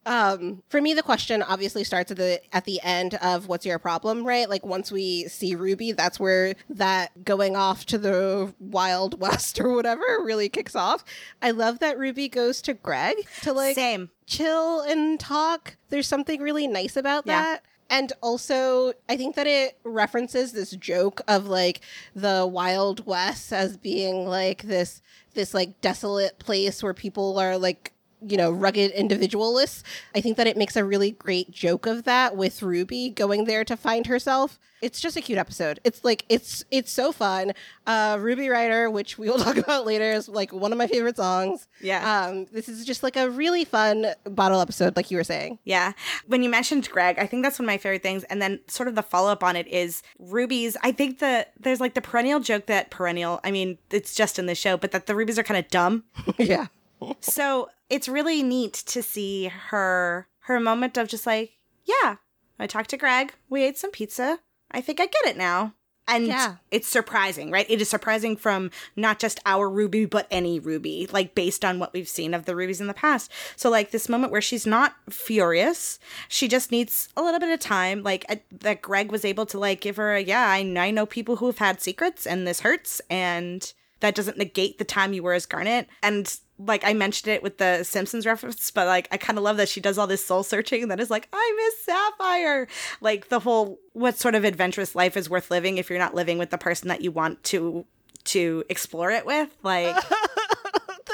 [0.05, 3.79] Um, for me, the question obviously starts at the at the end of "What's your
[3.79, 4.49] problem?" Right?
[4.49, 9.73] Like once we see Ruby, that's where that going off to the Wild West or
[9.73, 11.03] whatever really kicks off.
[11.41, 15.75] I love that Ruby goes to Greg to like same chill and talk.
[15.89, 17.41] There's something really nice about yeah.
[17.41, 17.63] that.
[17.91, 21.81] And also, I think that it references this joke of like
[22.15, 25.01] the Wild West as being like this
[25.33, 29.83] this like desolate place where people are like you know, rugged individualists.
[30.15, 33.63] I think that it makes a really great joke of that with Ruby going there
[33.65, 34.59] to find herself.
[34.81, 35.79] It's just a cute episode.
[35.83, 37.53] It's like it's it's so fun.
[37.85, 41.17] Uh Ruby Rider, which we will talk about later, is like one of my favorite
[41.17, 41.67] songs.
[41.81, 42.27] Yeah.
[42.27, 45.59] Um this is just like a really fun bottle episode, like you were saying.
[45.65, 45.93] Yeah.
[46.27, 48.23] When you mentioned Greg, I think that's one of my favorite things.
[48.25, 50.77] And then sort of the follow up on it is Ruby's.
[50.81, 54.45] I think that there's like the perennial joke that perennial, I mean, it's just in
[54.45, 56.05] the show, but that the Rubies are kind of dumb.
[56.37, 56.67] yeah.
[57.21, 61.51] So it's really neat to see her her moment of just like,
[61.85, 62.15] yeah,
[62.57, 64.39] I talked to Greg, we ate some pizza.
[64.71, 65.73] I think I get it now.
[66.07, 66.55] And Yeah.
[66.71, 67.69] it's surprising, right?
[67.69, 71.93] It is surprising from not just our Ruby, but any Ruby, like based on what
[71.93, 73.31] we've seen of the Rubies in the past.
[73.55, 77.59] So, like, this moment where she's not furious, she just needs a little bit of
[77.59, 78.01] time.
[78.01, 81.05] Like, uh, that Greg was able to, like, give her a, yeah, I, I know
[81.05, 83.01] people who have had secrets and this hurts.
[83.11, 85.87] And that doesn't negate the time you were as Garnet.
[86.01, 89.57] And like I mentioned it with the Simpsons reference, but like I kind of love
[89.57, 92.67] that she does all this soul searching that is like, I miss Sapphire.
[93.01, 96.37] Like the whole what sort of adventurous life is worth living if you're not living
[96.37, 97.85] with the person that you want to
[98.25, 99.49] to explore it with.
[99.63, 99.95] Like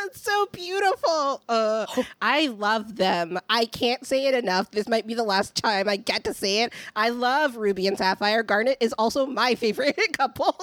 [0.05, 1.41] That's so beautiful.
[1.49, 1.85] Uh,
[2.21, 3.39] I love them.
[3.49, 4.71] I can't say it enough.
[4.71, 6.73] This might be the last time I get to say it.
[6.95, 8.43] I love Ruby and Sapphire.
[8.43, 10.55] Garnet is also my favorite couple.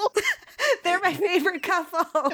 [0.85, 2.33] they're my favorite couple.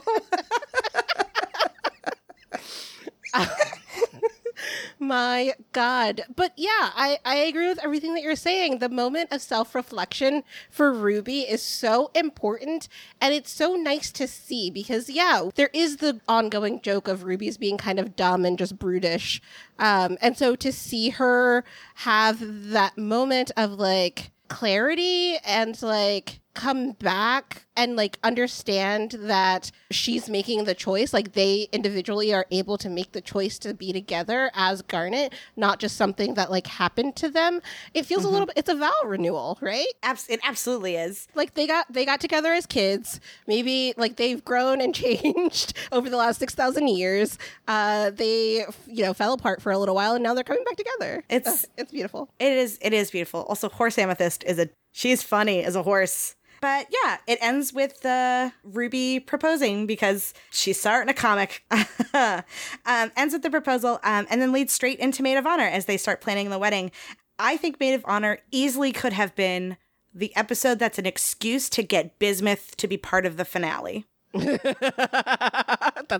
[4.99, 6.23] my God.
[6.35, 8.79] But yeah, I, I agree with everything that you're saying.
[8.79, 12.89] The moment of self reflection for Ruby is so important.
[13.21, 17.59] And it's so nice to see because, yeah, there is the ongoing joke of Ruby's
[17.59, 19.41] being kind of dumb and just brutish.
[19.79, 21.65] Um, and so to see her
[21.97, 22.39] have
[22.71, 30.65] that moment of like clarity and like come back and like understand that she's making
[30.65, 31.13] the choice.
[31.13, 35.79] Like they individually are able to make the choice to be together as garnet not
[35.79, 37.61] just something that like happened to them.
[37.95, 39.87] It feels a little bit it's a vow renewal right?
[40.03, 41.29] Abs- it absolutely is.
[41.37, 43.21] like they got they got together as kids.
[43.47, 47.39] Maybe like they've grown and changed over the last 6000 years.
[47.69, 50.77] Uh they you know fell apart for a little while and now they're coming back
[50.77, 51.23] together.
[51.29, 52.29] It's- Uh, it's beautiful.
[52.41, 53.43] It is it is beautiful.
[53.49, 56.35] Also, horse amethyst is a she's funny as a horse.
[56.61, 61.65] But yeah, it ends with uh, Ruby proposing because she's starting a comic.
[62.15, 65.85] um, ends with the proposal um, and then leads straight into Made of Honor as
[65.87, 66.91] they start planning the wedding.
[67.39, 69.77] I think Made of Honor easily could have been
[70.15, 74.65] the episode that's an excuse to get Bismuth to be part of the finale, that's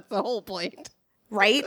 [0.09, 0.91] the whole point
[1.31, 1.65] right?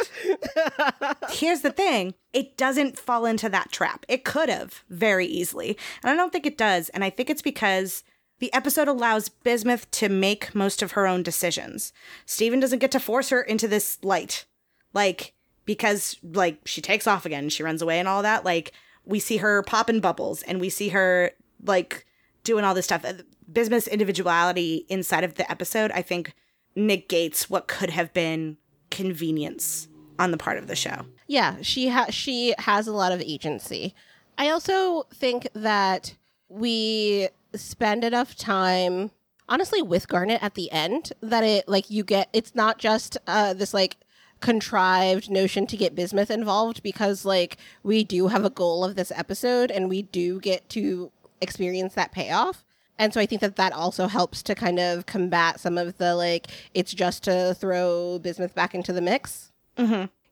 [1.29, 4.05] Here's the thing it doesn't fall into that trap.
[4.07, 5.77] It could have very easily.
[6.03, 6.89] And I don't think it does.
[6.89, 8.03] And I think it's because
[8.41, 11.93] the episode allows Bismuth to make most of her own decisions.
[12.25, 14.45] Steven doesn't get to force her into this light.
[14.93, 15.33] Like,
[15.65, 18.43] because, like, she takes off again, she runs away and all that.
[18.43, 18.73] Like,
[19.05, 21.31] we see her popping bubbles and we see her,
[21.63, 22.07] like,
[22.43, 23.05] doing all this stuff.
[23.05, 23.13] Uh,
[23.51, 26.33] Bismuth's individuality inside of the episode, I think,
[26.75, 28.57] negates what could have been
[28.89, 29.87] convenience
[30.17, 31.05] on the part of the show.
[31.27, 33.93] Yeah, she has she has a lot of agency.
[34.37, 36.15] I also think that
[36.49, 39.11] we spend enough time
[39.49, 43.53] honestly with Garnet at the end that it like you get it's not just uh
[43.53, 43.97] this like
[44.41, 49.11] contrived notion to get Bismuth involved because like we do have a goal of this
[49.15, 52.65] episode and we do get to experience that payoff.
[52.97, 56.15] And so I think that that also helps to kind of combat some of the
[56.15, 59.51] like it's just to throw Bismuth back into the mix.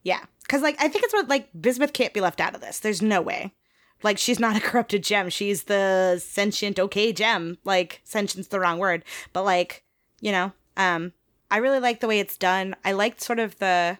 [0.03, 0.21] Yeah.
[0.47, 2.79] Cause like I think it's what like Bismuth can't be left out of this.
[2.79, 3.53] There's no way.
[4.03, 5.29] Like she's not a corrupted gem.
[5.29, 7.57] She's the sentient okay gem.
[7.63, 9.03] Like sentient's the wrong word.
[9.33, 9.83] But like,
[10.21, 11.13] you know, um,
[11.51, 12.75] I really like the way it's done.
[12.85, 13.97] I liked sort of the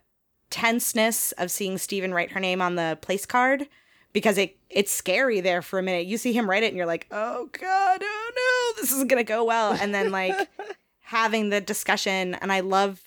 [0.50, 3.68] tenseness of seeing Steven write her name on the place card
[4.14, 6.06] because it it's scary there for a minute.
[6.06, 8.32] You see him write it and you're like, oh god, oh
[8.76, 9.74] no, this isn't gonna go well.
[9.74, 10.36] And then like
[11.02, 13.02] having the discussion and I love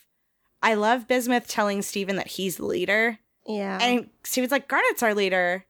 [0.62, 3.18] I love Bismuth telling Steven that he's the leader.
[3.46, 3.78] Yeah.
[3.80, 5.64] And Steven's like, Garnet's our leader.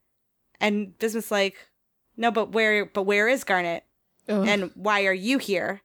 [0.63, 1.57] And Bismuth's like,
[2.17, 3.85] No, but where but where is Garnet?
[4.29, 4.47] Ugh.
[4.49, 5.83] And why are you here?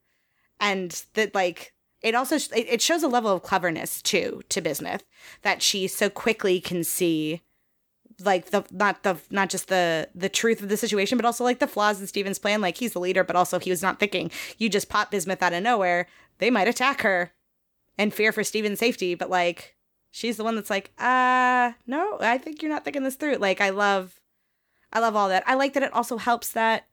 [0.59, 4.61] And that like it also sh- it it shows a level of cleverness too to
[4.61, 5.03] Bismuth
[5.41, 7.41] that she so quickly can see
[8.23, 11.59] like the not the not just the the truth of the situation but also like
[11.59, 14.31] the flaws in Steven's plan like he's the leader but also he was not thinking
[14.57, 16.07] you just pop Bismuth out of nowhere
[16.39, 17.31] they might attack her
[17.97, 19.75] and fear for Steven's safety but like
[20.09, 23.61] she's the one that's like uh no I think you're not thinking this through like
[23.61, 24.19] I love
[24.91, 25.43] I love all that.
[25.45, 26.87] I like that it also helps that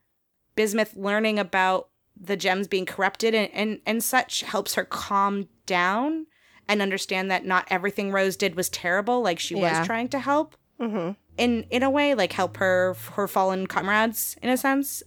[0.57, 1.89] Bismuth learning about
[2.21, 6.27] the gems being corrupted and, and, and such helps her calm down
[6.69, 9.21] and understand that not everything Rose did was terrible.
[9.23, 9.79] Like she Yeah.
[9.79, 11.13] was trying to help Mm-hmm.
[11.39, 15.05] in in a way, like help her her fallen comrades in a sense.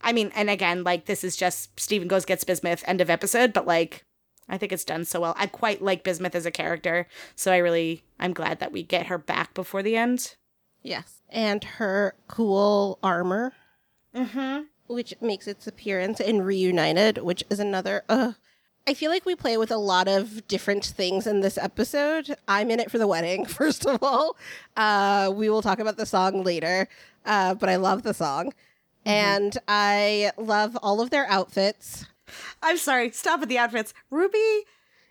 [0.00, 3.52] I mean, and again, like this is just Steven goes gets Bismuth end of episode,
[3.52, 4.04] but like
[4.48, 5.34] I think it's done so well.
[5.36, 9.06] I quite like Bismuth as a character, so I really I'm glad that we get
[9.06, 10.36] her back before the end.
[10.84, 11.22] Yes.
[11.30, 13.52] And her cool armor,
[14.14, 14.64] Mm-hmm.
[14.86, 18.04] which makes its appearance in Reunited, which is another.
[18.08, 18.34] Uh,
[18.86, 22.36] I feel like we play with a lot of different things in this episode.
[22.46, 24.36] I'm in it for the wedding, first of all.
[24.76, 26.86] Uh, we will talk about the song later,
[27.26, 28.52] uh, but I love the song.
[29.06, 32.06] And I love all of their outfits.
[32.62, 33.10] I'm sorry.
[33.10, 33.92] Stop at the outfits.
[34.10, 34.62] Ruby.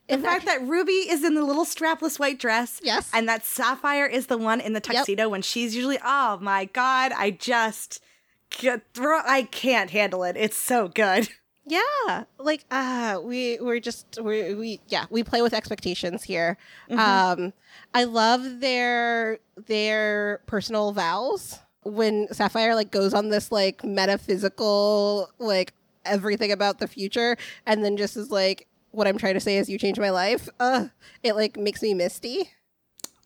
[0.08, 2.82] The In fact that Ruby is in the little strapless white dress.
[2.84, 3.10] Yes.
[3.14, 7.12] And that Sapphire is the one in the tuxedo when she's usually, oh my God,
[7.14, 8.02] I just
[8.50, 10.36] throw, I can't handle it.
[10.38, 11.30] It's so good.
[11.66, 16.58] Yeah, like uh we we're just we we yeah, we play with expectations here.
[16.90, 17.00] Mm-hmm.
[17.00, 17.54] Um
[17.94, 25.74] I love their their personal vows when Sapphire like goes on this like metaphysical like
[26.04, 29.70] everything about the future and then just is like what I'm trying to say is
[29.70, 30.50] you changed my life.
[30.60, 30.88] Uh
[31.22, 32.52] it like makes me misty.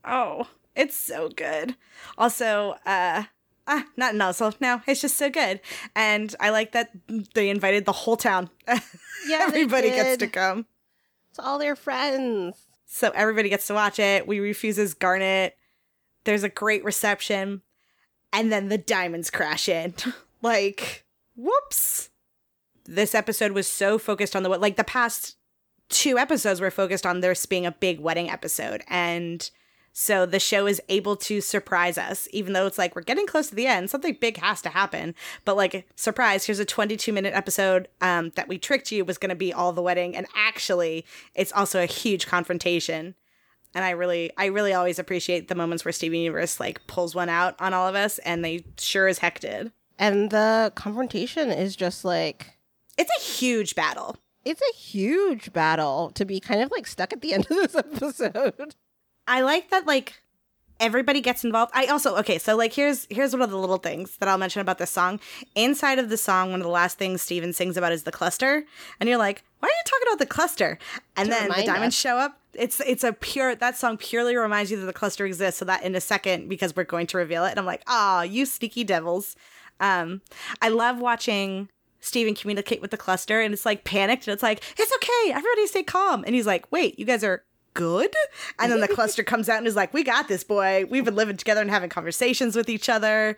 [0.03, 1.75] Oh, it's so good.
[2.17, 3.23] Also, uh,
[3.67, 4.53] ah, not Nuzzle.
[4.61, 5.59] No, it's just so good.
[5.95, 6.91] And I like that
[7.33, 8.49] they invited the whole town.
[9.27, 10.67] Yeah, everybody gets to come.
[11.31, 12.55] It's all their friends.
[12.85, 14.27] So everybody gets to watch it.
[14.27, 15.57] We refuses Garnet.
[16.23, 17.63] There's a great reception.
[18.31, 19.95] And then the diamonds crash in.
[20.41, 21.03] like,
[21.35, 22.09] whoops.
[22.85, 25.35] This episode was so focused on the what, like the past
[25.89, 28.83] two episodes were focused on this being a big wedding episode.
[28.87, 29.49] And
[29.99, 33.49] so the show is able to surprise us, even though it's like we're getting close
[33.49, 33.89] to the end.
[33.89, 35.15] Something big has to happen.
[35.43, 39.29] But like, surprise, here's a 22 minute episode um, that we tricked you was going
[39.29, 40.15] to be all the wedding.
[40.15, 43.15] And actually, it's also a huge confrontation.
[43.73, 47.29] And I really, I really always appreciate the moments where Steven Universe like pulls one
[47.29, 49.71] out on all of us, and they sure as heck did.
[49.97, 52.57] And the confrontation is just like
[52.97, 54.15] It's a huge battle.
[54.45, 57.75] It's a huge battle to be kind of like stuck at the end of this
[57.75, 58.75] episode.
[59.27, 60.21] I like that like
[60.79, 61.71] everybody gets involved.
[61.75, 64.61] I also okay, so like here's here's one of the little things that I'll mention
[64.61, 65.19] about this song.
[65.55, 68.65] Inside of the song, one of the last things Steven sings about is the cluster,
[68.99, 70.77] and you're like, why are you talking about the cluster?
[71.15, 71.99] And then the diamonds us.
[71.99, 72.39] show up.
[72.53, 75.59] It's it's a pure that song purely reminds you that the cluster exists.
[75.59, 78.23] So that in a second, because we're going to reveal it, and I'm like, ah,
[78.23, 79.35] you sneaky devils.
[79.79, 80.21] Um,
[80.61, 81.69] I love watching.
[81.99, 85.67] Steven communicate with the cluster and it's like panicked and it's like, it's okay, everybody
[85.67, 86.23] stay calm.
[86.25, 87.43] And he's like, wait, you guys are
[87.73, 88.13] good?
[88.59, 90.85] And then the cluster comes out and is like, we got this, boy.
[90.89, 93.37] We've been living together and having conversations with each other.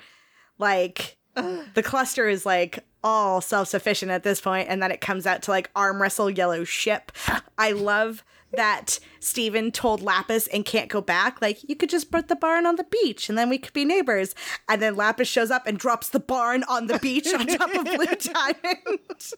[0.58, 5.26] Like, the cluster is like all self sufficient at this point, and then it comes
[5.26, 7.12] out to like arm wrestle yellow ship.
[7.58, 11.42] I love that Steven told Lapis and can't go back.
[11.42, 13.86] Like, you could just put the barn on the beach and then we could be
[13.86, 14.36] neighbors.
[14.68, 17.86] And then Lapis shows up and drops the barn on the beach on top of
[17.86, 19.34] Blue Diamond.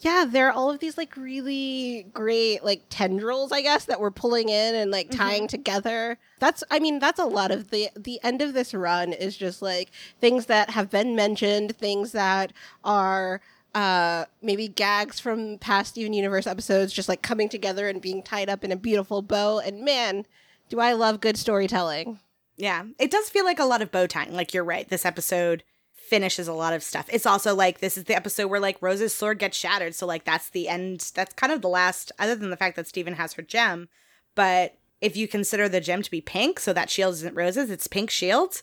[0.00, 4.12] Yeah, there are all of these like really great like tendrils, I guess, that we're
[4.12, 5.18] pulling in and like mm-hmm.
[5.18, 6.18] tying together.
[6.38, 9.60] That's I mean, that's a lot of the the end of this run is just
[9.60, 12.52] like things that have been mentioned, things that
[12.84, 13.40] are
[13.78, 18.48] uh maybe gags from past Steven Universe episodes just like coming together and being tied
[18.48, 20.26] up in a beautiful bow and man,
[20.68, 22.18] do I love good storytelling.
[22.56, 24.34] Yeah, it does feel like a lot of bow tying.
[24.34, 24.88] Like you're right.
[24.88, 25.62] This episode
[25.92, 27.06] finishes a lot of stuff.
[27.12, 29.94] It's also like this is the episode where like Rose's sword gets shattered.
[29.94, 31.12] So like that's the end.
[31.14, 33.88] That's kind of the last, other than the fact that Steven has her gem.
[34.34, 37.86] But if you consider the gem to be pink, so that shield isn't Rose's, it's
[37.86, 38.60] pink shield.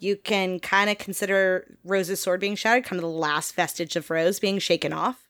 [0.00, 4.10] You can kind of consider Rose's sword being shattered, kind of the last vestige of
[4.10, 5.28] Rose being shaken off,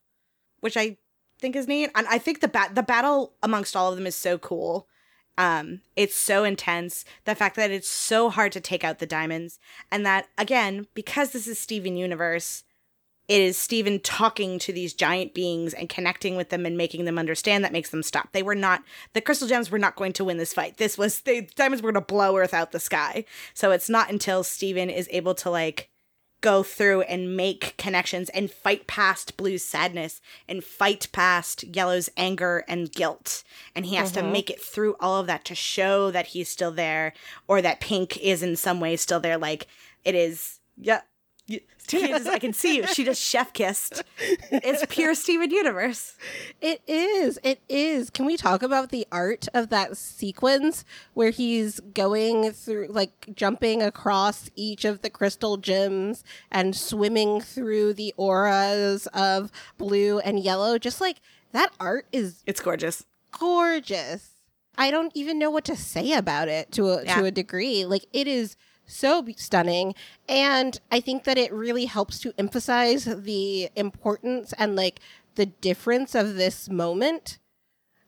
[0.61, 0.99] which I
[1.39, 1.91] think is neat.
[1.95, 4.89] And I think the bat the battle amongst all of them is so cool.
[5.37, 7.05] Um, it's so intense.
[7.25, 9.59] The fact that it's so hard to take out the diamonds,
[9.91, 12.65] and that again, because this is Steven Universe,
[13.29, 17.19] it is Steven talking to these giant beings and connecting with them and making them
[17.19, 18.33] understand that makes them stop.
[18.33, 20.79] They were not the crystal gems were not going to win this fight.
[20.79, 23.27] This was the diamonds were going to blow Earth out the sky.
[23.53, 25.91] So it's not until Steven is able to like
[26.41, 32.65] go through and make connections and fight past Blue's sadness and fight past Yellow's anger
[32.69, 33.43] and guilt.
[33.75, 34.33] And he has to mm-hmm.
[34.33, 37.13] make it through all of that to show that he's still there
[37.49, 39.37] or that Pink is in some way still there.
[39.37, 39.67] Like
[40.05, 41.01] it is, yeah,
[41.87, 42.87] Candace, I can see you.
[42.87, 44.03] She just chef kissed.
[44.51, 46.17] It's pure Steven Universe.
[46.61, 47.39] It is.
[47.43, 48.11] It is.
[48.11, 50.85] Can we talk about the art of that sequence
[51.15, 57.95] where he's going through, like, jumping across each of the crystal gems and swimming through
[57.95, 60.77] the auras of blue and yellow?
[60.77, 61.17] Just like
[61.53, 63.07] that art is It's gorgeous.
[63.39, 64.33] gorgeous.
[64.77, 67.17] I don't even know what to say about it to a, Yeah.
[67.17, 67.85] to a degree.
[67.87, 68.57] Like it is
[68.89, 69.95] so stunning
[70.29, 75.01] and I think that it really helps to emphasize the importance and like
[75.37, 77.39] the difference of this moment.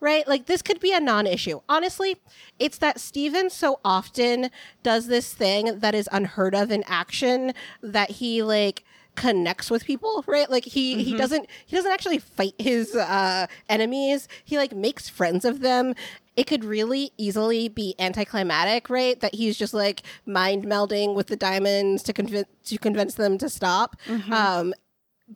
[0.02, 0.26] Right?
[0.26, 1.60] Like this could be a non-issue.
[1.68, 2.16] Honestly,
[2.58, 4.50] it's that Steven so often
[4.82, 7.52] does this thing that is unheard of in action
[7.82, 8.82] that he like
[9.14, 10.50] connects with people, right?
[10.50, 14.26] Like he he doesn't he doesn't actually fight his uh enemies.
[14.42, 15.94] He like makes friends of them.
[16.40, 19.18] It could really easily be anticlimactic, right?
[19.20, 23.48] That he's just like mind melding with the diamonds to convince to convince them to
[23.48, 23.96] stop.
[24.32, 24.72] Um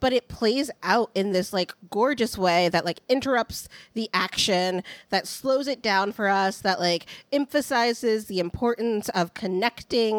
[0.04, 5.28] but it plays out in this like gorgeous way that like interrupts the action that
[5.28, 10.16] slows it down for us that like emphasizes the importance of connecting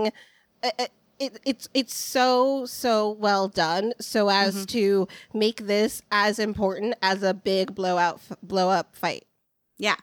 [0.63, 0.87] Uh, uh,
[1.19, 7.23] it, it's it's so so well done so as to make this as important as
[7.23, 9.25] a big blowout f- blow up fight
[9.77, 9.95] Yeah.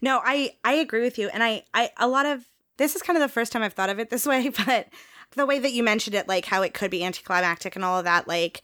[0.00, 3.16] No, I I agree with you, and I I a lot of this is kind
[3.16, 4.88] of the first time I've thought of it this way, but
[5.36, 8.04] the way that you mentioned it, like how it could be anticlimactic and all of
[8.04, 8.62] that, like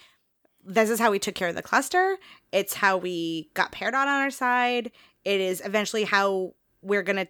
[0.64, 2.16] this is how we took care of the cluster.
[2.50, 4.90] It's how we got Peridot on our side.
[5.24, 7.28] It is eventually how we're gonna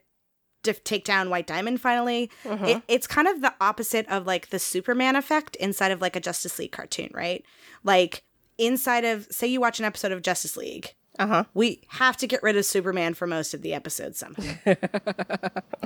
[0.63, 2.31] take down White Diamond finally.
[2.45, 2.65] Mm-hmm.
[2.65, 6.21] It, it's kind of the opposite of like the Superman effect inside of like a
[6.21, 7.45] Justice League cartoon, right?
[7.85, 8.25] Like
[8.59, 12.43] inside of say you watch an episode of Justice League uh-huh we have to get
[12.43, 14.53] rid of Superman for most of the episodes somehow.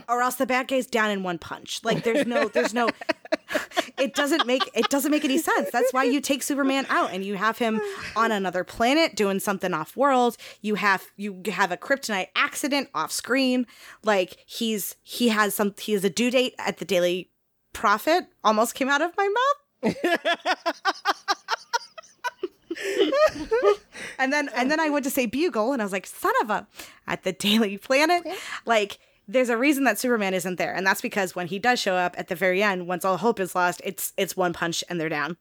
[0.09, 1.81] or else the bad guy's down in one punch.
[1.85, 2.89] Like there's no there's no
[3.99, 5.71] it doesn't make it doesn't make any sense.
[5.71, 7.81] That's why you take Superman out and you have him
[8.17, 10.37] on another planet doing something off world.
[10.61, 13.67] You have you have a kryptonite accident off screen.
[14.03, 17.31] Like he's he has some he has a due date at the Daily
[17.73, 18.27] Prophet.
[18.43, 19.57] Almost came out of my mouth.
[24.19, 26.51] and then and then I went to say bugle and I was like, son of
[26.51, 26.67] a
[27.07, 28.25] at the Daily Planet.
[28.67, 30.75] Like there's a reason that Superman isn't there.
[30.75, 33.39] And that's because when he does show up at the very end, once all hope
[33.39, 35.37] is lost, it's it's one punch and they're down.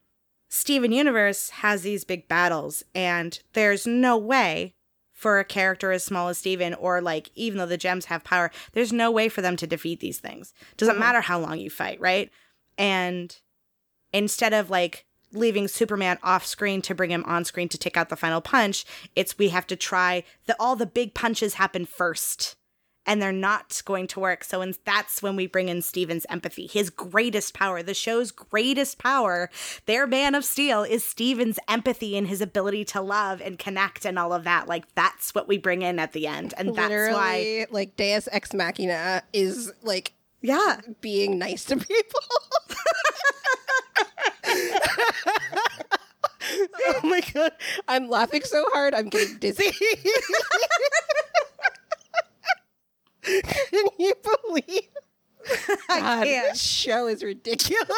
[0.49, 4.73] Steven Universe has these big battles, and there's no way
[5.11, 8.49] for a character as small as Steven, or like even though the gems have power,
[8.73, 10.53] there's no way for them to defeat these things.
[10.77, 12.31] Doesn't matter how long you fight, right?
[12.77, 13.35] And
[14.11, 18.09] instead of like leaving Superman off screen to bring him on screen to take out
[18.09, 22.55] the final punch, it's we have to try that all the big punches happen first.
[23.05, 24.43] And they're not going to work.
[24.43, 28.99] So and that's when we bring in Steven's empathy, his greatest power, the show's greatest
[28.99, 29.49] power.
[29.87, 34.19] Their Man of Steel is Steven's empathy and his ability to love and connect and
[34.19, 34.67] all of that.
[34.67, 36.53] Like that's what we bring in at the end.
[36.55, 40.81] And that's literally why like deus ex machina is like Yeah.
[41.01, 42.21] being nice to people
[46.87, 47.51] oh my god
[47.87, 49.71] i'm laughing so hard i'm getting dizzy
[53.23, 54.13] can you
[54.47, 54.81] believe
[55.87, 56.49] God, can't.
[56.53, 57.89] this show is ridiculous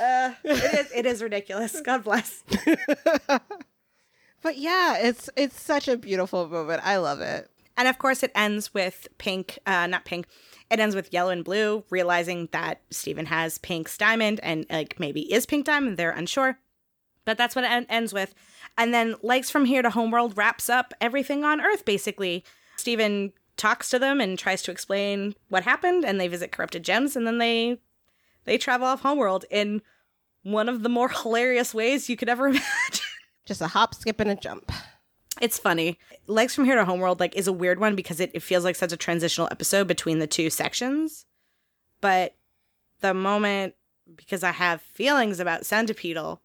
[0.00, 1.78] Uh, it is it is ridiculous.
[1.82, 2.42] God bless.
[4.42, 8.30] but yeah it's it's such a beautiful moment i love it And of course, it
[8.34, 10.26] ends with pink, uh, not pink.
[10.70, 15.32] It ends with yellow and blue, realizing that Steven has Pink's diamond and like maybe
[15.32, 15.96] is Pink Diamond.
[15.96, 16.58] They're unsure,
[17.24, 18.34] but that's what it en- ends with.
[18.78, 21.84] And then Legs from Here to Homeworld wraps up everything on Earth.
[21.84, 22.44] Basically,
[22.76, 27.16] Steven talks to them and tries to explain what happened, and they visit corrupted gems,
[27.16, 27.78] and then they
[28.44, 29.82] they travel off Homeworld in
[30.42, 32.64] one of the more hilarious ways you could ever imagine.
[33.44, 34.70] just a hop skip and a jump
[35.40, 35.98] It's funny.
[36.26, 38.76] Legs from Here to Homeworld like is a weird one because it, it feels like
[38.76, 41.26] such a transitional episode between the two sections.
[42.00, 42.36] But
[43.00, 43.74] the moment
[44.16, 46.40] because I have feelings about Centipeetle,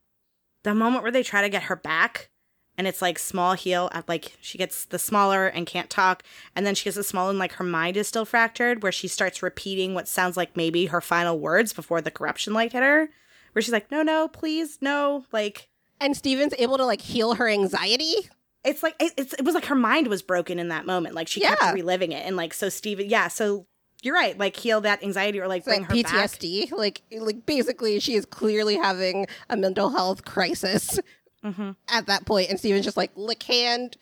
[0.64, 2.30] the moment where they try to get her back
[2.78, 6.24] and it's like small heel at like she gets the smaller and can't talk
[6.56, 9.08] and then she gets the small and like her mind is still fractured where she
[9.08, 13.10] starts repeating what sounds like maybe her final words before the corruption light hit her
[13.52, 15.68] where she's like no no please no like
[16.00, 18.30] and steven's able to like heal her anxiety
[18.64, 21.28] it's like it, it's, it was like her mind was broken in that moment like
[21.28, 21.56] she Yeah.
[21.56, 23.66] kept reliving it and like so steven yeah so
[24.02, 26.72] you're right like heal that anxiety or like It's bring like her back PTSD.
[26.72, 31.00] Like, like basically, she is clearly having a mental health crisis
[31.44, 31.76] Mhm.
[31.90, 33.98] at that point, and Steven's just like lick hand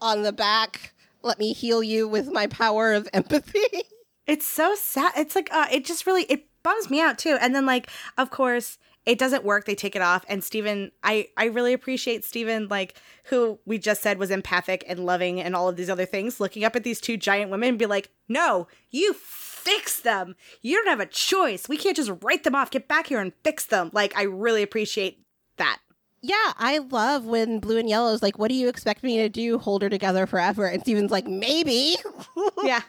[0.00, 0.94] on the back.
[1.22, 3.60] Let me heal you with my power of empathy.
[4.26, 7.36] it's so sad it's like uh it just really it bums me out too.
[7.40, 9.64] And then like, of course, it doesn't work.
[9.64, 10.24] They take it off.
[10.28, 15.04] And Steven, I, I really appreciate Steven, like, who we just said was empathic and
[15.04, 17.78] loving and all of these other things, looking up at these two giant women and
[17.78, 20.36] be like, no, you fix them.
[20.60, 21.68] You don't have a choice.
[21.68, 22.70] We can't just write them off.
[22.70, 23.90] Get back here and fix them.
[23.92, 25.24] Like, I really appreciate
[25.56, 25.78] that.
[26.24, 29.28] Yeah, I love when blue and yellow is like, what do you expect me to
[29.28, 29.58] do?
[29.58, 30.66] Hold her together forever.
[30.66, 31.96] And Steven's like, maybe.
[32.62, 32.82] yeah.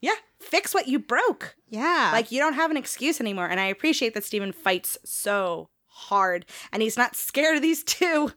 [0.00, 0.14] Yeah.
[0.48, 1.56] Fix what you broke.
[1.68, 2.10] Yeah.
[2.12, 3.46] Like you don't have an excuse anymore.
[3.46, 8.32] And I appreciate that Steven fights so hard and he's not scared of these two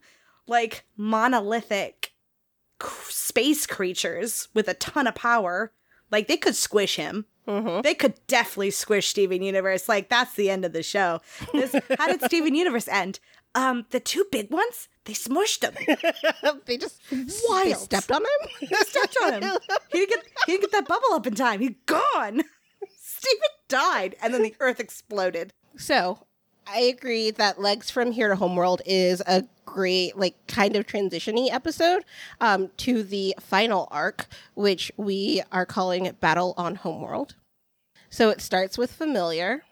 [0.46, 2.12] like monolithic
[3.08, 5.72] space creatures with a ton of power.
[6.10, 7.24] Like they could squish him.
[7.48, 7.80] Mm-hmm.
[7.80, 9.88] They could definitely squish Steven Universe.
[9.88, 11.20] Like that's the end of the show.
[11.52, 13.20] This, how did Steven Universe end?
[13.54, 15.74] Um, the two big ones, they smushed him.
[16.66, 17.66] they just Wild.
[17.66, 18.48] They stepped on him.
[18.70, 19.58] they stepped on him.
[19.90, 21.60] He didn't get he didn't get that bubble up in time.
[21.60, 22.42] He's gone.
[22.98, 25.52] Steven died, and then the Earth exploded.
[25.76, 26.26] So
[26.66, 31.50] I agree that Legs from Here to Homeworld is a great, like, kind of transitiony
[31.50, 32.04] episode
[32.40, 37.36] um, to the final arc, which we are calling Battle on Homeworld.
[38.10, 39.64] So it starts with Familiar,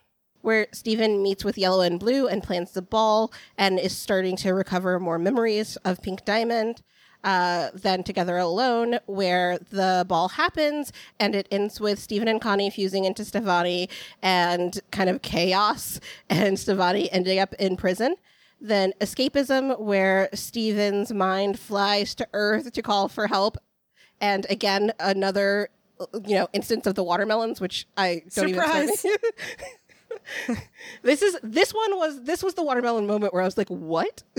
[0.43, 4.53] where Steven meets with Yellow and Blue and plans the ball and is starting to
[4.53, 6.83] recover more memories of Pink Diamond
[7.25, 12.71] uh, then Together Alone, where the ball happens and it ends with Steven and Connie
[12.71, 13.89] fusing into Stevonnie
[14.23, 16.01] and kind of chaos
[16.31, 18.17] and Stevonnie ending up in prison.
[18.61, 23.57] Then Escapism, where Steven's mind flies to Earth to call for help.
[24.21, 25.71] And again, another
[26.27, 29.05] you know instance of the watermelons, which I don't Surprise.
[29.05, 29.19] even.
[31.03, 34.23] this is this one was this was the watermelon moment where I was like, "What?"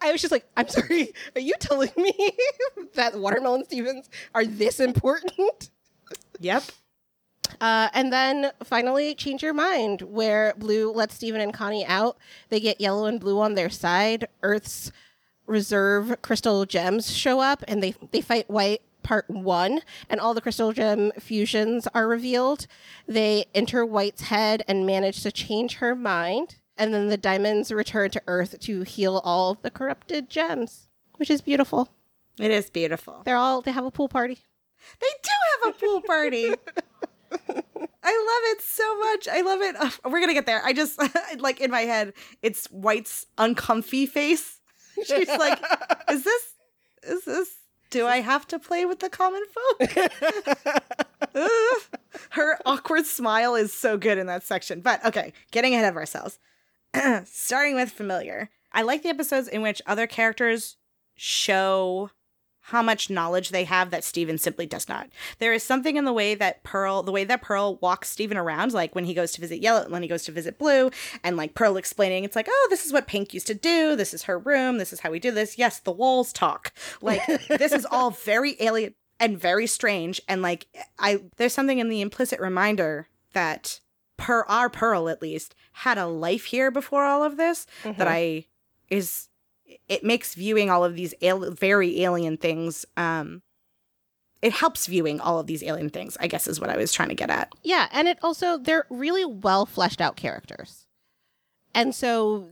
[0.00, 2.12] I was just like, I'm sorry, are you telling me
[2.94, 5.70] that watermelon Stevens are this important?
[6.38, 6.64] Yep.
[7.60, 12.16] Uh, and then finally, change your mind, where Blue lets Steven and Connie out.
[12.48, 14.28] They get yellow and blue on their side.
[14.42, 14.92] Earth's
[15.46, 20.40] reserve crystal gems show up, and they they fight white part one, and all the
[20.40, 22.66] crystal gem fusions are revealed.
[23.06, 28.10] They enter White's head and manage to change her mind and then the diamonds return
[28.10, 31.90] to Earth to heal all the corrupted gems, which is beautiful.
[32.38, 33.20] It is beautiful.
[33.22, 34.38] They're all they have a pool party.
[34.98, 35.30] They do
[35.62, 36.46] have a pool party.
[38.02, 39.28] I love it so much.
[39.28, 39.76] I love it.
[39.78, 40.64] Oh, we're gonna get there.
[40.64, 40.98] I just
[41.38, 44.58] like in my head, it's White's uncomfy face.
[45.04, 45.62] She's like,
[46.10, 46.42] "Is this?
[47.02, 47.48] Is this?
[47.90, 49.42] Do I have to play with the common
[49.78, 49.90] folk?"
[52.30, 54.80] Her awkward smile is so good in that section.
[54.80, 56.38] But okay, getting ahead of ourselves.
[57.24, 58.50] starting with familiar.
[58.72, 60.76] I like the episodes in which other characters
[61.16, 62.10] show
[62.70, 65.08] how much knowledge they have that Steven simply does not.
[65.40, 68.72] There is something in the way that Pearl, the way that Pearl walks Steven around,
[68.72, 70.90] like when he goes to visit Yellow, when he goes to visit Blue,
[71.24, 73.96] and like Pearl explaining, it's like, oh, this is what Pink used to do.
[73.96, 74.78] This is her room.
[74.78, 75.58] This is how we do this.
[75.58, 76.72] Yes, the walls talk.
[77.02, 80.20] Like this is all very alien and very strange.
[80.28, 80.68] And like
[80.98, 83.80] I, there's something in the implicit reminder that
[84.16, 87.98] per our Pearl at least had a life here before all of this mm-hmm.
[87.98, 88.46] that I
[88.88, 89.28] is
[89.88, 93.42] it makes viewing all of these al- very alien things um
[94.42, 97.08] it helps viewing all of these alien things i guess is what i was trying
[97.08, 100.86] to get at yeah and it also they're really well fleshed out characters
[101.74, 102.48] and so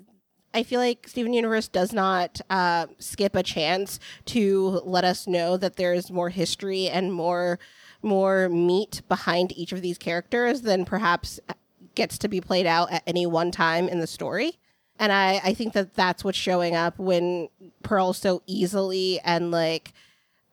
[0.54, 5.56] i feel like steven universe does not uh, skip a chance to let us know
[5.56, 7.58] that there's more history and more
[8.02, 11.40] more meat behind each of these characters than perhaps
[11.94, 14.58] gets to be played out at any one time in the story.
[14.98, 17.48] And I, I think that that's what's showing up when
[17.82, 19.92] Pearl so easily and like,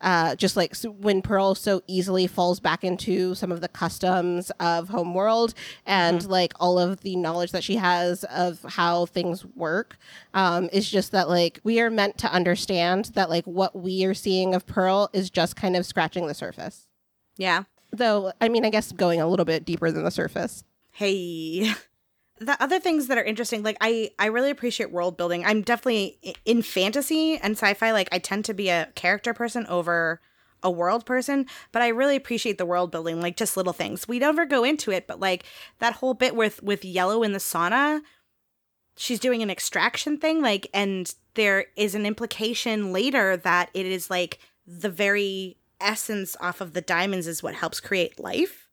[0.02, 4.52] uh, just like so when Pearl so easily falls back into some of the customs
[4.60, 5.54] of Homeworld
[5.86, 6.32] and mm-hmm.
[6.32, 9.98] like all of the knowledge that she has of how things work,
[10.34, 14.14] um, is just that like we are meant to understand that like what we are
[14.14, 16.88] seeing of Pearl is just kind of scratching the surface.
[17.38, 17.64] Yeah.
[17.92, 20.64] Though, I mean, I guess going a little bit deeper than the surface.
[20.92, 21.74] Hey.
[22.40, 25.46] The other things that are interesting, like I, I really appreciate world building.
[25.46, 27.92] I'm definitely in fantasy and sci-fi.
[27.92, 30.20] Like I tend to be a character person over
[30.62, 34.08] a world person, but I really appreciate the world building, like just little things.
[34.08, 35.46] We never go into it, but like
[35.80, 38.02] that whole bit with with Yellow in the sauna,
[38.98, 44.10] she's doing an extraction thing, like, and there is an implication later that it is
[44.10, 48.68] like the very essence off of the diamonds is what helps create life.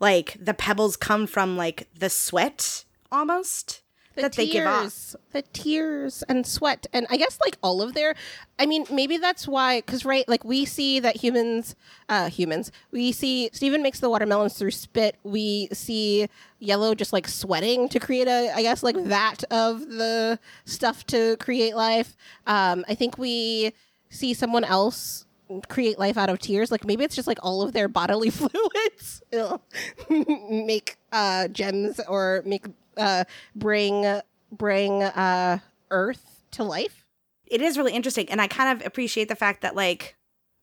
[0.00, 2.84] Like the pebbles come from like the sweat
[3.14, 3.82] almost
[4.14, 5.16] the that tears, they give off.
[5.32, 8.14] the tears and sweat, and I guess like all of their.
[8.58, 11.74] I mean, maybe that's why, because right, like we see that humans,
[12.08, 15.16] uh, humans, we see Steven makes the watermelons through spit.
[15.24, 16.28] We see
[16.60, 21.36] Yellow just like sweating to create a, I guess like that of the stuff to
[21.38, 22.16] create life.
[22.46, 23.72] Um, I think we
[24.10, 25.26] see someone else
[25.68, 29.22] create life out of tears like maybe it's just like all of their bodily fluids
[30.50, 32.64] make uh gems or make
[32.96, 35.58] uh bring bring uh
[35.90, 37.04] earth to life
[37.46, 40.16] It is really interesting, and I kind of appreciate the fact that like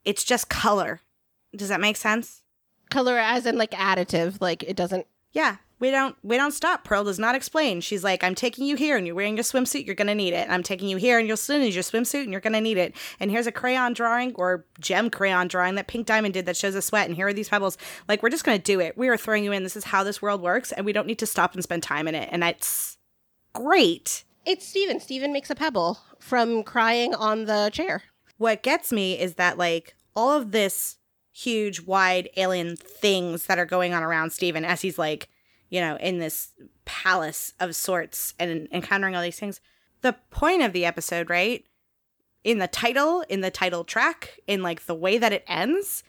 [0.03, 1.01] it's just color.
[1.55, 2.41] Does that make sense?
[2.89, 6.85] color as in like additive like it doesn't Yeah, we don't we don't stop.
[6.85, 7.81] Pearl does not explain.
[7.81, 9.85] She's like, I'm taking you here, and you're wearing your swimsuit.
[9.85, 10.49] You're gonna need it.
[10.49, 12.95] I'm taking you here, and you'll still need your swimsuit, and you're gonna need it.
[13.19, 16.75] And here's a crayon drawing or gem crayon drawing that Pink Diamond did that shows
[16.75, 17.07] a sweat.
[17.07, 17.77] And here are these pebbles.
[18.07, 18.97] Like we're just gonna do it.
[18.97, 19.63] We are throwing you in.
[19.63, 22.07] This is how this world works, and we don't need to stop and spend time
[22.07, 22.29] in it.
[22.31, 22.97] And that's
[23.53, 24.23] great.
[24.45, 28.01] it's steven steven makes a pebble from crying on the chair
[28.37, 30.97] what gets me is that like all of this
[31.31, 35.29] huge wide alien things that are going on around Steven as he's like,
[35.72, 36.49] you know, in this
[36.85, 39.60] palace of sorts and encountering all these things.
[40.02, 41.65] The point of the episode, right?
[42.43, 46.03] In the title, in the title track, in like the way that it ends,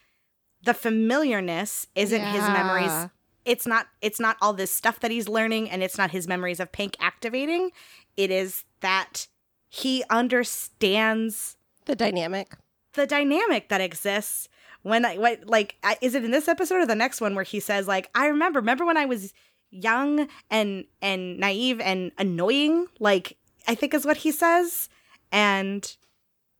[0.62, 3.10] the familiarness isn't his memories.
[3.44, 6.60] It's not it's not all this stuff that he's learning and it's not his memories
[6.60, 7.70] of Pink activating.
[8.16, 9.26] It is that
[9.68, 11.56] he understands
[11.86, 12.52] the dynamic
[12.94, 14.48] the dynamic that exists
[14.82, 17.60] when I what like is it in this episode or the next one where he
[17.60, 19.32] says like I remember remember when I was
[19.72, 23.36] young and and naive and annoying like
[23.66, 24.88] I think is what he says.
[25.32, 25.96] And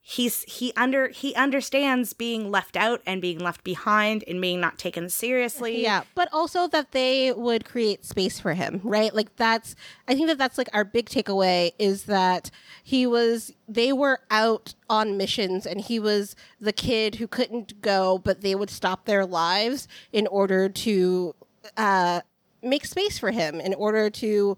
[0.04, 4.78] he's he under he understands being left out and being left behind and being not
[4.78, 5.82] taken seriously.
[5.82, 9.14] Yeah, but also that they would create space for him, right?
[9.14, 9.76] Like that's
[10.08, 12.50] I think that that's like our big takeaway is that
[12.82, 18.18] he was they were out on missions and he was the kid who couldn't go,
[18.18, 21.34] but they would stop their lives in order to
[21.76, 22.22] uh
[22.62, 24.56] make space for him in order to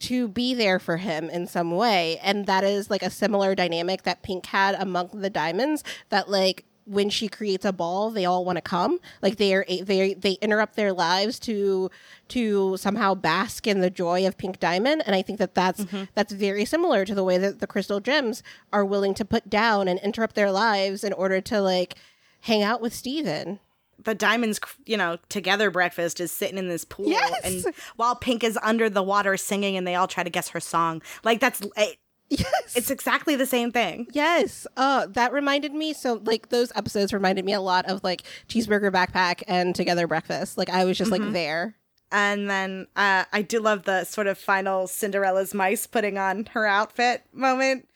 [0.00, 2.18] to be there for him in some way.
[2.22, 6.64] And that is like a similar dynamic that pink had among the diamonds that like
[6.86, 8.98] when she creates a ball they all want to come.
[9.22, 11.90] Like they are they they interrupt their lives to
[12.28, 15.02] to somehow bask in the joy of pink diamond.
[15.06, 16.04] And i think that that's mm-hmm.
[16.14, 19.88] that's very similar to the way that the crystal gems are willing to put down
[19.88, 21.94] and interrupt their lives in order to like
[22.42, 23.60] hang out with steven
[24.02, 27.40] the diamonds you know together breakfast is sitting in this pool Yes!
[27.64, 30.60] and while pink is under the water singing and they all try to guess her
[30.60, 31.98] song like that's it,
[32.30, 34.66] yes it's exactly the same thing Yes.
[34.76, 35.92] Uh, that reminded me.
[35.92, 40.56] So, like, those episodes reminded me a lot of like Cheeseburger Backpack and Together Breakfast.
[40.58, 41.76] Like, I was just like there.
[42.10, 46.64] And then uh, I do love the sort of final Cinderella's mice putting on her
[46.66, 47.88] outfit moment,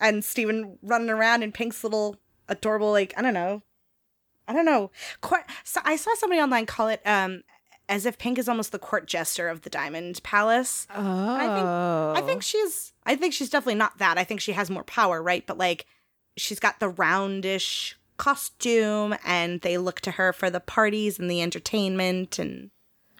[0.00, 2.16] and Steven running around in Pink's little
[2.48, 3.62] adorable, like I don't know,
[4.48, 4.90] I don't know.
[5.20, 5.44] Court.
[5.62, 7.42] So I saw somebody online call it um,
[7.88, 10.86] as if Pink is almost the court jester of the Diamond Palace.
[10.94, 11.34] Oh.
[11.36, 14.18] I think I think she's I think she's definitely not that.
[14.18, 15.46] I think she has more power, right?
[15.46, 15.86] But like
[16.36, 21.42] she's got the roundish costume and they look to her for the parties and the
[21.42, 22.70] entertainment and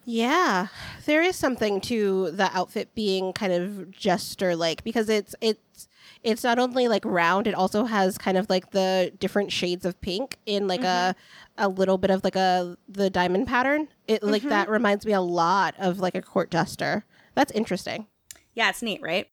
[0.04, 0.68] Yeah,
[1.06, 5.88] there is something to the outfit being kind of jester like because it's it's
[6.22, 10.00] it's not only like round, it also has kind of like the different shades of
[10.00, 11.64] pink in like a mm-hmm.
[11.64, 13.88] a little bit of like a the diamond pattern.
[14.06, 14.72] It like that mm-hmm.
[14.72, 17.04] reminds me a lot of like a court jester.
[17.34, 18.06] That's interesting.
[18.54, 19.28] Yeah, it's neat, right?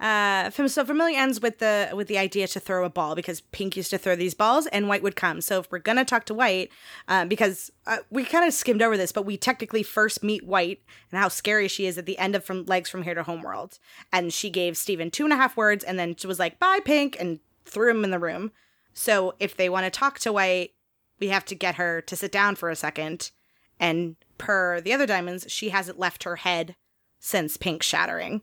[0.00, 3.76] Uh, so familiar ends with the with the idea to throw a ball because Pink
[3.76, 5.40] used to throw these balls and White would come.
[5.40, 6.70] So if we're gonna talk to White,
[7.06, 10.82] uh, because uh, we kind of skimmed over this, but we technically first meet White
[11.10, 13.78] and how scary she is at the end of From Legs from Here to Homeworld,
[14.12, 16.80] and she gave Steven two and a half words and then she was like bye
[16.84, 18.50] Pink and threw him in the room.
[18.94, 20.72] So if they want to talk to White,
[21.20, 23.30] we have to get her to sit down for a second,
[23.78, 26.74] and per the other diamonds, she hasn't left her head
[27.20, 28.42] since Pink shattering.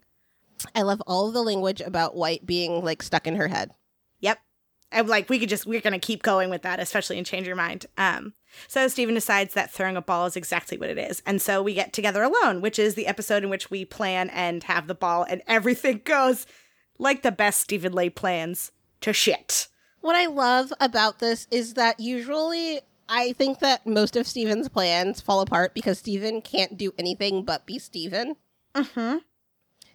[0.76, 3.72] I love all of the language about white being like stuck in her head.
[4.20, 4.40] Yep.
[4.92, 7.56] And like we could just we're gonna keep going with that, especially in Change Your
[7.56, 7.86] Mind.
[7.98, 8.34] Um
[8.68, 11.22] so Steven decides that throwing a ball is exactly what it is.
[11.26, 14.64] And so we get together alone, which is the episode in which we plan and
[14.64, 16.46] have the ball and everything goes
[16.98, 18.72] like the best Steven Lay plans
[19.02, 19.68] to shit.
[20.02, 25.20] What I love about this is that usually I think that most of Steven's plans
[25.20, 28.36] fall apart because Steven can't do anything but be Steven.
[28.74, 29.18] Mm-hmm.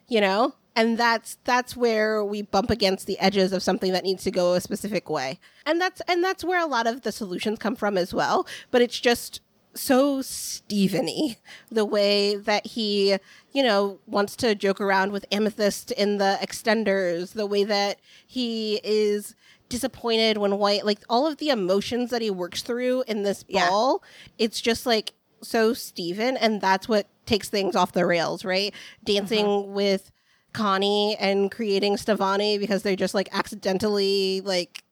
[0.07, 0.55] You know?
[0.75, 4.53] And that's that's where we bump against the edges of something that needs to go
[4.53, 5.39] a specific way.
[5.65, 8.45] And that's and that's where a lot of the solutions come from as well.
[8.69, 9.41] But it's just
[9.73, 11.37] so Steveny,
[11.71, 13.17] the way that he,
[13.53, 18.79] you know, wants to joke around with Amethyst in the extenders, the way that he
[18.83, 19.35] is
[19.69, 23.67] disappointed when White, like all of the emotions that he works through in this Yeah.
[23.69, 24.03] ball,
[24.37, 28.73] it's just like so Steven, and that's what takes things off the rails, right?
[29.03, 30.11] Dancing with
[30.53, 34.83] Connie and creating Stevonnie because they're just like accidentally like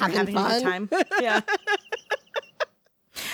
[0.00, 0.62] We're having, fun.
[0.62, 0.90] time.
[1.20, 1.40] Yeah.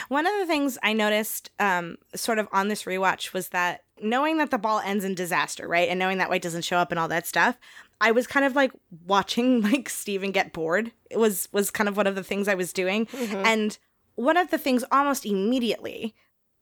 [0.09, 4.37] One of the things I noticed um, sort of on this rewatch was that knowing
[4.39, 5.89] that the ball ends in disaster, right?
[5.89, 7.59] And knowing that White doesn't show up and all that stuff,
[8.01, 8.73] I was kind of like
[9.07, 10.93] watching like Steven get bored.
[11.11, 13.09] It was was kind of one of the things I was doing.
[13.45, 13.77] And
[14.15, 16.15] one of the things almost immediately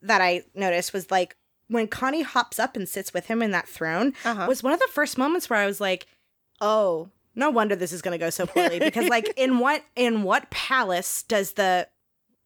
[0.03, 1.37] that I noticed was like
[1.69, 4.47] when Connie hops up and sits with him in that throne Uh-huh.
[4.49, 6.07] was one of the first moments where I was like,
[6.61, 10.23] "Oh, no wonder this is going to go so poorly." because like in what in
[10.25, 11.87] what palace does the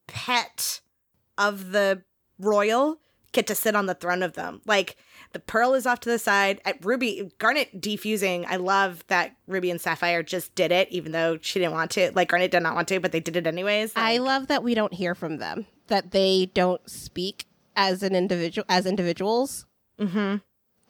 [0.06, 0.80] pet
[1.38, 2.02] of the
[2.38, 2.98] royal
[3.32, 4.60] get to sit on the throne of them?
[4.66, 4.96] Like
[5.32, 6.60] the pearl is off to the side.
[6.64, 8.44] At Ruby Garnet defusing.
[8.48, 12.12] I love that Ruby and Sapphire just did it, even though she didn't want to.
[12.14, 13.92] Like Garnet did not want to, but they did it anyways.
[13.96, 17.46] I love that we don't hear from them, that they don't speak
[17.76, 19.66] as an individual as individuals.
[19.98, 20.40] mhm.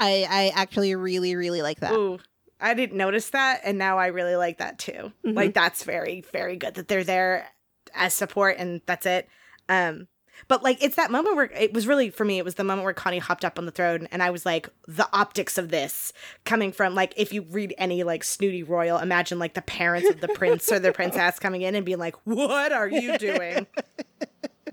[0.00, 1.92] I I actually really really like that.
[1.92, 2.18] Ooh,
[2.60, 5.12] I didn't notice that, and now I really like that too.
[5.24, 5.34] Mhm.
[5.36, 7.48] Like that's very, very good that they're there
[7.94, 9.28] as support, and that's it.
[9.68, 10.08] Um,
[10.48, 12.38] but like it's that moment where it was really for me.
[12.38, 14.68] It was the moment where Connie hopped up on the throne, and I was like,
[14.88, 16.12] the optics of this
[16.44, 20.20] coming from like if you read any like snooty royal, imagine like the parents of
[20.20, 23.66] the prince or the princess coming in and being like, "What are you doing?"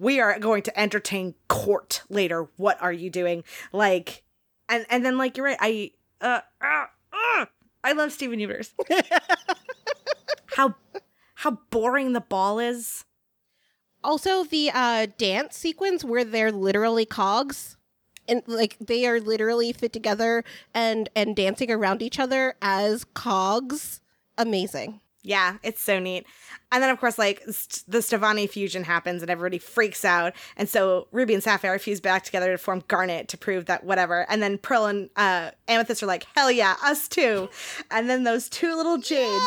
[0.02, 2.49] we are going to entertain court later.
[2.57, 3.44] What are you doing?
[3.72, 4.23] Like,
[4.68, 5.57] and and then like you're right.
[5.61, 7.45] I uh, uh, uh
[7.84, 8.73] I love Steven Universe.
[10.48, 10.73] how
[11.36, 13.06] how boring the ball is.
[14.03, 17.78] Also, the uh, dance sequence where they're literally cogs,
[18.28, 24.02] and like they are literally fit together and and dancing around each other as cogs.
[24.36, 24.99] Amazing.
[25.23, 26.26] Yeah, it's so neat.
[26.72, 30.34] And then of course like st- the Stevonnie fusion happens and everybody freaks out.
[30.57, 34.26] And so Ruby and Sapphire fuse back together to form Garnet to prove that whatever.
[34.30, 37.49] And then Pearl and uh, Amethyst are like, "Hell yeah, us too."
[37.91, 39.45] And then those two little jades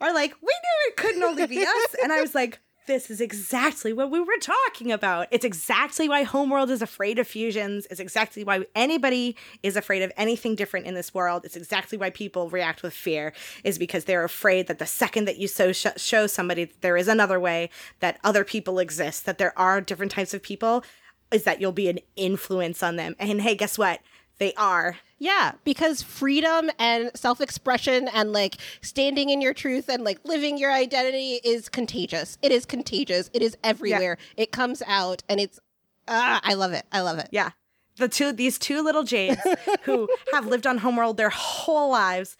[0.00, 1.96] are like, we knew it couldn't only be us.
[2.02, 5.28] And I was like, this is exactly what we were talking about.
[5.30, 7.86] It's exactly why Homeworld is afraid of fusions.
[7.90, 11.44] It's exactly why anybody is afraid of anything different in this world.
[11.44, 13.32] It's exactly why people react with fear,
[13.64, 16.96] is because they're afraid that the second that you so sh- show somebody that there
[16.96, 20.84] is another way, that other people exist, that there are different types of people,
[21.32, 23.16] is that you'll be an influence on them.
[23.18, 24.00] And hey, guess what?
[24.38, 24.96] They are.
[25.18, 30.58] Yeah, because freedom and self expression and like standing in your truth and like living
[30.58, 32.36] your identity is contagious.
[32.42, 33.30] It is contagious.
[33.32, 34.18] It is everywhere.
[34.36, 35.58] It comes out and it's,
[36.06, 36.84] ah, I love it.
[36.92, 37.28] I love it.
[37.30, 37.50] Yeah.
[37.96, 39.40] The two these two little jades
[39.84, 42.36] who have lived on Homeworld their whole lives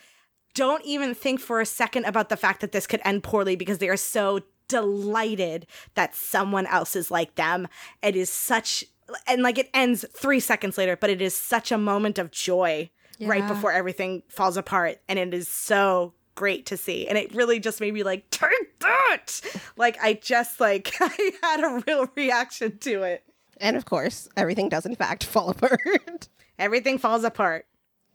[0.52, 3.78] don't even think for a second about the fact that this could end poorly because
[3.78, 7.68] they are so delighted that someone else is like them.
[8.02, 8.84] It is such
[9.26, 12.90] and like it ends 3 seconds later, but it is such a moment of joy
[13.20, 17.58] right before everything falls apart and it is so great to see and it really
[17.58, 19.40] just made me like take that
[19.78, 23.24] like i just like i had a real reaction to it
[23.58, 26.28] And of course, everything does in fact fall apart.
[26.58, 27.64] everything falls apart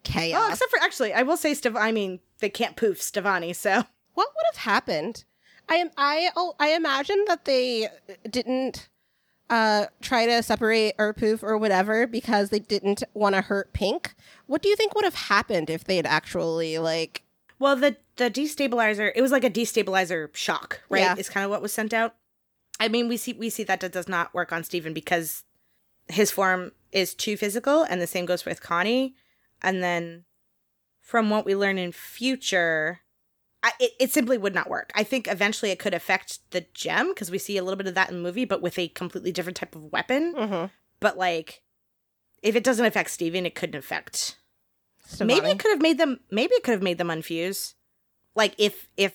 [0.04, 0.40] Chaos.
[0.44, 1.76] Oh, except for actually, I will say Stev.
[1.76, 3.72] I mean, they can't poof Stevonnie, so
[4.14, 5.24] what would have happened?
[5.68, 7.88] I am I oh I imagine that they
[8.30, 8.90] didn't
[9.52, 14.16] uh try to separate or poof or whatever because they didn't want to hurt Pink.
[14.48, 17.24] What do you think would have happened if they'd actually like
[17.62, 19.12] well, the the destabilizer.
[19.16, 21.02] It was like a destabilizer shock, right?
[21.02, 21.16] Yeah.
[21.16, 22.16] Is kind of what was sent out.
[22.80, 25.44] I mean, we see we see that that does not work on Steven because
[26.08, 29.14] his form is too physical, and the same goes with Connie.
[29.62, 30.24] And then,
[31.02, 33.02] from what we learn in future,
[33.64, 34.92] I, it, it simply would not work.
[34.96, 37.96] I think eventually it could affect the gem because we see a little bit of
[37.96, 40.34] that in the movie, but with a completely different type of weapon.
[40.34, 40.66] mm-hmm.
[41.00, 41.62] but like
[42.42, 44.38] if it doesn't affect Steven, it couldn't affect
[45.20, 47.74] maybe it could have made them maybe it could have made them unfuse
[48.34, 49.14] like if if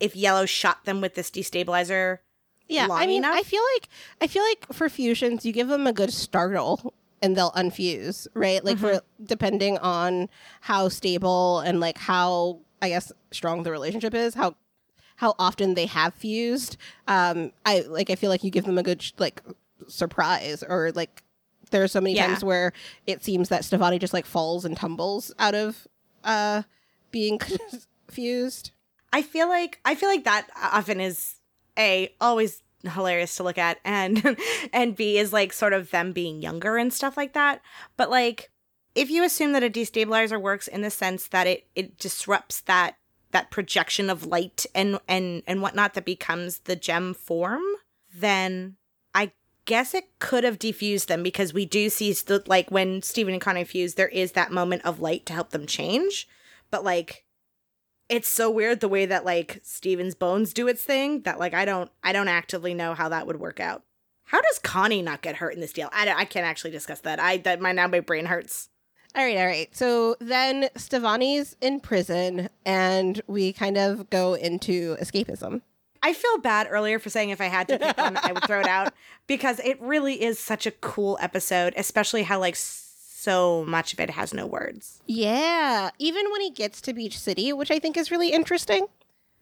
[0.00, 2.20] if yellow shot them with this destabilizer
[2.68, 3.34] yeah, I mean, enough?
[3.34, 3.88] I feel like
[4.20, 6.92] I feel like for fusions, you give them a good startle
[7.22, 8.64] and they'll unfuse, right?
[8.64, 10.28] Like for depending on
[10.60, 14.54] how stable and like how I guess strong the relationship is, how
[15.16, 16.76] how often they have fused.
[17.08, 19.42] Um, I like I feel like you give them a good like
[19.88, 21.22] surprise or like
[21.70, 22.26] there are so many Yeah.
[22.28, 22.72] times where
[23.06, 25.86] it seems that Stevonnie just like falls and tumbles out of
[26.24, 26.62] uh
[27.10, 27.38] being
[28.10, 28.72] fused.
[29.12, 31.36] i feel like i feel like that often is
[31.78, 34.36] a always hilarious to look at and
[34.72, 37.60] and b is like sort of them being younger and stuff like that
[37.96, 38.50] but like
[38.98, 42.96] if you assume that a destabilizer works in the sense that it it disrupts that
[43.30, 47.62] that projection of light and and and whatnot that becomes the gem form
[48.14, 48.76] then
[49.14, 49.30] i
[49.66, 53.40] guess it could have defused them because we do see the, like when Steven and
[53.40, 56.26] Connie fuse there is that moment of light to help them change
[56.70, 57.24] but like
[58.08, 61.64] it's so weird the way that like Steven's bones do its thing that like I
[61.64, 63.82] don't I don't actively know how that would work out.
[64.24, 65.88] How does Connie not get hurt in this deal?
[65.92, 67.20] I, I can't actually discuss that.
[67.20, 68.68] I that my now my brain hurts.
[69.14, 69.74] All right, all right.
[69.74, 75.62] So then Stevonnie's in prison, and we kind of go into escapism.
[76.02, 78.60] I feel bad earlier for saying if I had to pick one, I would throw
[78.60, 78.92] it out
[79.26, 84.10] because it really is such a cool episode, especially how like so much of it
[84.10, 85.00] has no words.
[85.06, 88.86] Yeah, even when he gets to Beach City, which I think is really interesting.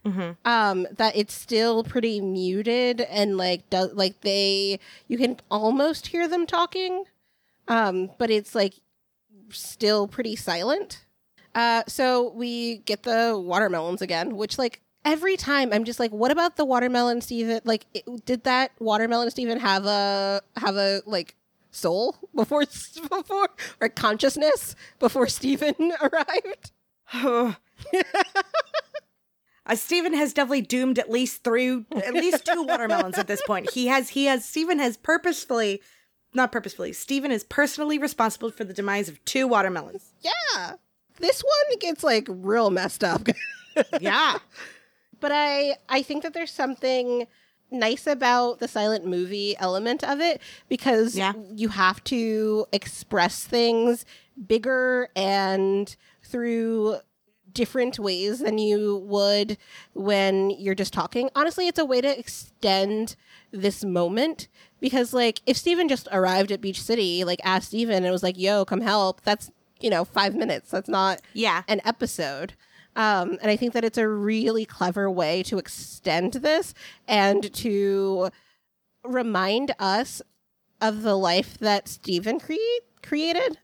[0.04, 0.48] Mm-hmm.
[0.48, 4.78] Um, that it's still pretty muted and like does like they
[5.08, 7.04] you can almost hear them talking,
[7.66, 8.74] um, but it's like
[9.50, 11.04] still pretty silent.
[11.54, 16.30] Uh, so we get the watermelons again, which like every time I'm just like, what
[16.30, 17.60] about the watermelon, Steven?
[17.64, 21.34] Like, it, did that watermelon, Steven, have a have a like
[21.70, 22.64] soul before
[23.08, 23.48] before
[23.80, 26.72] or consciousness before Steven arrived.
[27.14, 27.54] uh,
[29.74, 33.70] Steven has definitely doomed at least three, at least two watermelons at this point.
[33.70, 35.80] He has, he has, Steven has purposefully,
[36.36, 40.12] not purposefully, Steven is personally responsible for the demise of two watermelons.
[40.20, 40.74] Yeah.
[41.18, 43.26] This one gets like real messed up.
[44.00, 44.38] yeah.
[45.18, 47.26] But I, I think that there's something
[47.70, 51.32] nice about the silent movie element of it because yeah.
[51.54, 54.04] you have to express things
[54.46, 56.98] bigger and through
[57.52, 59.56] different ways than you would
[59.94, 61.30] when you're just talking.
[61.34, 63.16] Honestly, it's a way to extend
[63.50, 64.48] this moment
[64.80, 68.38] because like if Steven just arrived at Beach City, like asked Steven and was like,
[68.38, 69.50] "Yo, come help." That's,
[69.80, 70.70] you know, 5 minutes.
[70.70, 71.62] That's not yeah.
[71.68, 72.54] an episode.
[72.96, 76.72] Um, and I think that it's a really clever way to extend this
[77.06, 78.30] and to
[79.04, 80.22] remind us
[80.80, 82.54] of the life that Steven cre-
[83.02, 83.58] created.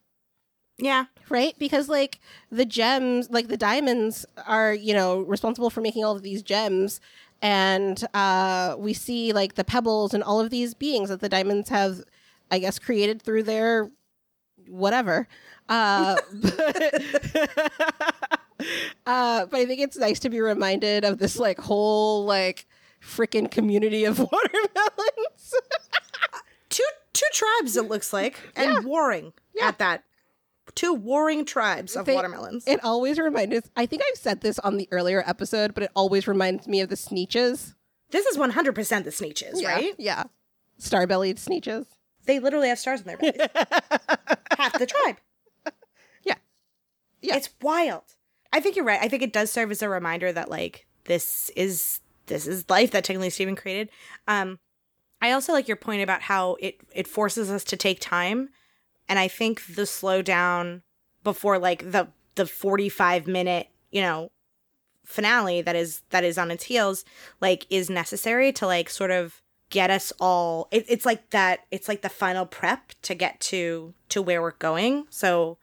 [0.78, 1.06] Yeah.
[1.28, 1.54] Right?
[1.58, 2.20] Because, like,
[2.50, 7.00] the gems, like, the diamonds are, you know, responsible for making all of these gems.
[7.42, 11.68] And uh, we see, like, the pebbles and all of these beings that the diamonds
[11.68, 12.02] have,
[12.50, 13.90] I guess, created through their
[14.68, 15.28] whatever.
[15.68, 16.54] Uh, but
[19.06, 22.66] uh, but I think it's nice to be reminded of this like whole like
[23.02, 25.54] freaking community of watermelons.
[26.68, 28.80] two two tribes it looks like, and yeah.
[28.80, 29.68] warring yeah.
[29.68, 30.04] at that.
[30.74, 32.64] Two warring tribes of they, watermelons.
[32.66, 33.56] It always reminds.
[33.56, 33.70] Us.
[33.76, 36.88] I think I've said this on the earlier episode, but it always reminds me of
[36.88, 37.74] the sneetches.
[38.10, 39.94] This is one hundred percent the sneetches, yeah, right?
[39.98, 40.24] Yeah,
[40.78, 41.86] star-bellied Sneetches.
[42.26, 43.36] They literally have stars in their bellies.
[44.56, 45.16] Half the tribe.
[46.24, 46.36] Yeah,
[47.20, 47.36] yeah.
[47.36, 48.04] It's wild.
[48.52, 49.00] I think you're right.
[49.02, 52.92] I think it does serve as a reminder that like this is this is life
[52.92, 53.90] that technically Steven created.
[54.28, 54.60] Um,
[55.20, 58.50] I also like your point about how it it forces us to take time,
[59.12, 60.80] and I think the slowdown
[61.22, 64.30] before like the the 45 minute you know
[65.04, 67.04] finale that is that is on its heels
[67.40, 71.88] like is necessary to like sort of get us all it, it's like that it's
[71.88, 75.58] like the final prep to get to to where we're going so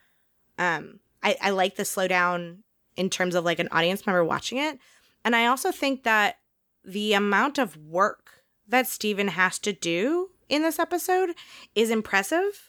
[0.60, 2.58] um i i like the slowdown
[3.00, 4.78] in terms of like an audience member watching it.
[5.24, 6.36] And I also think that
[6.84, 11.30] the amount of work that Steven has to do in this episode
[11.74, 12.69] is impressive.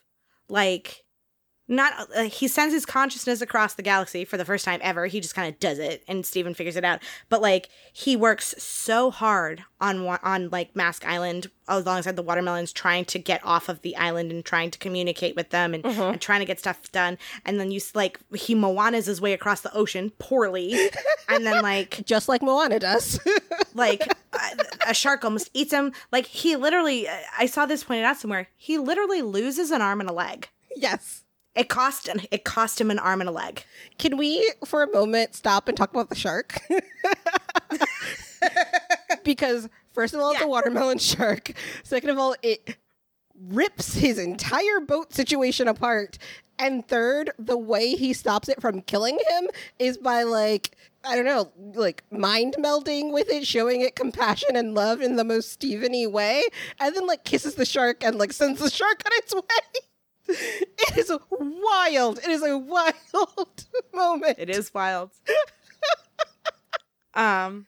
[0.50, 1.04] Like,
[1.70, 5.06] not uh, he sends his consciousness across the galaxy for the first time ever.
[5.06, 7.00] He just kind of does it, and Steven figures it out.
[7.28, 13.04] But like he works so hard on on like Mask Island alongside the watermelons, trying
[13.06, 16.00] to get off of the island and trying to communicate with them and, mm-hmm.
[16.00, 17.16] and trying to get stuff done.
[17.46, 20.90] And then you like he Moana's his way across the ocean poorly,
[21.28, 23.20] and then like just like Moana does,
[23.74, 25.92] like a, a shark almost eats him.
[26.10, 27.06] Like he literally,
[27.38, 28.48] I saw this pointed out somewhere.
[28.56, 30.48] He literally loses an arm and a leg.
[30.76, 31.22] Yes
[31.54, 33.64] it cost an, it cost him an arm and a leg.
[33.98, 36.60] Can we, for a moment, stop and talk about the shark?
[39.24, 41.52] because first of all, it's a watermelon shark.
[41.82, 42.76] Second of all, it
[43.48, 46.18] rips his entire boat situation apart.
[46.58, 49.48] And third, the way he stops it from killing him
[49.78, 54.74] is by like I don't know, like mind melding with it, showing it compassion and
[54.74, 56.42] love in the most Steveny way,
[56.78, 59.80] and then like kisses the shark and like sends the shark on its way.
[60.92, 62.18] It is wild.
[62.18, 62.94] It is a wild
[63.94, 64.38] moment.
[64.38, 65.10] It is wild.
[67.14, 67.66] um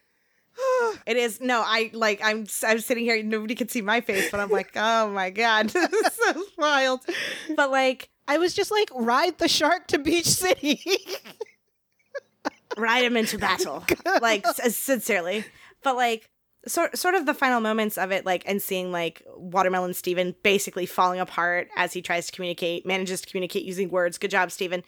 [1.07, 4.41] it is no, I like I'm I'm sitting here, nobody can see my face, but
[4.41, 7.01] I'm like, oh my god, this is so wild.
[7.57, 10.81] But like, I was just like, ride the shark to Beach City.
[12.77, 13.85] ride him into battle,
[14.21, 15.45] like s- sincerely.
[15.83, 16.29] But like,
[16.67, 20.87] sort sort of the final moments of it, like, and seeing like Watermelon Steven basically
[20.87, 24.19] falling apart as he tries to communicate, manages to communicate using words.
[24.19, 24.83] Good job, Steven.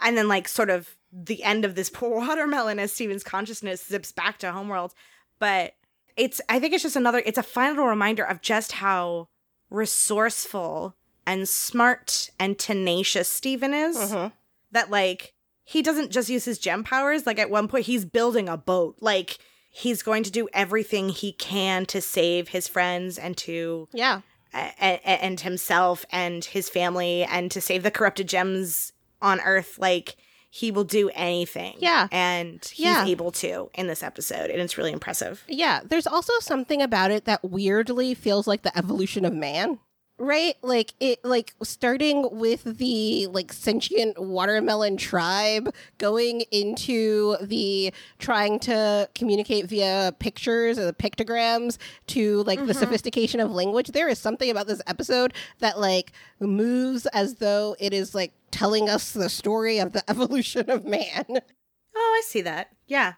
[0.00, 4.12] And then like sort of the end of this poor watermelon as Steven's consciousness zips
[4.12, 4.94] back to homeworld.
[5.38, 5.74] But
[6.16, 9.28] it's I think it's just another it's a final reminder of just how
[9.70, 10.94] resourceful
[11.26, 13.96] and smart and tenacious Steven is.
[13.96, 14.32] Mhm.
[14.72, 15.34] That like
[15.64, 18.96] he doesn't just use his gem powers, like at one point he's building a boat.
[19.00, 19.38] Like
[19.76, 24.20] he's going to do everything he can to save his friends and to Yeah.
[24.54, 29.76] a- a- and himself and his family and to save the corrupted gems on earth
[29.78, 30.14] like
[30.48, 32.06] he will do anything Yeah.
[32.12, 33.04] and he's Yeah.
[33.04, 37.24] able to in this episode and it's really impressive Yeah, there's also something about it
[37.24, 39.80] that weirdly feels like the evolution of man.
[40.24, 40.54] Right?
[40.62, 49.08] Like it like starting with the like sentient watermelon tribe going into the trying to
[49.14, 51.76] communicate via pictures or the pictograms
[52.08, 52.78] to like the mm-hmm.
[52.78, 53.88] sophistication of language.
[53.88, 58.88] There is something about this episode that like moves as though it is like telling
[58.88, 61.24] us the story of the evolution of man.
[61.28, 63.14] oh i see that yeah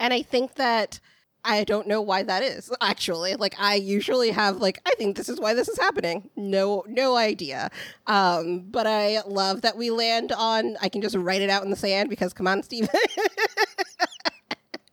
[0.00, 1.00] And I think that
[1.44, 3.34] I don't know why that is, actually.
[3.36, 6.30] Like I usually have like I think this is why this is happening.
[6.36, 7.70] No no idea.
[8.06, 11.70] Um but I love that we land on I can just write it out in
[11.70, 12.90] the sand because come on, Steven.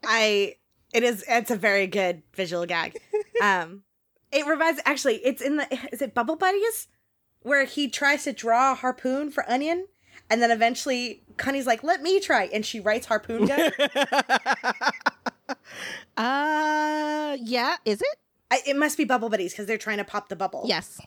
[0.07, 0.53] i
[0.93, 2.95] it is it's a very good visual gag
[3.41, 3.81] um
[4.31, 6.87] it reminds actually it's in the is it bubble buddies
[7.41, 9.87] where he tries to draw a harpoon for onion
[10.29, 12.45] and then eventually Connie's like, let me try.
[12.45, 13.71] And she writes harpoon gun.
[16.17, 18.17] uh yeah, is it?
[18.51, 20.63] I, it must be Bubble Buddies because they're trying to pop the bubble.
[20.65, 20.99] Yes.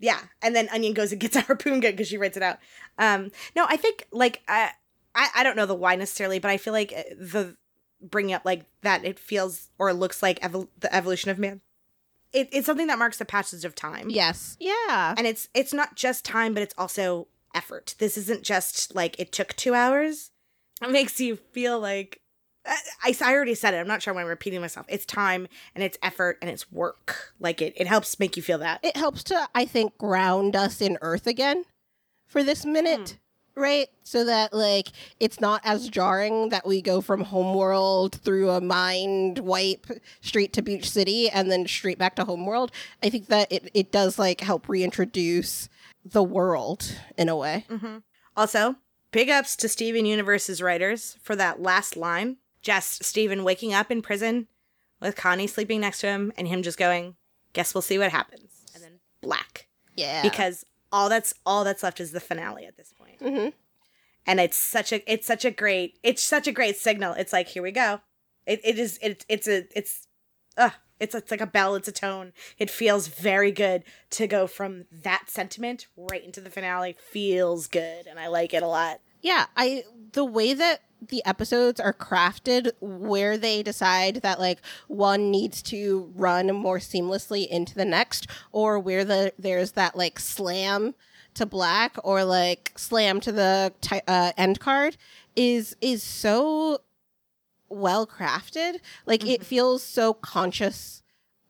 [0.00, 0.18] Yeah.
[0.42, 2.58] And then Onion goes and gets a harpoon gun because she writes it out.
[2.98, 4.70] Um, no, I think, like, I,
[5.14, 7.56] I, I don't know the why necessarily, but I feel like uh, the
[8.00, 11.60] bringing up, like, that it feels or looks like evol- the evolution of man.
[12.32, 14.08] It, it's something that marks the passage of time.
[14.08, 14.56] Yes.
[14.60, 15.14] Yeah.
[15.18, 17.26] And it's it's not just time, but it's also
[17.56, 17.96] effort.
[17.98, 20.30] This isn't just like it took two hours.
[20.80, 22.19] It makes you feel like
[22.66, 23.78] I, I already said it.
[23.78, 24.86] I'm not sure why I'm repeating myself.
[24.88, 27.34] It's time and it's effort and it's work.
[27.40, 28.80] Like it, it helps make you feel that.
[28.82, 31.64] it helps to i think ground us in earth again
[32.26, 33.18] for this minute
[33.54, 33.60] hmm.
[33.60, 34.88] right so that like
[35.18, 39.86] it's not as jarring that we go from homeworld through a mind wipe
[40.20, 42.70] straight to beach city and then straight back to homeworld
[43.02, 45.68] i think that it, it does like help reintroduce
[46.04, 47.98] the world in a way mm-hmm.
[48.36, 48.76] Also,
[49.10, 52.38] big ups to Steven Universe's writers for that last line.
[52.62, 54.46] Just Steven waking up in prison
[55.00, 57.16] with Connie sleeping next to him and him just going,
[57.52, 58.50] Guess we'll see what happens.
[58.74, 59.66] And then black.
[59.96, 63.18] yeah because all that's all that's left is the finale at this point.
[63.20, 63.52] Mhm.
[64.26, 67.14] And it's such a it's such a great it's such a great signal.
[67.14, 68.00] It's like here we go.
[68.46, 70.06] It it is it it's a it's
[70.56, 71.74] uh it's it's like a bell.
[71.76, 72.32] It's a tone.
[72.58, 76.94] It feels very good to go from that sentiment right into the finale.
[76.98, 79.00] Feels good, and I like it a lot.
[79.22, 84.58] yeah i the way that the episodes are crafted where they decide that like
[84.88, 90.18] one needs to run more seamlessly into the next or where the there's that like
[90.18, 90.94] slam
[91.34, 93.72] to black or like slam to the
[94.06, 94.96] uh, end card
[95.36, 96.80] is is so
[97.68, 98.80] well crafted.
[99.06, 101.02] Like it feels so conscious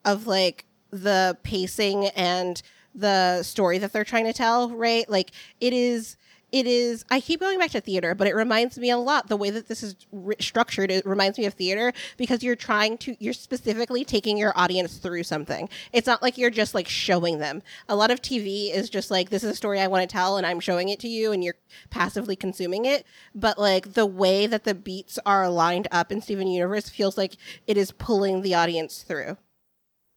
[0.05, 2.60] of like the pacing and
[2.94, 5.09] the story that they're trying to tell right?
[5.09, 6.16] Like it is
[6.52, 9.36] it is i keep going back to theater but it reminds me a lot the
[9.36, 13.16] way that this is ri structured it reminds me of theater because you're trying to
[13.18, 17.62] you're specifically taking your audience through something it's not like you're just like showing them
[17.89, 20.36] a lot of tv is just like this is a story i want to tell
[20.36, 21.56] and i'm showing it to you and you're
[21.90, 26.47] passively consuming it but like the way that the beats are lined up in steven
[26.48, 27.36] universe feels like
[27.66, 29.36] it is pulling the audience through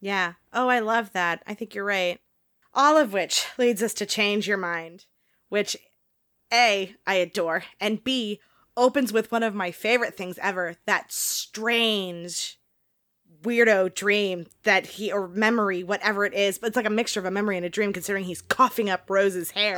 [0.02, 0.34] Yeah.
[0.52, 1.42] Oh, I love that.
[1.48, 2.20] I think you're right.
[2.74, 5.06] All of which leads us to change your mind,
[5.48, 5.78] which
[6.54, 8.40] A, I adore, and B,
[8.78, 12.60] opens with one of my favorite things ever that strange
[13.44, 17.26] weirdo dream that he or memory whatever it is but it's like a mixture of
[17.26, 19.76] a memory and a dream considering he's coughing up rose's hair.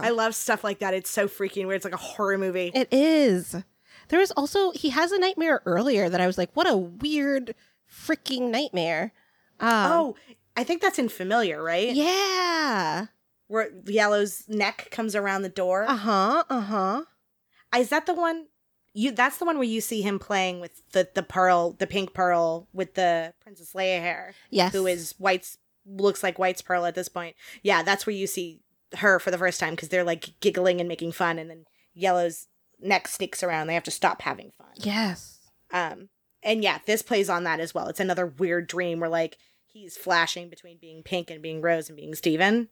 [0.04, 0.94] i love stuff like that.
[0.94, 1.76] It's so freaking weird.
[1.76, 2.70] It's like a horror movie.
[2.74, 3.54] It is.
[4.08, 7.54] There was also he has a nightmare earlier that I was like, what a weird
[7.90, 9.12] freaking nightmare.
[9.60, 10.16] Um, oh
[10.56, 11.94] i think that's in familiar right?
[11.94, 13.06] Yeah.
[13.48, 16.44] Where yellow's neck comes around the door Uh huh.
[16.48, 17.02] Uh huh.
[17.76, 18.46] Is that the one?
[18.94, 22.14] you that's the one where you see him playing with the the pearl, the pink
[22.14, 24.34] pearl with the Princess Leia hair.
[24.50, 24.72] Yes.
[24.72, 27.36] Who is White's looks like White's pearl at this point.
[27.62, 28.60] Yeah, that's where you see
[28.98, 32.46] her for the first time because they're like giggling and making fun, and then Yellow's
[32.80, 33.66] neck sneaks around.
[33.66, 34.70] They have to stop having fun.
[34.76, 35.40] Yes.
[35.72, 36.08] Um,
[36.42, 37.88] and yeah, this plays on that as well.
[37.88, 41.96] It's another weird dream where like he's flashing between being Pink and being Rose and
[41.96, 42.68] being Steven.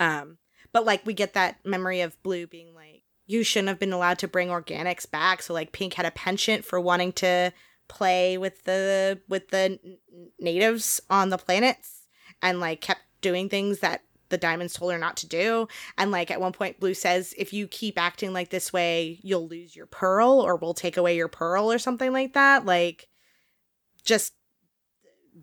[0.00, 0.38] Um,
[0.72, 4.18] but like we get that memory of Blue being like, you shouldn't have been allowed
[4.20, 5.42] to bring organics back.
[5.42, 7.52] So like Pink had a penchant for wanting to
[7.88, 9.78] play with the with the
[10.38, 12.06] natives on the planets
[12.42, 15.68] and like kept doing things that the diamonds told her not to do.
[15.96, 19.48] And like at one point blue says if you keep acting like this way you'll
[19.48, 22.66] lose your pearl or we'll take away your pearl or something like that.
[22.66, 23.08] Like
[24.04, 24.34] just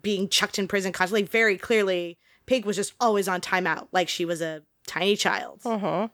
[0.00, 1.24] being chucked in prison constantly.
[1.24, 6.08] Very clearly pink was just always on timeout like she was a tiny child Uh-huh.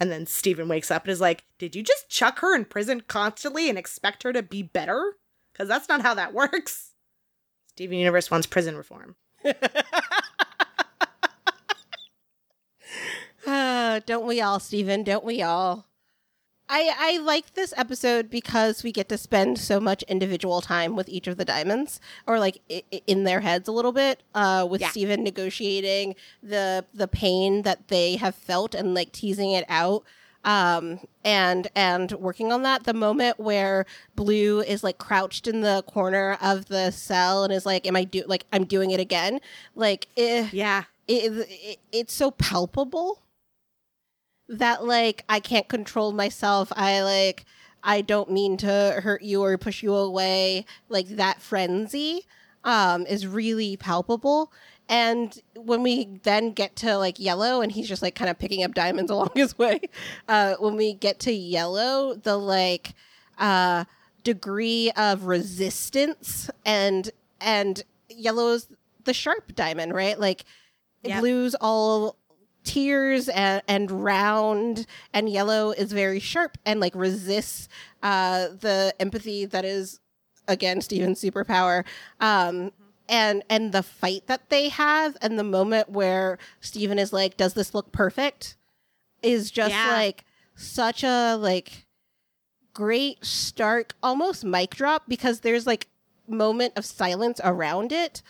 [0.00, 3.02] and then Steven wakes up and is like, Did you just chuck her in prison
[3.06, 5.16] constantly and expect her to be better?
[5.52, 6.90] Because that's not how that works.
[7.68, 9.16] Steven Universe wants prison reform.
[13.46, 15.02] Uh, don't we all, Steven?
[15.04, 15.86] Don't we all?
[16.74, 21.08] I I like this episode because we get to spend so much individual time with
[21.08, 24.22] each of the diamonds, or like i- in their heads a little bit.
[24.34, 24.90] Uh, with Yeah.
[24.90, 30.02] Steven negotiating the the pain that they have felt and like teasing it out.
[30.44, 32.82] Um, and and working on that.
[32.84, 33.84] The moment where
[34.16, 38.04] Blue is like crouched in the corner of the cell and is like, "Am I
[38.04, 39.40] do like I'm doing it again?"
[39.76, 40.84] Like, eh, Yeah.
[41.06, 43.20] it, it it's so palpable
[44.48, 46.72] that like I can't control myself.
[46.76, 47.44] I like
[47.82, 50.64] I don't mean to hurt you or push you away.
[50.88, 52.26] Like that frenzy
[52.64, 54.52] um is really palpable.
[54.88, 58.62] And when we then get to like yellow and he's just like kind of picking
[58.62, 59.80] up diamonds along his way,
[60.28, 62.94] uh when we get to yellow, the like
[63.38, 63.84] uh
[64.22, 67.10] degree of resistance and
[67.40, 68.68] and yellow's
[69.04, 70.18] the sharp diamond, right?
[70.18, 70.44] Like
[71.04, 71.20] Yep.
[71.20, 72.16] blue's all
[72.64, 77.68] tears and, and round and yellow is very sharp and like resists
[78.02, 80.00] uh the empathy that is
[80.48, 81.84] again steven's superpower.
[82.20, 82.72] Um
[83.08, 87.54] and and the fight that they have and the moment where steven is like does
[87.54, 88.56] this look perfect?
[89.22, 89.88] is just Yeah.
[89.92, 90.24] like
[90.56, 91.86] such a like
[92.74, 95.88] great stark almost mic drop because there's like
[96.26, 98.22] moment of silence around it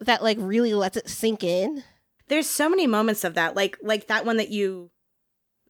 [0.00, 1.82] that like really lets it sink in
[2.28, 3.54] There's so many moments of that.
[3.56, 4.90] Like like that one that you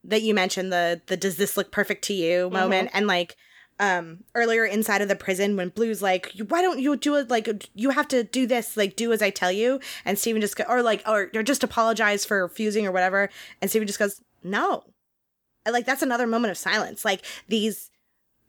[0.05, 2.91] that you mentioned, the the does this look perfect to you moment.
[2.93, 3.37] And like
[3.81, 7.31] um earlier inside of the prison when blue's like why don't you do it?
[7.31, 9.81] Like you have to do this like do as i tell you.
[10.05, 13.31] And steven just go, or like or, or just apologize for fusing or whatever.
[13.61, 14.85] And steven just goes no.
[15.65, 17.05] And, like that's another moment of silence.
[17.05, 17.91] Like these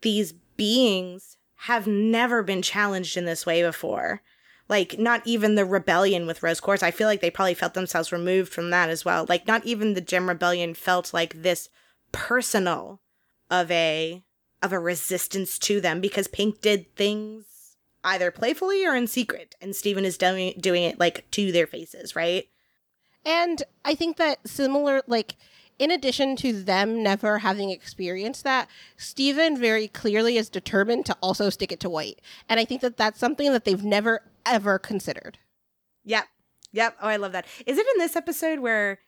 [0.02, 4.22] these beings have never been challenged in this way before
[4.68, 8.12] like not even the rebellion with rose quartz i feel like they probably felt themselves
[8.12, 9.26] removed from that as well.
[9.28, 11.68] Like not even the gem rebellion felt like this
[12.12, 13.00] personal
[13.50, 14.22] of a
[14.62, 19.74] of a resistance to them because pink did things either playfully or in secret and
[19.74, 22.46] steven is doing doing it like to their faces right?
[23.24, 25.36] And I think that similar, like,
[25.78, 31.50] in addition to them never having experienced that, Steven very clearly is determined to also
[31.50, 32.20] stick it to White.
[32.48, 35.38] And I think that that's something that they've never, ever considered.
[36.04, 36.24] Yep.
[36.72, 36.96] Yep.
[37.00, 37.46] Oh, I love that.
[37.66, 38.98] Is it in this episode where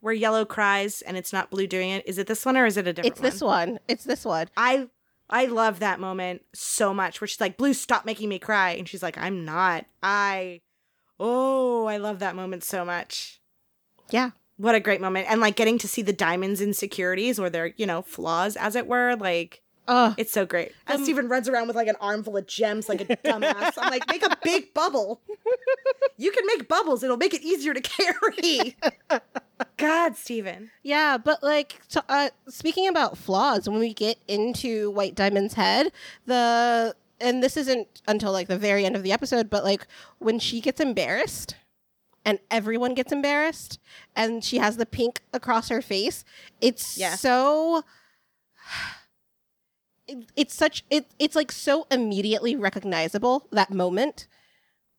[0.00, 2.06] where yellow cries and it's not blue doing it?
[2.06, 3.78] Is it this one or is it a different It's this one.
[3.88, 4.48] It's this one.
[4.56, 4.88] I
[5.28, 8.70] I love that moment so much where she's like, Blue, stop making me cry.
[8.72, 9.86] And she's like, I'm not.
[10.02, 10.60] I
[11.18, 13.40] Oh, I love that moment so much.
[14.10, 14.30] Yeah.
[14.58, 15.26] What a great moment.
[15.30, 18.86] And like getting to see the diamonds' insecurities or their, you know, flaws, as it
[18.86, 19.16] were.
[19.16, 20.72] Like Oh, It's so great.
[20.86, 23.74] And Um, Steven runs around with like an armful of gems like a dumbass.
[23.76, 25.20] I'm like, make a big bubble.
[26.18, 28.74] You can make bubbles, it'll make it easier to carry.
[29.76, 30.70] God, Steven.
[30.82, 31.18] yeah.
[31.18, 35.92] But, like, so, uh, speaking about flaws, when we get into White Diamond's head,
[36.24, 36.94] the.
[37.20, 39.86] And this isn't until like the very end of the episode, but like
[40.18, 41.54] when she gets embarrassed
[42.26, 43.78] and everyone gets embarrassed
[44.14, 46.24] and she has the pink across her face,
[46.60, 47.14] it's Yeah.
[47.14, 47.84] so
[50.08, 54.26] it, it's such it it's like so immediately recognizable that moment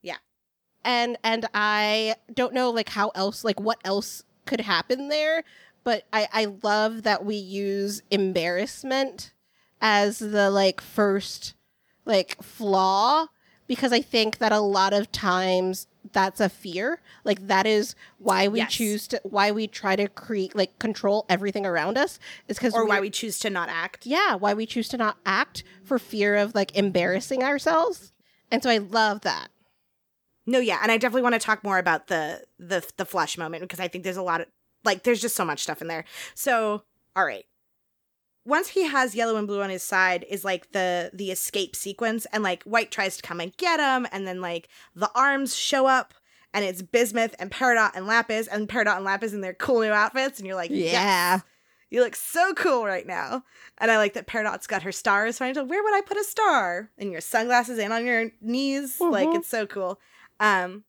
[0.01, 0.17] Yeah.
[0.83, 5.43] and and i don't know like how else like what else could happen there
[5.83, 9.33] but i i love that we use embarrassment
[9.81, 11.53] as the like first
[12.05, 13.27] like flaw
[13.67, 17.01] because i think that a lot of times that's a fear.
[17.23, 18.73] Like that is why we Yes.
[18.73, 22.85] choose to why we try to create like control everything around us is because or
[22.85, 24.05] why we choose to not act.
[24.05, 28.13] yeah, why we choose to not act for fear of like embarrassing ourselves.
[28.51, 29.49] And so I love that.
[30.45, 33.61] No, yeah, and I definitely want to talk more about the the the flush moment
[33.63, 34.47] because I think there's a lot of
[34.85, 36.05] like there's just so much stuff in there.
[36.35, 36.83] So,
[37.15, 37.45] all right.
[38.47, 42.25] Once he has yellow and blue on his side is like the the escape sequence
[42.31, 45.85] and like white tries to come and get him and then like the arms show
[45.85, 46.13] up
[46.53, 49.91] and it's Bismuth and Peridot and Lapis and Peridot and Lapis in their cool new
[49.91, 51.35] outfits and you're like, Yeah.
[51.35, 51.41] "Yes,
[51.89, 53.43] you look so cool right now.
[53.79, 55.37] And I like that Peridot's got her stars.
[55.37, 56.89] Trying to, where would I put a star?
[56.97, 58.99] And your sunglasses and on your knees.
[59.01, 59.35] Like, Mhm.
[59.39, 59.99] it's so cool.
[60.39, 60.83] Um,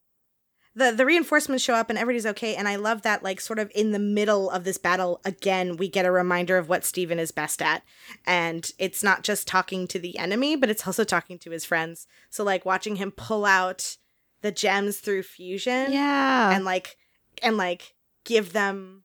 [0.79, 2.55] the the reinforcements show up and everybody's okay.
[2.57, 5.89] And I love that, like, sort of in the middle of this battle, again, we
[5.89, 7.83] get a reminder of what Steven is best at.
[8.27, 12.07] And it's not just talking to the enemy, but it's also talking to his friends.
[12.31, 13.97] So, like, watching him pull out
[14.41, 16.53] the gems through fusion Yeah.
[16.55, 16.97] and like
[17.43, 17.95] and like
[18.25, 19.03] give them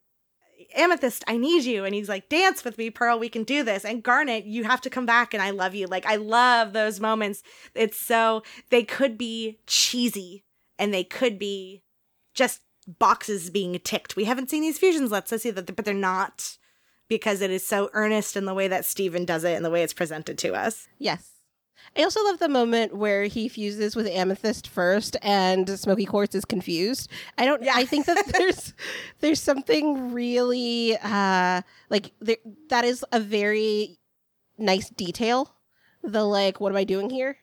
[0.76, 3.84] amethyst i need you and he's like dance with me pearl we can do this
[3.84, 7.00] and garnet you have to come back and i love you like i love those
[7.00, 7.42] moments
[7.76, 10.44] it's so they could be cheesy
[10.78, 11.84] and they could be
[12.34, 12.62] just
[13.00, 16.58] boxes being ticked we haven't seen these fusions let's see that but they're not
[17.08, 19.84] because it is so earnest in the way that Steven does it and the way
[19.84, 21.30] it's presented to us Yes.
[21.98, 26.46] I also love the moment where he fuses with Amethyst first and Smoky Quartz is
[26.46, 27.10] confused.
[27.38, 27.74] I don't Yeah.
[27.76, 28.74] I think that there's
[29.20, 32.38] there's something really uh like there,
[32.70, 34.00] that is a very
[34.58, 35.56] nice detail.
[36.04, 37.38] The like what am I doing here?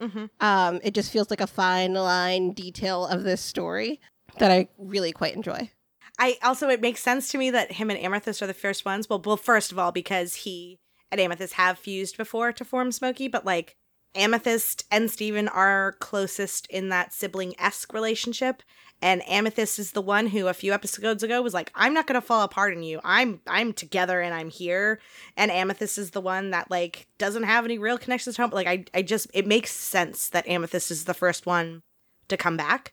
[0.00, 0.26] Mm-hmm.
[0.40, 4.00] Um it just feels like a fine line detail of this story
[4.38, 5.70] that I really quite enjoy.
[6.18, 9.08] I also it makes sense to me that him and Amethyst are the first ones.
[9.08, 10.78] Well, well, first of all, because he
[11.10, 13.76] and Amethyst have fused before to form Smoky, but like
[14.14, 18.62] Amethyst and Steven are closest in that sibling esque relationship.
[19.00, 22.20] And Amethyst is the one who a few episodes ago was like, I'm not gonna
[22.20, 23.00] fall apart on you.
[23.04, 24.98] I'm I'm together and I'm here.
[25.36, 28.50] And Amethyst is the one that like doesn't have any real connections to home.
[28.50, 31.82] Like I I just it makes sense that Amethyst is the first one
[32.26, 32.92] to come back.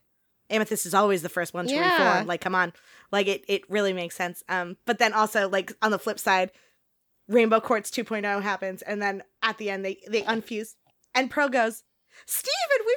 [0.52, 1.90] Amethyst is always the first one to Yeah.
[1.98, 2.28] reform.
[2.28, 2.72] Like, come on.
[3.12, 4.44] Like it it really makes sense.
[4.48, 6.52] Um, but then also like on the flip side,
[7.28, 10.76] Rainbow Quartz 2.0 happens, and then at the end they they unfuse,
[11.16, 11.84] and Pearl goes,
[12.26, 12.96] "Steven, we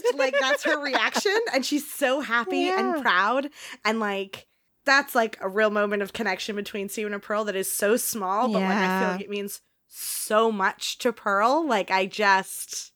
[0.00, 2.78] fused!" like that's her reaction, and she's so happy Yeah.
[2.94, 3.50] and proud,
[3.84, 4.46] and like
[4.84, 8.48] that's like a real moment of connection between Steven and Pearl that is so small,
[8.48, 11.66] but like I feel like it means so much to Pearl.
[11.66, 12.92] Like I just,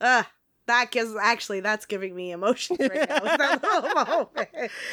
[0.00, 0.26] ugh.
[0.66, 3.22] That gives actually that's giving me emotions right now.
[3.22, 4.48] with that little moment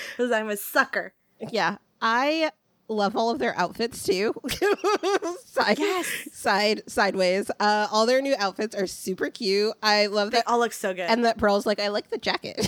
[0.10, 1.14] because I'm a sucker.
[1.52, 1.78] Yeah.
[2.02, 2.52] I
[2.90, 4.34] love all of their outfits too.
[5.46, 6.08] side, Yes.
[6.32, 7.52] side, sideways.
[7.60, 9.74] Uh, all their new outfits are super cute.
[9.84, 10.48] I love They that.
[10.48, 11.02] all look so good.
[11.10, 12.68] And that Pearl's like, I like the jacket.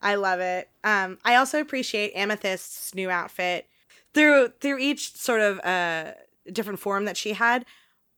[0.00, 0.68] I love it.
[0.84, 3.66] Um, I also appreciate Amethyst's new outfit
[4.14, 6.12] through through each sort of uh
[6.52, 7.64] different form that she had.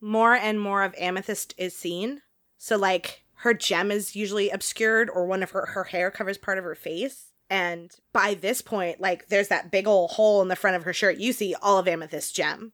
[0.01, 2.21] More and more of Amethyst is seen.
[2.59, 6.59] So like her gem is usually obscured, or one of her her hair covers part
[6.59, 7.30] of her face.
[7.51, 10.93] And by this point, like there's that big old hole in the front of her
[10.93, 11.19] shirt.
[11.19, 12.73] You see all of Amethyst's gem.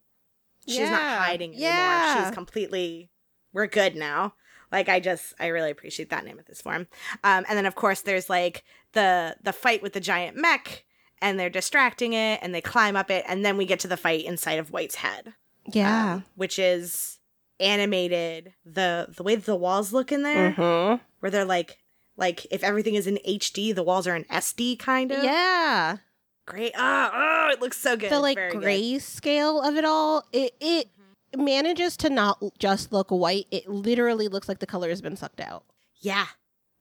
[0.68, 1.68] She's not hiding anymore.
[1.70, 2.24] Yeah.
[2.26, 3.10] She's completely.
[3.52, 4.34] We're good now.
[4.70, 6.88] Like I just I really appreciate that in this form.
[7.24, 10.84] Um, and then of course there's like the the fight with the giant mech,
[11.22, 13.96] and they're distracting it, and they climb up it, and then we get to the
[13.96, 15.32] fight inside of White's head,
[15.72, 16.14] yeah.
[16.14, 17.18] um, which is
[17.60, 18.52] animated.
[18.64, 21.02] the The way the walls look in there, Mm-hmm.
[21.20, 21.78] where they're like
[22.16, 25.22] like if everything is in HD, the walls are in SD kind of.
[25.22, 25.98] Yeah.
[26.46, 26.72] great.
[26.76, 28.10] Oh, oh, it looks so good.
[28.10, 28.62] The like very good.
[28.62, 31.44] gray scale of it all, it it mm-hmm.
[31.44, 33.46] manages to not just look white.
[33.50, 35.64] It literally looks like the color has been sucked out.
[36.00, 36.26] Yeah.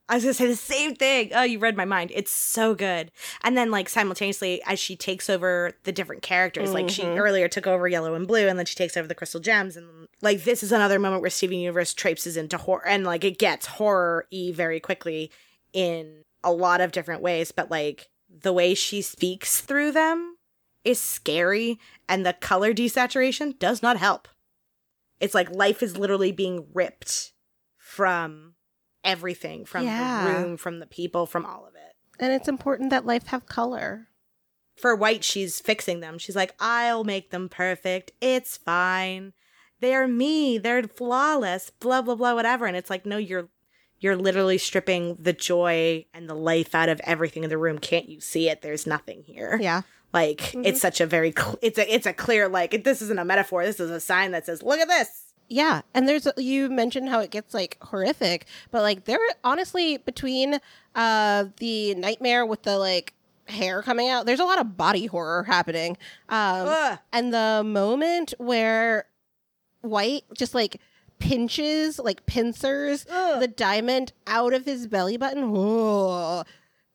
[0.07, 1.31] I was gonna say the same thing.
[1.33, 2.11] Oh, you read my mind.
[2.13, 3.11] It's so good.
[3.43, 7.17] And then like simultaneously as she takes over the different characters, like she Mhm.
[7.17, 10.07] earlier took over yellow and blue, and then she takes over the crystal gems, and
[10.21, 13.65] like this is another moment where Steven Universe traipses into horror and like it gets
[13.65, 15.31] horror y very quickly
[15.73, 20.37] in a lot of different ways, but like the way she speaks through them
[20.83, 24.27] is scary, and the color desaturation does not help.
[25.19, 27.31] It's like life is literally being ripped
[27.77, 28.54] from
[29.05, 30.27] everything from Yeah.
[30.27, 31.95] the room, from the people, from all of it.
[32.19, 34.07] And it's important that life have color.
[34.75, 36.17] For White, she's fixing them.
[36.17, 38.11] She's like, I'll make them perfect.
[38.19, 39.33] It's fine.
[39.79, 40.57] They're me.
[40.57, 41.69] They're flawless.
[41.69, 42.33] Blah blah blah.
[42.33, 42.65] Whatever.
[42.65, 43.49] And it's like, no, you're
[43.99, 47.79] you're literally stripping the joy and the life out of everything in the room.
[47.79, 48.61] Can't you see it?
[48.61, 49.57] There's nothing here.
[49.61, 49.81] Yeah.
[50.13, 50.75] Like it's mm-hmm.
[50.75, 53.65] such a very cl- it's a it's a clear like this isn't a metaphor.
[53.65, 55.24] This is a sign that says, look at this.
[55.47, 60.59] Yeah, and there's you mentioned how it gets like horrific, but like there honestly between
[60.95, 63.13] uh the nightmare with the like
[63.47, 65.97] hair coming out, there's a lot of body horror happening.
[66.29, 66.99] Um Ugh.
[67.13, 69.05] and the moment where
[69.81, 70.81] White just like
[71.19, 73.39] pinches like pincers Ugh.
[73.39, 75.53] the diamond out of his belly button.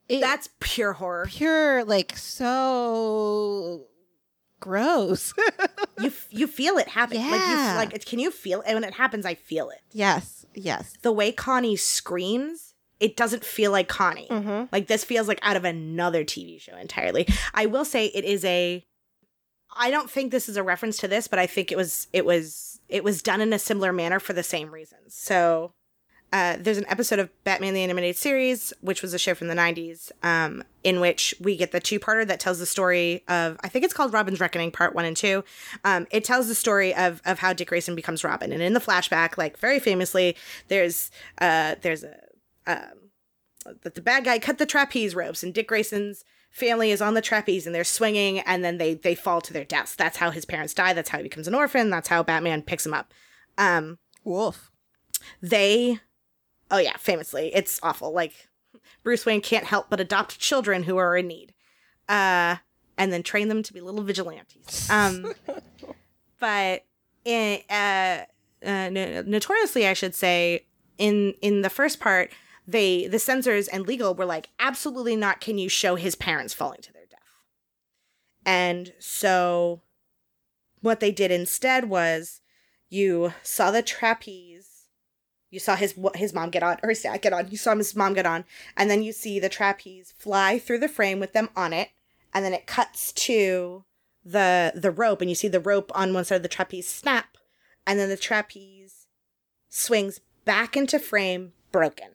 [0.08, 1.26] it- That's pure horror.
[1.28, 3.86] pure like so
[4.60, 5.34] gross.
[6.00, 7.18] You you feel it happen.
[7.18, 7.74] Like you Yeah.
[7.76, 8.66] like can you feel it?
[8.68, 9.80] And when it happens, I feel it.
[9.92, 10.94] yes, yes.
[11.02, 14.26] The way Connie screams, it doesn't feel like Connie.
[14.30, 14.64] Mm-hmm.
[14.72, 17.28] Like this feels like out of another TV show entirely.
[17.52, 18.82] I will say it is a
[19.76, 22.24] I don't think this is a reference to this, but I think it was it
[22.24, 25.14] was it was done in a similar manner for the same reasons.
[25.14, 25.72] So
[26.32, 29.54] uh, there's an episode of Batman the Animated Series, which was a show from the
[29.54, 33.68] 90s, um, in which we get the two parter that tells the story of, I
[33.68, 35.42] think it's called Robin's Reckoning, part one and two.
[35.84, 38.52] Um, it tells the story of, of how Dick Grayson becomes Robin.
[38.52, 40.36] And in the flashback, like very famously,
[40.68, 42.16] there's, uh, there's a,
[42.66, 43.10] um,
[43.82, 47.20] that the bad guy cut the trapeze ropes and Dick Grayson's family is on the
[47.20, 49.96] trapeze and they're swinging and then they, they fall to their deaths.
[49.96, 50.92] That's how his parents die.
[50.92, 51.90] That's how he becomes an orphan.
[51.90, 53.12] That's how Batman picks him up.
[53.58, 54.70] Um, Wolf.
[55.42, 55.98] they
[56.70, 57.50] oh yeah famously.
[57.54, 58.12] It's awful.
[58.12, 58.48] Like
[59.02, 61.54] bruce wayne can't help but adopt children who are in need.
[62.08, 62.56] Uh
[62.98, 64.88] and then train them to be little vigilantes.
[64.90, 65.34] Um
[66.40, 66.84] but
[67.24, 68.24] in uh,
[68.64, 70.64] uh no- notoriously i should say
[70.96, 72.30] in in the first part
[72.70, 75.40] they the censors and legal were like absolutely not.
[75.40, 77.18] Can you show his parents falling to their death?
[78.46, 79.82] And so
[80.80, 82.40] what they did instead was
[82.88, 84.69] you saw the trapeze
[85.50, 87.50] you saw his his mom get on or his dad get on.
[87.50, 88.44] You saw his mom get on.
[88.76, 91.90] And then you see the trapeze fly through the frame with them on it.
[92.32, 93.84] And then it cuts to
[94.24, 95.20] the the rope.
[95.20, 97.36] And you see the rope on one side of the trapeze snap.
[97.86, 99.08] And then the trapeze
[99.68, 102.10] swings back into frame broken.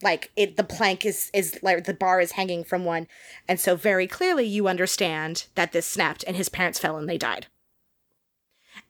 [0.00, 3.08] Like it the plank is is like the bar is hanging from one.
[3.48, 7.18] And so very clearly you understand that this snapped and his parents fell and they
[7.18, 7.48] died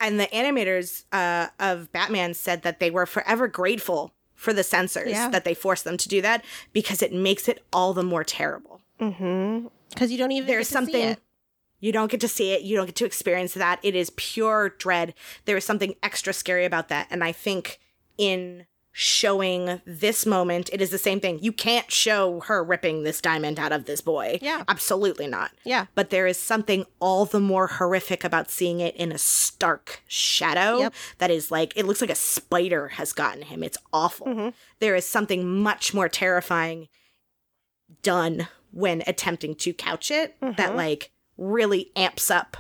[0.03, 5.11] and the animators uh, of batman said that they were forever grateful for the censors
[5.13, 5.29] Yeah.
[5.31, 8.81] that they forced them to do that because it makes it all the more terrible
[9.01, 9.69] Mm-hmm.
[9.89, 11.19] Because you don't even there's get to see something it.
[11.81, 14.71] you don't get to see it you don't get to experience that it is pure
[14.79, 15.15] dread
[15.47, 17.79] there is something extra scary about that and i think
[18.19, 23.23] in showing this moment it is the same thing you can't show her ripping this
[23.23, 24.65] diamond out of this boy Yeah.
[24.69, 25.87] absolutely not Yeah.
[25.95, 30.79] but there is something all the more horrific about seeing it in a stark shadow
[30.81, 30.95] Yep.
[31.19, 34.55] that is like it looks like a spider has gotten him it's awful Mhm.
[34.79, 36.89] There is something much more terrifying
[38.03, 40.77] done when attempting to couch it that Mhm.
[40.77, 42.59] like really amps up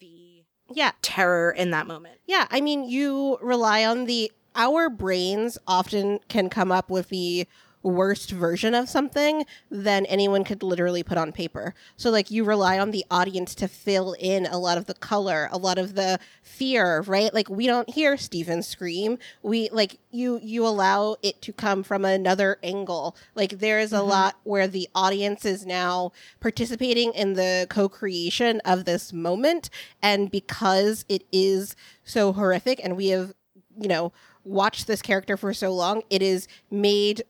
[0.00, 0.92] the Yeah.
[1.02, 2.46] terror in that moment Yeah.
[2.50, 7.46] I mean, you rely on the our brains often can come up with the
[7.82, 11.74] worst version of something than anyone could literally put on paper.
[11.96, 15.48] So like you rely on the audience to fill in a lot of the color,
[15.52, 17.32] a lot of the fear, right?
[17.32, 19.18] Like we don't hear Steven scream.
[19.42, 23.16] We like you you allow it to come from another angle.
[23.34, 24.10] Like there is a mm-hmm.
[24.10, 29.70] lot where the audience is now participating in the co-creation of this moment
[30.02, 33.32] and because it is so horrific and we have
[33.80, 34.12] you know
[34.44, 37.22] watched this character for so long, it is made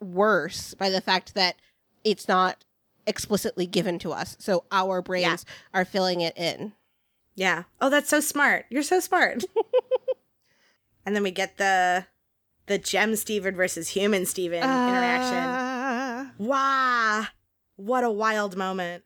[0.00, 1.56] worse by the fact that
[2.04, 2.64] it's not
[3.06, 4.36] explicitly given to us.
[4.38, 6.72] So our brains are filling it in.
[7.34, 7.64] yeah.
[7.80, 8.66] Oh that's so smart.
[8.70, 9.44] You're so smart.
[11.06, 12.04] And then we get the
[12.66, 15.38] the gem steven versus human steven interaction.
[15.38, 17.24] Uh, wow
[17.76, 19.04] what a wild moment.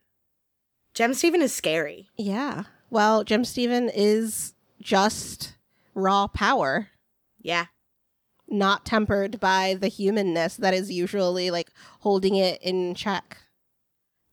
[0.93, 2.09] Gem steven is scary.
[2.17, 2.63] Yeah.
[2.89, 5.55] Well, Gem Steven is just
[5.95, 6.89] raw power,
[7.43, 7.67] yeah
[8.49, 11.71] not tempered by the humanness that is usually like
[12.01, 13.37] holding it in check.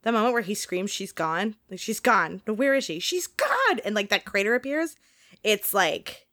[0.02, 3.26] the moment where he screams she's gone like she's gone but where is she she's
[3.26, 4.96] gone and like that crater appears
[5.44, 6.26] it's like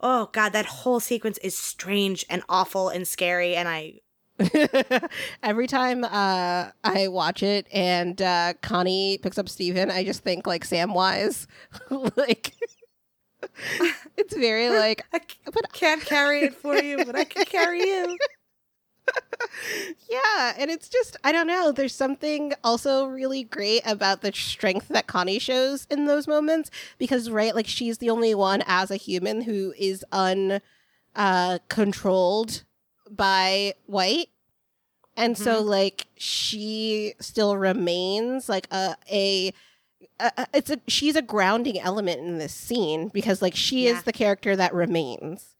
[0.00, 3.94] oh god that whole sequence is strange and awful and scary and i
[5.42, 10.46] Every time uh, I watch it and uh, Connie picks up Steven, I just think
[10.46, 11.46] like Samwise.
[12.16, 12.54] like
[14.16, 15.20] it's very like I
[15.72, 18.16] can't carry it for you but i can carry you
[20.10, 24.88] yeah, and it's just I don't know, there's something also really great about the strength
[24.88, 28.96] that Connie shows in those moments because right, like she's the only one as a
[28.96, 30.60] human who is un
[31.16, 32.64] uh controlled
[33.10, 34.28] by white.
[35.16, 39.52] And so like she still remains like a a
[40.20, 43.92] uh, it's a she's a grounding element in this scene because like she Yeah.
[43.96, 45.54] is the character that remains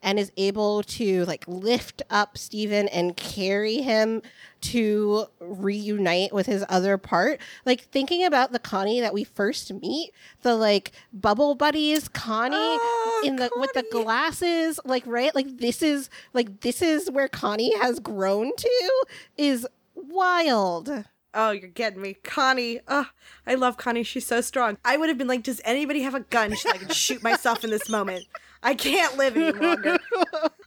[0.00, 4.22] and is able to like lift up Steven and carry him
[4.60, 7.40] to reunite with his other part.
[7.66, 10.12] Like thinking about the Connie that we first meet,
[10.42, 15.34] the like bubble buddies Connie Oh, in the with the glasses, like right?
[15.34, 19.04] Like this is like this is where Connie has grown to
[19.36, 19.66] is
[19.96, 21.04] wild.
[21.34, 22.14] Oh, you're getting me.
[22.14, 22.80] Connie.
[22.88, 23.06] Oh,
[23.46, 24.02] I love Connie.
[24.02, 24.78] She's so strong.
[24.84, 27.64] I would have been like, does anybody have a gun so I can shoot myself
[27.64, 28.24] in this moment?
[28.62, 29.98] I can't live any longer.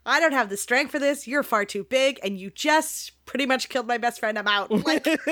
[0.05, 1.27] I don't have the strength for this.
[1.27, 4.38] You're far too big, and you just pretty much killed my best friend.
[4.38, 4.71] I'm out.
[4.71, 5.05] Like,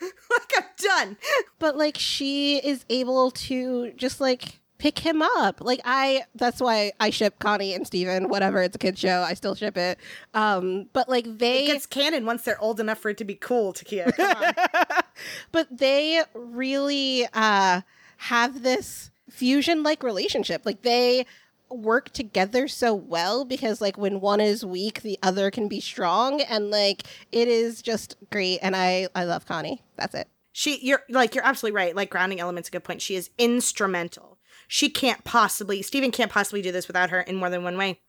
[0.00, 1.16] like I'm done.
[1.58, 5.60] but like she is able to just like pick him up.
[5.60, 9.34] Like i that's why i ship connie and steven whatever it's a kid show i
[9.34, 9.98] still ship it.
[10.34, 13.34] Um but like they It gets canon once they're old enough for it to be
[13.34, 14.14] cool, Taekia.
[14.16, 15.02] Come
[15.52, 17.82] but they really uh
[18.18, 20.62] have this fusion like relationship.
[20.64, 21.26] Like they
[21.68, 26.40] work together so well because like when one is weak the other can be strong.
[26.40, 28.58] And like it is just great.
[28.62, 29.82] And i i love connie.
[29.96, 30.28] That's it.
[30.52, 31.94] She you're like you're absolutely right.
[31.94, 33.02] Like grounding element's a good point.
[33.02, 34.35] She is instrumental
[34.68, 38.00] she can't possibly steven can't possibly do this without her in more than one way.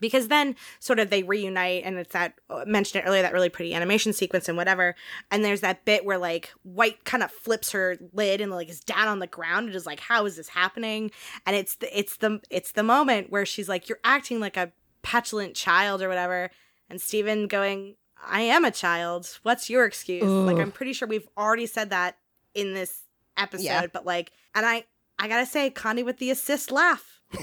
[0.00, 3.50] Because then sort of they reunite and it's that uh, mentioned it earlier that really
[3.50, 4.96] pretty animation sequence and whatever.
[5.30, 8.80] And there's that bit where like white kind of flips her lid and like is
[8.80, 11.12] down on the ground and is like how is this happening?
[11.46, 14.72] And it's the it's the it's the moment where she's like you're acting like a
[15.02, 16.50] petulant child or whatever.
[16.90, 17.94] And Steven going
[18.26, 19.38] I am a child.
[19.42, 20.24] What's your excuse?
[20.24, 22.16] Like I'm pretty sure we've already said that
[22.54, 23.02] in this
[23.36, 23.86] episode Yeah.
[23.92, 24.84] but like and I
[25.22, 27.20] I gotta say Connie with the assist laugh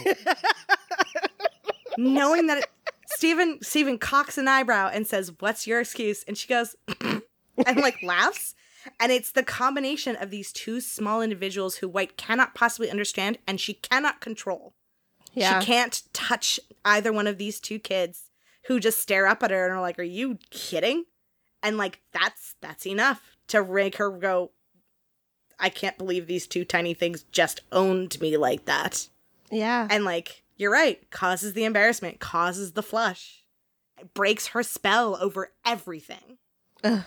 [1.97, 2.68] knowing that it,
[3.07, 8.01] Steven Steven cocks an eyebrow and says, "What's your excuse?" and she goes and like
[8.03, 8.56] laughs.
[8.99, 13.60] And it's the combination of these two small individuals who White cannot possibly understand and
[13.60, 14.73] she cannot control.
[15.34, 18.30] yeah She can't touch either one of these two kids
[18.68, 21.06] who just stare up at her and are like, "Are you kidding?"
[21.64, 24.51] And like that's that's enough to make her go
[25.60, 29.07] I can't believe these two tiny things just owned me like that.
[29.52, 29.88] Yeah.
[29.90, 33.44] And like you're right causes the embarrassment causes the flush.
[33.99, 36.38] It breaks her spell over everything.
[36.84, 37.03] Ugh.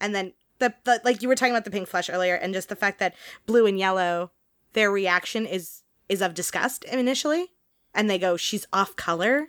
[0.00, 2.68] and then the, the like you were talking about the pink flush earlier and just
[2.68, 3.14] the fact that
[3.46, 4.30] blue and yellow
[4.72, 7.52] their reaction is is of disgust initially.
[7.94, 9.48] And they go she's off color.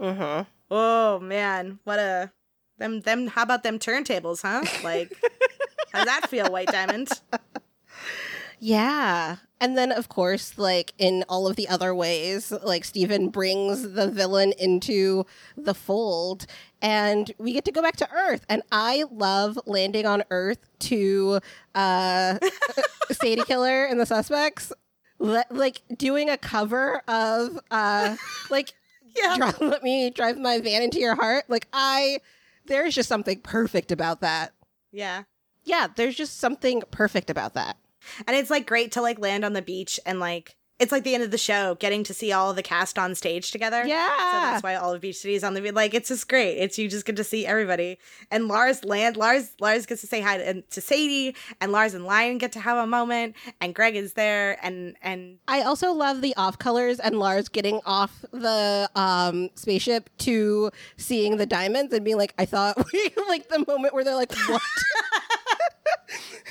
[0.00, 0.48] Mm-hmm.
[0.70, 1.78] oh man.
[1.84, 2.32] What a
[2.78, 4.64] them them how about them turntables huh?
[4.82, 5.12] Like
[5.92, 7.08] how does that feel white diamond
[8.64, 9.38] Yeah.
[9.60, 14.06] And then, of course, like in all of the other ways, like Steven brings the
[14.08, 15.26] villain into
[15.56, 16.46] the fold
[16.80, 18.46] and we get to go back to Earth.
[18.48, 21.40] And I love landing on Earth to
[21.74, 22.38] uh,
[23.10, 24.72] Sadie Killer and the Suspects.
[25.18, 28.16] Le- like doing a cover of uh
[28.50, 28.74] like
[29.16, 32.18] yeah Dri- let me drive my van into your heart like i
[32.66, 34.52] there's just something perfect about that
[34.90, 35.22] yeah
[35.62, 37.76] yeah there's just something perfect about that
[38.26, 41.14] And it's like great to like land on the beach and like it's like the
[41.14, 43.84] end of the show, getting to see all of the cast on stage together.
[43.86, 44.08] Yeah.
[44.08, 46.56] So that's why all of Beach City is on the like it's just great.
[46.56, 47.98] It's you just get to see everybody.
[48.32, 52.04] And Lars land Lars Lars gets to say hi to, to Sadie and Lars and
[52.04, 56.20] Lion get to have a moment and Greg is there and and I also love
[56.20, 62.04] the off colors and Lars getting off the um, spaceship to seeing the diamonds and
[62.04, 64.60] being like, I thought we like the moment where they're like, what?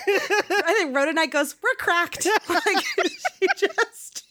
[0.07, 2.27] I think Rhodonite goes, We're cracked.
[2.49, 4.23] like she just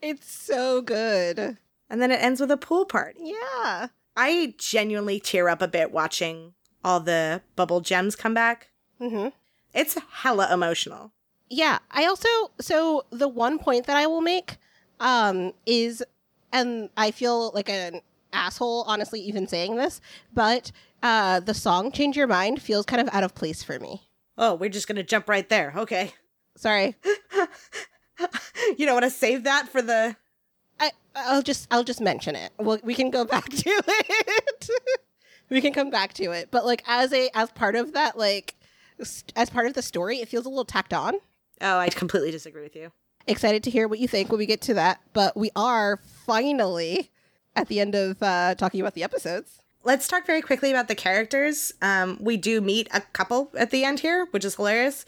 [0.00, 1.58] it's so good.
[1.90, 3.18] And then it ends with a pool party.
[3.20, 3.88] Yeah.
[4.16, 6.54] I genuinely tear up a bit watching
[6.84, 8.68] all the bubble gems come back.
[8.98, 9.28] hmm
[9.74, 11.12] It's hella emotional.
[11.48, 11.78] Yeah.
[11.90, 12.28] I also,
[12.60, 14.56] so the one point that I will make
[15.00, 16.02] um, is,
[16.52, 18.00] and I feel like an
[18.32, 20.00] asshole, honestly, even saying this,
[20.32, 20.72] but
[21.02, 24.02] uh, the song Change Your Mind feels kind of out of place for me.
[24.36, 25.72] Oh, we're just gonna jump right there.
[25.76, 26.12] Okay.
[26.56, 26.96] Sorry.
[28.76, 30.16] you don't want to save that for the.
[30.80, 32.52] I I'll just I'll just mention it.
[32.58, 34.68] Well, we can go back to it.
[35.50, 36.50] we can come back to it.
[36.50, 38.54] But like as a as part of that like
[39.00, 41.14] s- as part of the story, it feels a little tacked on.
[41.60, 42.92] Oh, I completely disagree with you.
[43.26, 45.00] Excited to hear what you think when we get to that.
[45.12, 47.10] But we are finally
[47.56, 49.60] at the end of uh, talking about the episodes.
[49.88, 51.72] Let's talk very quickly about the characters.
[51.80, 55.06] Um, we do meet a couple at the end here, which is hilarious.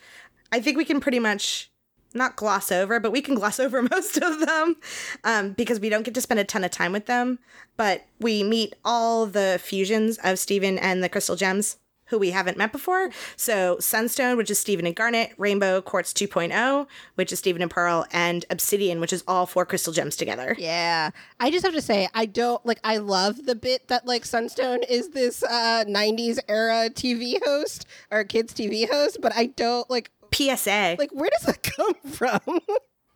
[0.50, 1.70] I think we can pretty much
[2.14, 4.76] not gloss over, but we can gloss over most of them
[5.22, 7.40] um, because we don't get to spend a ton of time with them.
[7.76, 11.76] But we meet all the fusions of Steven and the crystal gems
[12.10, 13.10] who we haven't met before.
[13.36, 18.06] So Sunstone, which is Steven and Garnet, Rainbow Quartz 2.0, which is Steven and Pearl,
[18.12, 20.54] and Obsidian, which is all four crystal gems together.
[20.58, 21.10] Yeah.
[21.38, 24.82] I just have to say, I don't like, I love the bit that like Sunstone
[24.88, 30.10] is this uh, 90s era TV host or kids TV host, but I don't like,
[30.32, 30.94] PSA.
[30.98, 32.40] like, where does that come from?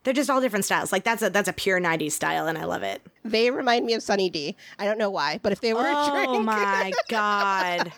[0.04, 0.92] They're just all different styles.
[0.92, 3.02] Like that's a that's a pure 90s style and I love it.
[3.24, 4.54] they remind me of Sunny D.
[4.78, 7.92] I don't know why, but if they were a drink, Oh my god.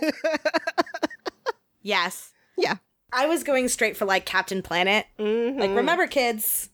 [1.82, 2.32] yes.
[2.56, 2.76] yeah.
[3.12, 5.06] I was going straight for like Captain Planet.
[5.18, 5.58] Mhm.
[5.60, 6.70] Like remember kids?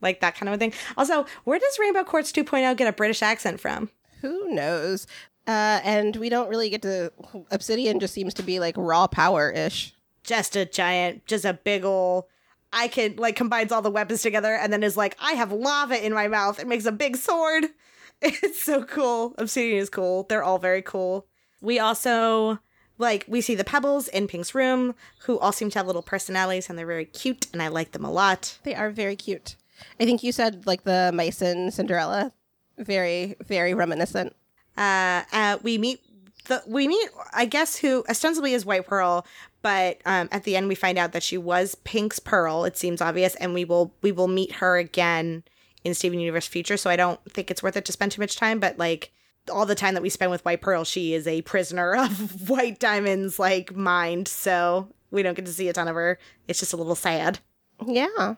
[0.00, 0.72] Like that kind of a thing.
[0.96, 3.90] Also, where does Rainbow Quartz 2.0 get a British accent from?
[4.20, 5.06] Who knows?
[5.46, 7.12] Uh, and we don't really get to.
[7.50, 9.94] Obsidian just seems to be like raw power ish.
[10.22, 12.28] Just a giant, just a big ol'
[12.72, 16.04] I can like combines all the weapons together and then is like, I have lava
[16.04, 16.58] in my mouth.
[16.58, 17.66] It makes a big sword.
[18.24, 19.34] It's so cool.
[19.36, 20.26] Obsidian is cool.
[20.28, 21.26] They're all very cool.
[21.60, 22.60] We also
[22.98, 24.94] like we see the pebbles in Pink's room,
[25.24, 28.04] who all seem to have little personalities and they're very cute, and I like them
[28.04, 28.60] a lot.
[28.62, 29.56] They are very cute.
[29.98, 32.32] I think you said like the mice in Cinderella.
[32.78, 34.36] Very, very reminiscent.
[34.76, 36.00] Uh, uh we meet
[36.46, 39.26] the we meet I guess who ostensibly is White Pearl,
[39.62, 42.64] but um at the end we find out that she was Pink's Pearl.
[42.64, 45.44] It seems obvious, and we will we will meet her again
[45.84, 46.76] in Steven Universe Future.
[46.76, 49.12] So I don't think it's worth it to spend too much time, but like
[49.50, 52.78] all the time that we spend with White Pearl, she is a prisoner of White
[52.78, 54.28] Diamond's like mind.
[54.28, 56.18] So we don't get to see a ton of her.
[56.48, 57.40] It's just a little sad.
[57.86, 58.34] Yeah.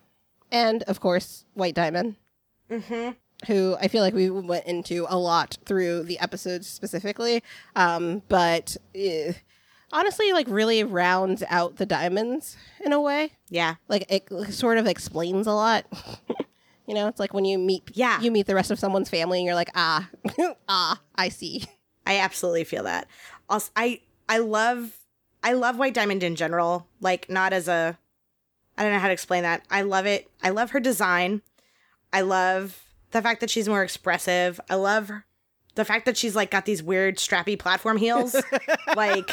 [0.51, 2.17] And of course, White Diamond,
[2.71, 3.11] Mm-hmm.
[3.47, 7.43] Who I feel like we went into a lot through the episodes specifically.
[7.77, 9.33] Um, but eh,
[9.93, 13.33] honestly, like really rounds out the diamonds in a way.
[13.49, 13.77] Yeah.
[13.89, 15.87] Like it sort of explains a lot.
[16.87, 18.21] you know, it's like when you meet Yeah.
[18.21, 20.09] you meet the rest of someone's family and you're like, ah,
[20.69, 21.65] ah, I see.
[22.07, 23.09] I absolutely feel that.
[23.49, 24.97] Also, I I love
[25.43, 26.87] I love White Diamond in general.
[27.01, 27.99] Like not as a
[28.77, 29.65] I don't know how to explain that.
[29.71, 30.29] I love it.
[30.43, 31.43] I love her design.
[32.13, 32.84] I love
[33.15, 34.61] the fact that she's more expressive.
[34.69, 35.11] I love
[35.77, 38.37] the fact that she's like got these weird strappy platform heels.
[38.97, 39.31] like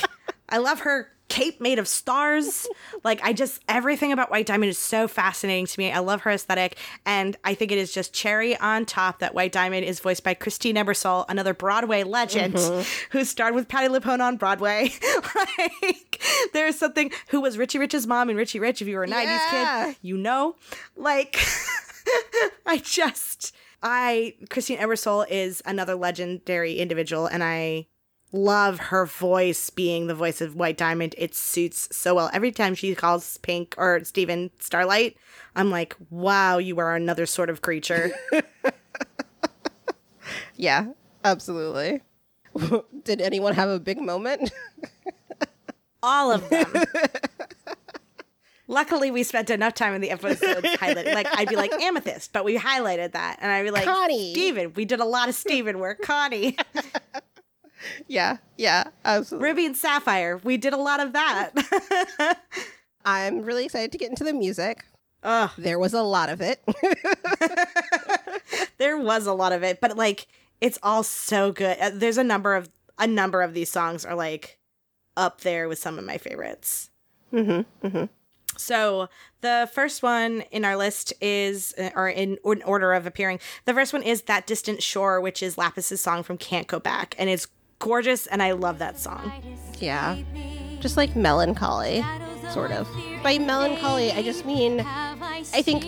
[0.48, 2.68] I love her cape made of stars.
[3.04, 5.92] Like I just everything about White Diamond is so fascinating to me.
[5.92, 6.78] I love her aesthetic
[7.08, 10.36] and I think it is just cherry on top that White Diamond is voiced by
[10.36, 13.18] Christine Ebersole, another Broadway legend mm-hmm.
[13.18, 14.92] who starred with Patti LuPone on Broadway.
[15.58, 16.22] like
[16.54, 19.24] there's something who was Richie Rich's mom in Richie Rich if you were a 90s
[19.24, 19.86] Yeah.
[19.88, 20.56] kid, you know.
[20.96, 21.40] Like
[22.66, 27.88] I just I Christine Ebersole is another legendary individual and I
[28.34, 31.16] love her voice being the voice of White Diamond.
[31.18, 32.30] It suits so well.
[32.34, 35.18] Every time she calls Pink or Steven Starlight,
[35.56, 38.12] I'm like, wow, you are another sort of creature.
[40.56, 40.88] Yeah,
[41.24, 42.02] absolutely.
[43.04, 44.52] Did anyone have a big moment?
[46.04, 46.68] All of them.
[48.72, 51.14] Luckily, we spent enough time in the episode highlighting.
[51.14, 54.32] Like, I'd be like Amethyst, but we highlighted that, and I'd be like Connie.
[54.32, 54.72] Steven.
[54.74, 56.02] We did a lot of Steven work.
[56.04, 56.56] Connie,
[58.08, 59.50] yeah, yeah, absolutely.
[59.50, 60.38] Ruby, and Sapphire.
[60.38, 62.38] We did a lot of that.
[63.04, 64.86] I'm really excited to get into the music.
[65.22, 65.52] Ugh.
[65.58, 66.64] There was a lot of it.
[68.78, 70.28] there was a lot of it, but like
[70.62, 71.78] it's all so good.
[71.78, 74.60] Uh, There's a number of a number of these songs are like
[75.18, 76.90] up there with some of my favorites.
[77.34, 78.06] mm-hmm, mm-hmm.
[78.62, 79.10] So
[79.42, 83.74] the first one in our list is, uh, or in, in order of appearing, the
[83.74, 87.30] first one is "That Distant Shore," which is Lapis's song from "Can't Go Back," and
[87.30, 87.48] it's
[87.80, 89.32] gorgeous, and I love that song.
[89.80, 90.18] Yeah,
[90.80, 92.04] just like melancholy,
[92.52, 92.88] sort of.
[93.24, 94.86] By melancholy, I just mean
[95.54, 95.84] I think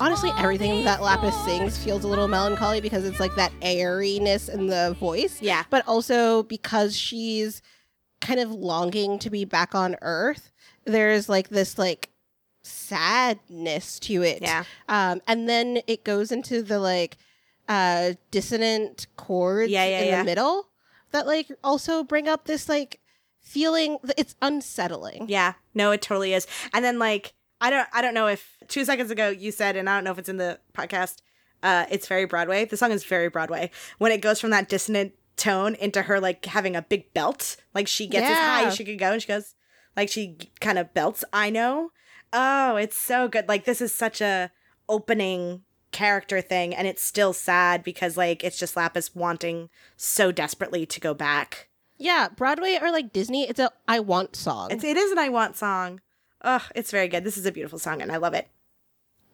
[0.00, 4.66] honestly everything that Lapis sings feels a little melancholy because it's like that airiness in
[4.66, 5.40] the voice.
[5.40, 5.64] Yeah.
[5.70, 7.62] But also because she's
[8.20, 10.51] kind of longing to be back on Earth,
[10.84, 12.10] there's like this like
[12.62, 14.42] sadness to it.
[14.42, 14.64] Yeah.
[14.88, 17.16] Um, and then it goes into the like
[17.68, 20.18] uh dissonant chords Yeah, yeah, in yeah.
[20.18, 20.68] the middle
[21.12, 23.00] that like also bring up this like
[23.40, 25.26] feeling it's unsettling.
[25.28, 26.46] Yeah, no, it totally is.
[26.72, 29.88] And then like I don't I don't know if two seconds ago you said, and
[29.88, 31.22] I don't know if it's in the podcast.
[31.62, 32.64] Uh, it's very Broadway.
[32.64, 33.70] The song is very Broadway.
[33.98, 37.86] When it goes from that dissonant tone into her like having a big belt, like
[37.86, 39.54] she gets as high as she could go, and she goes
[39.96, 41.24] like she kind of belts.
[41.32, 41.90] I know.
[42.32, 43.48] Oh, it's so good.
[43.48, 44.50] Like this is such a
[44.88, 50.86] opening character thing, and it's still sad because like it's just Lapis wanting so desperately
[50.86, 51.68] to go back.
[51.98, 54.70] Yeah, Broadway or like Disney, it's a I want song.
[54.70, 56.00] It's, it is an I Want song.
[56.44, 57.22] Oh, it's very good.
[57.22, 58.48] This is a beautiful song, and I love it.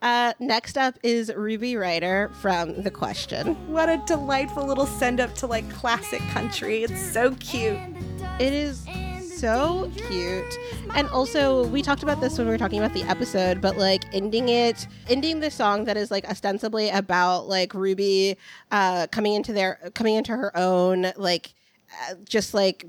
[0.02, 3.54] uh next up is Ruby Rider from The Question.
[3.72, 6.82] What a delightful little send up to like classic country.
[6.82, 7.78] It's so cute.
[8.38, 8.84] It is
[9.38, 10.58] so cute.
[10.94, 14.04] And also, we talked about this when we were talking about the episode, but like
[14.12, 18.36] ending it, ending the song that is like ostensibly about like Ruby
[18.72, 21.54] uh, coming into their coming into her own, like
[22.10, 22.84] uh, just like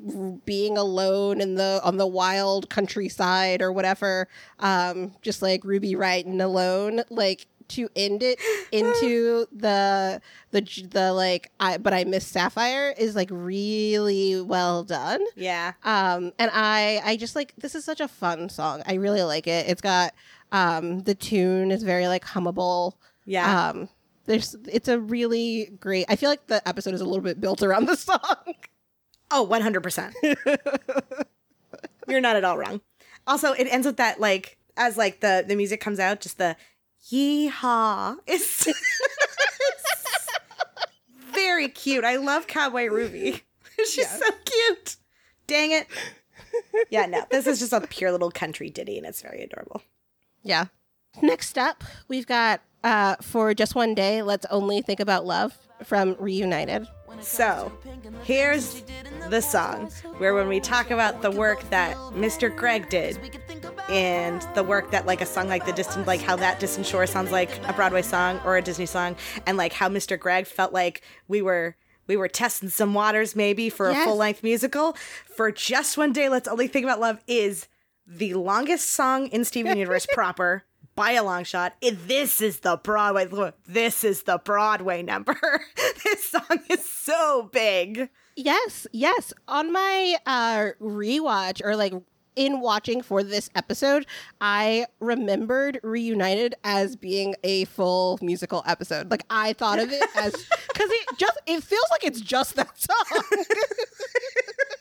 [0.45, 4.27] being alone in the on the wild countryside or whatever.
[4.57, 8.40] Um, just like Ruby writing alone, like to end it
[8.72, 10.22] into the
[10.52, 15.22] the the like I but I miss Sapphire is like really well done.
[15.36, 15.74] Yeah.
[15.84, 18.84] Um and I I just like this is such a fun song.
[18.86, 19.68] I really like it.
[19.70, 20.14] It's got
[20.52, 22.94] um the tune is very like hummable.
[23.26, 23.70] Yeah.
[23.70, 23.90] Um
[24.26, 27.64] there's it's a really great I feel like the episode is a little bit built
[27.64, 28.20] around the song.
[29.32, 30.14] Oh, 100%.
[32.08, 32.82] You're not at all wrong.
[33.28, 36.56] Also, it ends with that like as like the the music comes out, just the
[37.11, 38.17] yeehaw.
[38.27, 38.67] It's
[41.34, 42.03] very cute.
[42.03, 43.43] I love Cowboy Ruby.
[43.77, 44.17] She's Yeah.
[44.17, 44.95] so cute.
[45.47, 45.88] Dang it.
[46.89, 47.23] Yeah, no.
[47.30, 49.81] This is just a pure little country ditty and it's very adorable.
[50.43, 50.65] Yeah.
[51.21, 56.15] Next up, we've got uh for just one day, let's only think about love from
[56.19, 56.88] Reunited.
[57.22, 57.72] So,
[58.23, 58.84] here's
[59.30, 62.53] the song where when we talk about the work that Mr.
[62.56, 63.18] Greg did
[63.90, 67.06] and the work that like a song like the distant like how that distant shore
[67.07, 69.15] sounds like a Broadway song or a Disney song
[69.45, 70.18] and like how Mr.
[70.19, 71.76] Greg felt like we were
[72.07, 74.06] we were testing some waters maybe for a Yes.
[74.06, 74.94] full length musical
[75.26, 77.68] for just one day let's only think about love is
[78.07, 80.64] the longest song in Steven Universe proper
[80.99, 81.76] by a long shot.
[81.80, 83.26] It, this is the Broadway.
[83.26, 85.39] look, This is the Broadway number.
[86.03, 88.09] this song is so big.
[88.35, 89.34] Yes, yes.
[89.47, 91.93] On my uh rewatch or like
[92.35, 94.07] in watching for this episode,
[94.41, 99.09] I remembered Reunited as being a full musical episode.
[99.09, 100.34] Like I thought of it as
[100.76, 103.23] cuz it just it feels like it's just that song.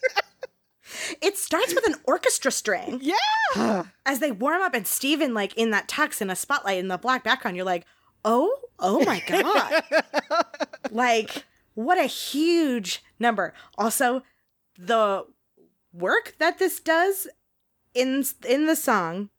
[1.21, 3.85] It starts with an orchestra string yeah.
[4.07, 6.99] as they warm up, and Steven, like in that tux in a spotlight in the
[6.99, 7.85] black background, you're like,
[8.25, 9.83] oh, oh my God.
[10.91, 11.45] like,
[11.75, 13.55] what a huge number.
[13.77, 14.23] Also,
[14.77, 15.25] the
[15.93, 17.27] work that this does
[17.95, 19.31] in in the song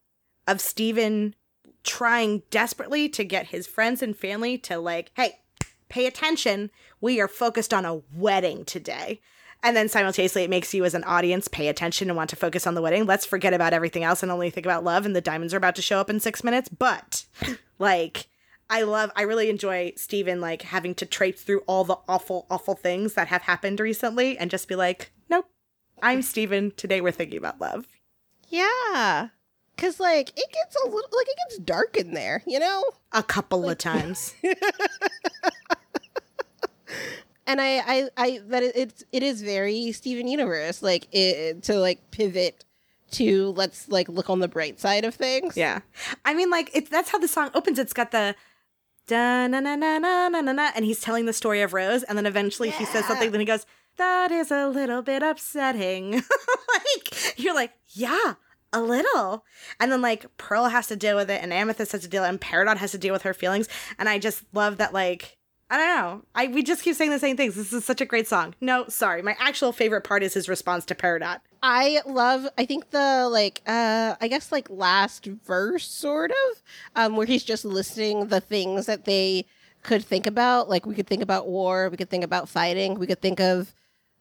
[0.48, 1.36] of Steven
[1.84, 5.40] trying desperately to get his friends and family to like, hey,
[5.88, 6.72] pay attention.
[7.02, 9.22] We are focused on a wedding today.
[9.61, 12.65] And then simultaneously, it makes you as an audience pay attention and want to focus
[12.65, 13.06] on the wedding.
[13.06, 15.06] Let's forget about everything else and only think about love.
[15.06, 16.69] And the diamonds are about to show up in six minutes.
[16.69, 17.26] But,
[17.80, 18.27] like,
[18.69, 22.76] I love, I really enjoy Steven, like, having to traipse through all the awful, awful
[22.76, 25.49] things that have happened recently and just be like, nope,
[26.02, 26.72] I'm Steven.
[26.72, 27.86] Today we're thinking about love.
[28.48, 29.30] Yeah.
[29.76, 32.84] Cuz like it gets a little like it gets dark in there, you know?
[33.11, 34.34] A couple of times.
[37.50, 42.12] and I, I, I that it's it is very Steven Universe, like it, to like
[42.12, 42.64] pivot
[43.12, 45.58] to let's like look on the bright side of things.
[45.58, 45.80] Yeah.
[46.24, 47.80] I mean, like, it's that's how the song opens.
[47.80, 48.36] It's got the
[49.08, 52.04] da na na na na na na na, and he's telling the story of Rose,
[52.04, 53.66] and then eventually he says something, then he goes,
[53.98, 56.12] That is a little bit upsetting.
[56.74, 58.36] like, you're like, Yeah,
[58.72, 59.44] a little.
[59.80, 62.40] And then, like, Pearl has to deal with it, and Amethyst has to deal, and
[62.40, 63.68] Peridot has to deal with her feelings.
[63.98, 65.39] And I just love that, like,
[65.70, 66.22] I don't know.
[66.34, 67.56] I we just keep saying the same things.
[67.56, 68.56] This is such a great song.
[68.60, 69.22] No, sorry.
[69.22, 71.41] My actual favorite part is his response to Peridot.
[71.62, 76.64] I love I think the like uh I guess like last verse sort of
[76.96, 79.46] um where he's just listing the things that they
[79.84, 83.08] could think about like we could think about war we could think about fighting we
[83.08, 83.74] could think of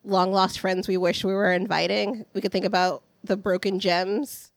[0.05, 4.53] long lost friends we wish we were inviting we could think about the broken gems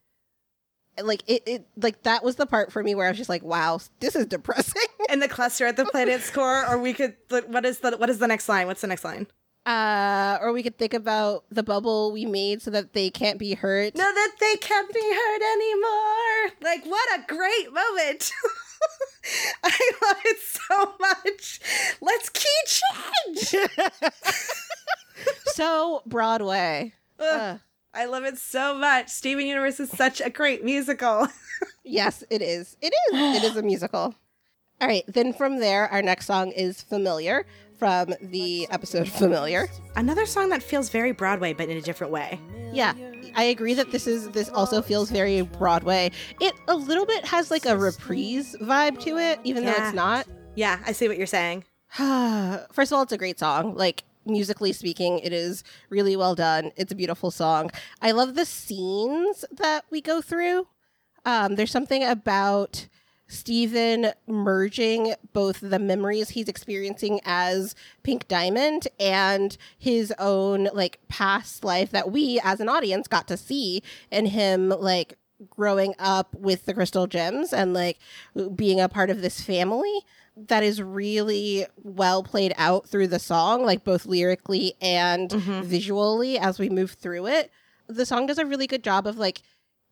[1.01, 3.43] like it, it like that was the part for me where I was just like
[3.43, 7.15] wow this is depressing And the cluster at the planet's core, or we could.
[7.47, 8.67] What is the what is the next line?
[8.67, 9.27] What's the next line?
[9.63, 13.53] uh or we could think about the bubble we made so that they can't be
[13.53, 16.51] hurt No, that they can't be hurt anymore.
[16.61, 18.31] Like, what a great moment.
[19.63, 21.59] I love it so much.
[22.01, 23.69] Let's key change.
[25.53, 27.59] so Broadway Ugh, Ugh.
[27.93, 29.09] I love it so much.
[29.09, 31.27] Steven Universe is such a great musical.
[31.83, 32.75] Yes, it is.
[32.81, 33.37] It is.
[33.37, 34.15] it is a musical.
[34.79, 35.03] All right.
[35.07, 37.45] Then from there, our next song is Familiar
[37.77, 39.67] from the episode Familiar.
[39.95, 42.39] Another song that feels very Broadway, but in a different way.
[42.71, 42.93] Yeah,
[43.35, 46.11] I agree that this is this also feels very Broadway.
[46.39, 50.27] It a little bit has like a reprise vibe to it, even though it's not.
[50.55, 51.63] Yeah, I see what you're saying.
[51.91, 53.75] First of all, it's a great song.
[53.75, 56.71] Like musically speaking, it is really well done.
[56.75, 57.71] It's a beautiful song.
[58.01, 60.67] I love the scenes that we go through.
[61.25, 62.87] Um, there's something about
[63.31, 71.63] Steven merging both the memories he's experiencing as Pink Diamond and his own like past
[71.63, 73.81] life that we as an audience got to see
[74.11, 75.17] in him like
[75.49, 77.99] growing up with the crystal gems and like
[78.53, 80.01] being a part of this family
[80.35, 85.61] that is really well played out through the song like both lyrically and Mm-hmm.
[85.63, 87.51] visually as we move through it
[87.87, 89.41] the song does a really good job of like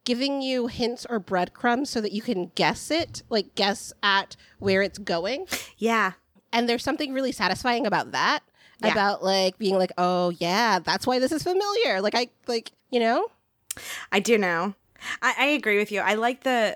[0.05, 4.81] giving you hints or breadcrumbs so that you can guess it like guess at where
[4.81, 5.45] it's going
[5.77, 6.13] Yeah.
[6.53, 8.39] and there's something really satisfying about that
[8.81, 8.93] Yeah.
[8.93, 12.99] about like being like oh yeah that's why this is familiar like i like you
[13.01, 13.27] know
[14.11, 14.73] I do know.
[15.21, 16.01] I, I agree with you.
[16.01, 16.75] I like the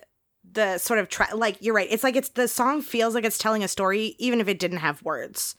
[0.54, 1.88] the sort of tra- like you're right.
[1.90, 4.78] It's like it's the song feels like it's telling a story, even if it didn't
[4.78, 5.56] have words.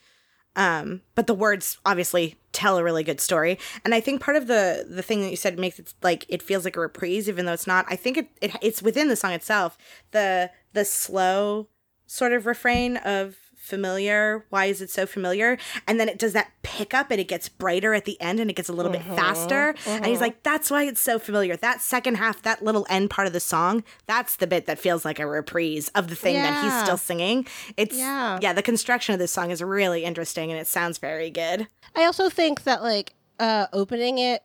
[0.56, 3.58] Um, but the words obviously tell a really good story.
[3.84, 6.42] And I think part of the the thing that you said makes it like it
[6.42, 7.86] feels like a reprise, even though it's not.
[7.88, 9.76] I think it, it it's within the song itself.
[10.12, 11.68] The the slow
[12.06, 14.44] sort of refrain of familiar?
[14.50, 15.58] Why is it so familiar?
[15.88, 18.54] And then it does that pickup and it gets brighter at the end and it
[18.54, 19.74] gets a little bit faster.
[19.86, 21.56] And he's like that's why it's so familiar.
[21.56, 25.04] That second half that little end part of the song that's the bit that feels
[25.04, 27.46] like a reprise of the thing that he's still singing.
[27.76, 28.38] It's Yeah.
[28.40, 31.66] yeah the construction of this song is really interesting and it sounds very good.
[31.96, 34.42] I also think that like uh opening it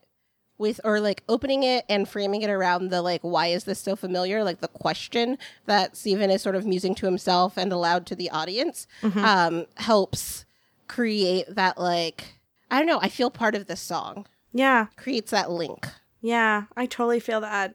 [0.60, 3.96] with or like opening it and framing it around the like why is this so
[3.96, 8.14] familiar like the question that Steven is sort of musing to himself and aloud to
[8.14, 10.44] the audience um helps
[10.86, 12.34] create that like
[12.70, 15.88] I don't know I feel part of this song yeah creates that link
[16.22, 17.74] Yeah, I totally feel that.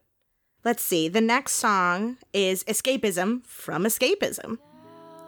[0.63, 1.09] Let's see.
[1.09, 4.59] The next song is Escapism from Escapism,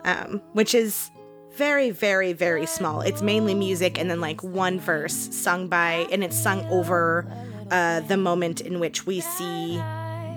[0.03, 1.09] um, which is
[1.57, 3.01] very, very, very small.
[3.01, 7.25] It's mainly music and then like one verse sung by, and it's sung over
[7.71, 9.79] uh, the moment in which we see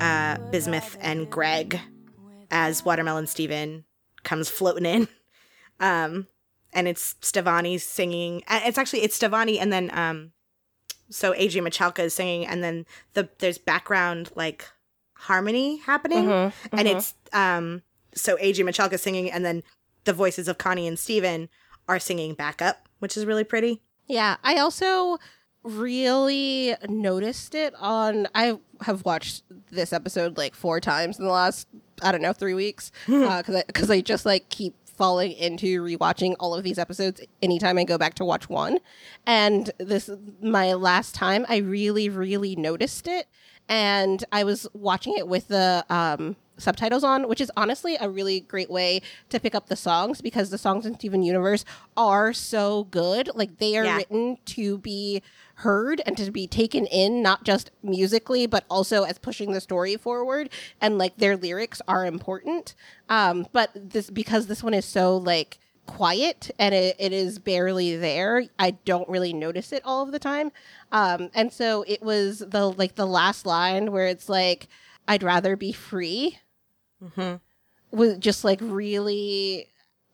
[0.00, 1.78] uh, Bismuth and Greg
[2.50, 3.84] as Watermelon Steven
[4.22, 5.08] comes floating in.
[5.82, 6.26] Um,
[6.74, 8.42] and it's Stevonnie singing.
[8.50, 10.32] It's actually, it's Stevonnie and then um,
[11.08, 12.84] so Adrian Michalka is singing, and then
[13.14, 14.68] the there's background like
[15.14, 17.82] harmony happening, Mm-hmm, and it's um
[18.14, 19.62] so Adrian Michalka is singing, and then
[20.04, 21.48] the voices of Connie and Steven
[21.88, 23.82] are singing back up, which is really pretty.
[24.06, 25.18] Yeah, I also
[25.62, 28.28] really noticed it on.
[28.34, 31.68] I have watched this episode like four times in the last
[32.02, 36.34] I don't know three weeks because I because I just like keep falling into rewatching
[36.38, 38.78] all of these episodes anytime I go back to watch one.
[39.26, 40.10] And this
[40.42, 43.26] my last time, I really really noticed it,
[43.68, 48.40] and I was watching it with the um subtitles on, which is honestly a really
[48.40, 49.00] great way
[49.30, 51.64] to pick up the songs because the songs in Steven Universe
[51.96, 53.30] are so good.
[53.34, 53.96] Like they are Yeah.
[53.96, 55.22] written to be
[55.56, 59.96] heard and to be taken in, not just musically, but also as pushing the story
[59.96, 60.48] forward.
[60.80, 62.74] And like their lyrics are important.
[63.08, 67.96] Um, but this because this one is so like quiet and it, it is barely
[67.96, 70.52] there i don't really notice it all of the time
[70.92, 74.68] um and so it was the like the last line where it's like
[75.08, 76.38] i'd rather be free
[77.92, 79.66] was just like really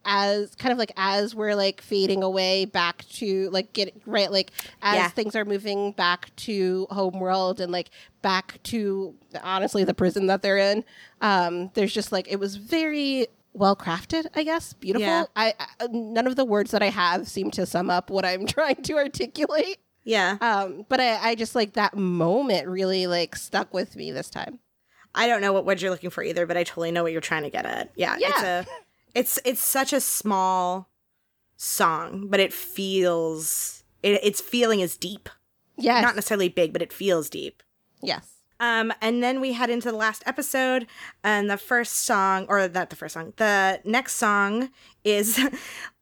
[0.09, 4.53] as kind of like as we're like fading away back to like get right like
[4.81, 5.09] as Yeah.
[5.09, 7.91] things are moving back to homeworld and like
[8.23, 10.85] back to honestly the prison that they're in
[11.21, 14.75] um there's just like it was very well crafted i guess.
[14.75, 15.03] Beautiful.
[15.07, 15.25] Yeah.
[15.35, 18.47] I, I none of the words that i have seem to sum up what i'm
[18.57, 19.79] trying to articulate.
[20.05, 24.31] Yeah, um but i i just like that moment really like stuck with me this
[24.31, 24.61] time
[25.17, 27.21] I don't know what word you're looking for either, but I totally know what you're
[27.21, 27.91] trying to get at.
[27.97, 28.67] Yeah, it's a
[29.15, 30.89] it's it's such a small
[31.57, 35.29] song, but it feels it, its feeling is deep.
[35.79, 37.63] Yeah, Not necessarily big, but it feels deep.
[38.01, 40.87] yes Um, and then we head into the last episode,
[41.23, 44.71] and the first song, or not the first song, the next song
[45.05, 45.39] is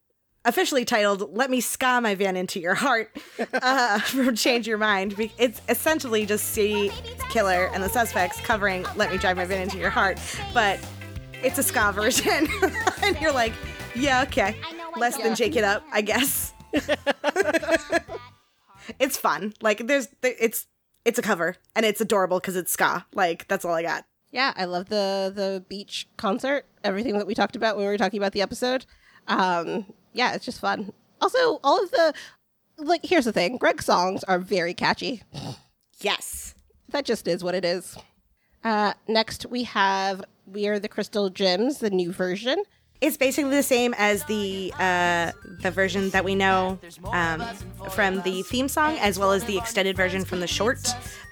[0.45, 3.15] officially titled "Let Me Ska My Van Into Your Heart"
[3.53, 5.15] uh, from Change Your Mind.
[5.37, 6.91] It's essentially just C
[7.29, 10.19] Killer and the Suspects covering "Let Me Drive My Van Into Your Heart,"
[10.53, 10.79] but
[11.43, 12.47] it's a ska version,
[13.03, 13.53] and you're like,
[13.95, 14.55] yeah, okay,
[14.97, 15.35] less than Yeah.
[15.35, 16.53] Jake It Up, I guess.
[18.99, 19.53] it's fun.
[19.61, 20.67] Like there's, it's
[21.05, 23.05] it's a cover and it's adorable because it's ska.
[23.13, 24.05] Like that's all I got.
[24.31, 26.65] Yeah, I love the the beach concert.
[26.83, 28.85] Everything that we talked about when we were talking about the episode.
[29.27, 29.85] Um,
[30.15, 30.93] yeah, it's just fun.
[31.21, 32.13] Also, all of the
[32.77, 33.05] like.
[33.05, 35.21] Here's the thing: Greg's songs are very catchy.
[35.99, 36.55] Yes.
[36.89, 37.97] That just is what it is.
[38.63, 42.63] Uh, next, we have "We Are the Crystal Gems," the new version.
[43.01, 45.31] It's basically the same as the uh,
[45.61, 46.79] the version that we know
[47.11, 47.41] um,
[47.91, 50.79] from the theme song, as well as the extended version from the short.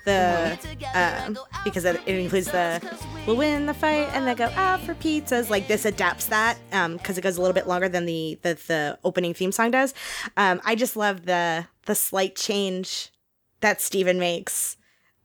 [0.05, 0.57] The
[0.95, 2.81] um, because it, it includes the
[3.25, 5.49] we'll win the fight and they go out for pizzas.
[5.49, 6.57] Like this adapts that
[6.97, 9.93] because it goes a little bit longer than the the, the opening theme song does.
[10.37, 13.11] Um, I just love the the slight change
[13.61, 14.77] that Steven makes.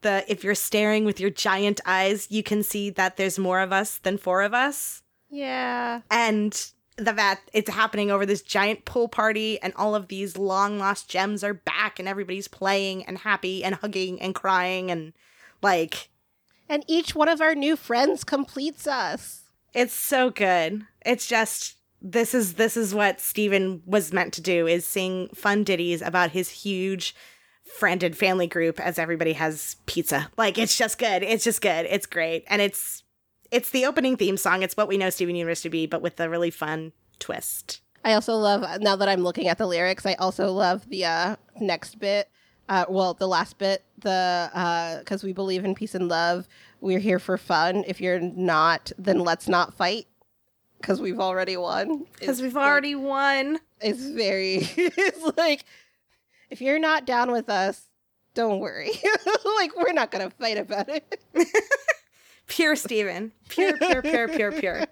[0.03, 3.73] The if you're staring with your giant eyes, you can see that there's more of
[3.73, 6.03] us than four of us Yeah.
[6.11, 10.79] and the fact it's happening over this giant pool party and all of these long
[10.79, 15.13] lost gems are back and everybody's playing and happy and hugging and crying and
[15.63, 16.09] like
[16.69, 19.45] And each one of our new friends completes us.
[19.75, 20.85] it's so good.
[21.07, 25.65] It's just this is this is what Steven was meant to do is sing fun
[25.65, 27.15] ditties about his huge
[27.65, 30.31] friended family group as everybody has pizza.
[30.37, 31.23] Like it's just good.
[31.23, 31.87] It's just good.
[31.87, 32.45] It's great.
[32.49, 33.03] And it's
[33.51, 36.19] it's the opening theme song it's what we know Steven Universe to be but with
[36.21, 40.07] a really fun twist I also love now that I'm looking at the lyrics.
[40.07, 42.31] I also love the uh, next bit.
[42.69, 44.51] Uh, well, the last bit, the
[45.01, 46.49] because we believe in peace and love.
[46.81, 47.85] We're here for fun.
[47.87, 50.07] If you're not, then let's not fight
[50.81, 52.07] because we've already won.
[52.19, 54.57] because we've like- already won It's very.
[54.77, 55.65] it's like
[56.51, 57.83] if you're not down with us,
[58.35, 58.93] don't worry.
[59.57, 61.21] like we're not gonna fight about it.
[62.49, 63.33] Pure Steven.
[63.49, 64.85] Pure, pure, pure, pure, pure.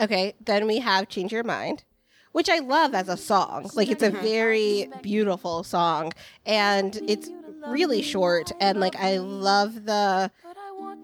[0.00, 1.84] Okay, then we have Change Your Mind,
[2.32, 3.68] which I love as a song.
[3.74, 6.12] Like it's a very beautiful song
[6.46, 7.28] and it's
[7.66, 10.30] really short and like I love the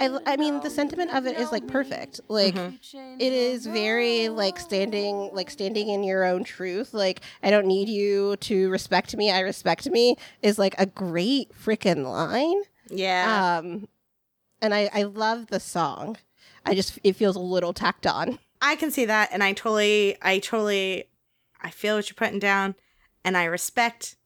[0.01, 2.21] I, I mean the sentiment of it is like perfect.
[2.29, 2.55] Like
[3.19, 6.95] it is very like standing like standing in your own truth.
[6.95, 11.51] Like I don't need you to respect me, I respect me is like a great
[11.53, 12.63] freaking line.
[12.89, 13.59] Yeah.
[13.59, 13.89] Um
[14.61, 16.17] and I I love the song.
[16.65, 18.39] I just it feels a little tacked on.
[18.61, 21.05] I can see that and I totally I totally
[21.61, 22.75] I feel what you're putting down
[23.25, 24.17] and I respect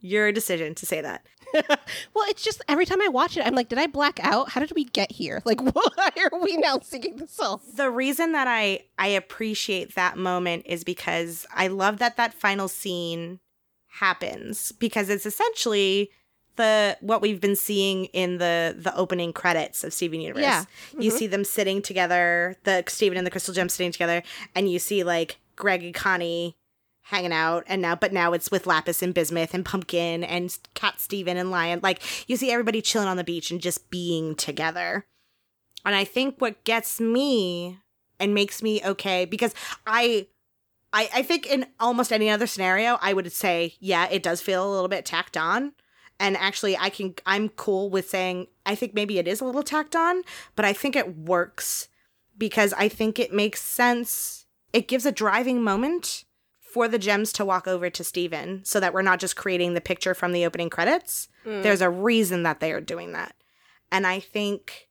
[0.00, 1.26] your decision to say that.
[1.54, 4.50] well, it's just every time I watch it, I'm like, did I black out?
[4.50, 5.42] How did we get here?
[5.44, 7.60] Like, why are we now singing this song?
[7.74, 12.68] The reason that I I appreciate that moment is because I love that that final
[12.68, 13.40] scene
[13.88, 16.10] happens because it's essentially
[16.56, 20.42] the what we've been seeing in the the opening credits of Steven Universe.
[20.42, 20.64] Yeah.
[20.98, 21.16] You Mhm.
[21.18, 24.22] see them sitting together, the Steven and the Crystal Gem sitting together,
[24.54, 26.56] and you see like Greg and Connie
[27.06, 31.00] hanging out and now but now it's with Lapis and Bismuth and Pumpkin and Cat
[31.00, 31.80] Steven and Lion.
[31.82, 35.04] Like you see everybody chilling on the beach and just being together.
[35.84, 37.78] And I think what gets me
[38.20, 39.52] and makes me okay because
[39.86, 40.28] I
[40.92, 44.64] I I think in almost any other scenario I would say, yeah, it does feel
[44.64, 45.72] a little bit tacked on.
[46.22, 49.64] And actually I can I'm cool with saying I think maybe it is a little
[49.64, 50.22] tacked on,
[50.54, 51.88] but I think it works
[52.38, 54.46] because I think it makes sense.
[54.72, 56.24] It gives a driving moment
[56.60, 59.80] for the gems to walk over to Steven so that we're not just creating the
[59.80, 61.28] picture from the opening credits.
[61.44, 61.64] Mm.
[61.64, 63.34] There's a reason that they are doing that.
[63.90, 64.88] And I think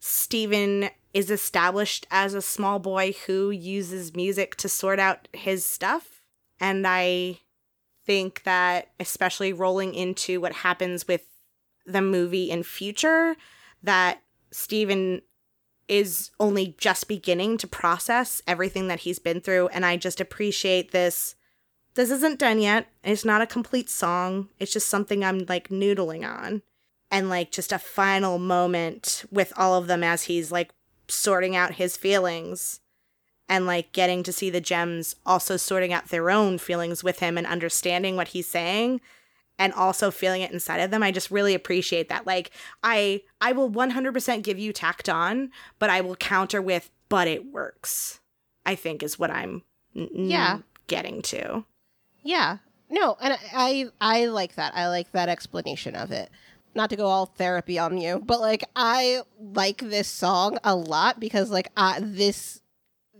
[0.00, 6.20] Steven is established as a small boy who uses music to sort out his stuff.
[6.60, 7.38] And I
[8.06, 11.22] think that, especially rolling into what happens with
[11.86, 13.36] the movie in future,
[13.82, 15.22] that Steven
[15.88, 19.68] is only just beginning to process everything that he's been through.
[19.68, 21.34] And I just appreciate this.
[21.94, 22.88] This isn't done yet.
[23.02, 24.48] It's not a complete song.
[24.58, 26.62] It's just something I'm like noodling on
[27.10, 30.72] and like just a final moment with all of them as he's like
[31.06, 32.80] sorting out his feelings
[33.48, 37.36] and like getting to see the gems also sorting out their own feelings with him
[37.36, 39.00] and understanding what he's saying
[39.58, 42.50] and also feeling it inside of them i just really appreciate that like
[42.82, 47.52] i i will 100% give you tacked on but i will counter with but it
[47.52, 48.20] works
[48.66, 49.62] i think is what i'm
[49.94, 50.58] n- Yeah.
[50.86, 51.64] getting to
[52.22, 52.58] Yeah.
[52.90, 54.72] No, and I I like that.
[54.76, 56.30] I like that explanation of it.
[56.74, 61.18] Not to go all therapy on you, but like I like this song a lot
[61.18, 62.60] because like I, this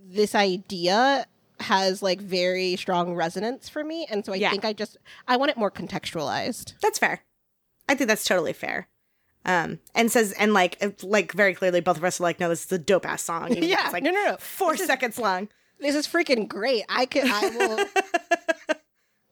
[0.07, 1.27] this idea
[1.61, 4.51] has like very strong resonance for me and so I Yeah.
[4.51, 6.75] think I just I want it more contextualized.
[6.81, 7.23] That's fair.
[7.89, 8.89] I think that's totally fair.
[9.47, 12.65] Um, and says and like like very clearly, both of us are like, no, this
[12.65, 13.53] is a dope ass song.
[13.57, 14.37] if Yeah, it's like no, no, no.
[14.39, 15.49] four This is- seconds long.
[15.81, 16.85] This is freaking great.
[16.89, 17.87] I could I will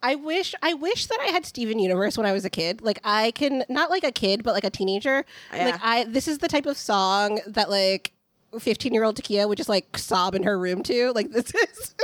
[0.04, 2.82] I wish I wish that I had Steven Universe when I was a kid.
[2.82, 5.24] Like I can not like a kid, but like a teenager.
[5.54, 5.66] Yeah.
[5.66, 8.12] Like I this is the type of song that like
[8.58, 11.12] 15 year old Taekia would just like sob in her room too.
[11.14, 11.94] Like this is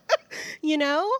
[0.62, 1.10] you know?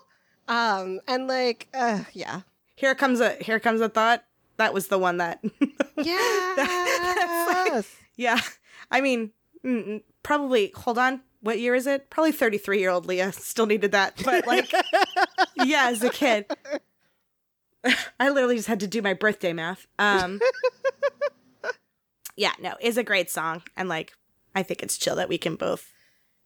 [0.48, 2.42] Um and like uh yeah.
[2.76, 4.24] Here comes a here comes a thought.
[4.56, 5.42] That was the one that.
[5.96, 7.86] Yes.
[8.16, 8.40] yeah,
[8.90, 9.30] I mean,
[9.64, 10.72] mm, mm, probably.
[10.74, 11.20] Hold on.
[11.40, 12.10] What year is it?
[12.10, 14.72] Probably thirty three year old Leah still needed that, but like,
[15.56, 16.46] yeah, as a kid.
[18.20, 19.86] I literally just had to do my birthday math.
[19.98, 20.40] Um,
[22.36, 24.12] yeah, no, is a great song, and like
[24.54, 25.92] I think it's chill that we can both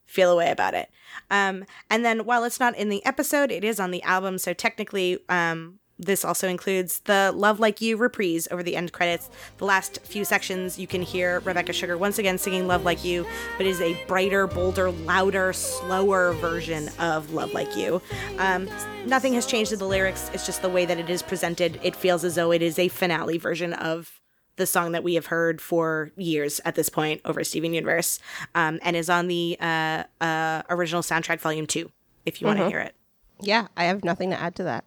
[0.07, 0.91] feel a way about it.
[1.31, 4.53] Um, and then while it's not in the episode, it is on the album, so
[4.53, 9.31] technically, um, this also includes the Love Like You reprise over the end credits.
[9.57, 13.27] The last few sections, you can hear Rebecca Sugar once again singing Love Like You,
[13.57, 18.03] but it is a brighter, bolder, louder, slower version of Love Like You.
[18.39, 18.69] Um,
[19.07, 21.81] nothing has changed in the lyrics, it's just the way that it is presented.
[21.83, 24.21] It feels as though it is a finale version of
[24.57, 28.19] the song that we have heard for years at this point over Steven Universe,
[28.55, 31.91] um, and is on the uh, uh, original soundtrack, Volume 2,
[32.25, 32.95] if you want to hear it.
[33.41, 34.85] Yeah, I have nothing to add to that.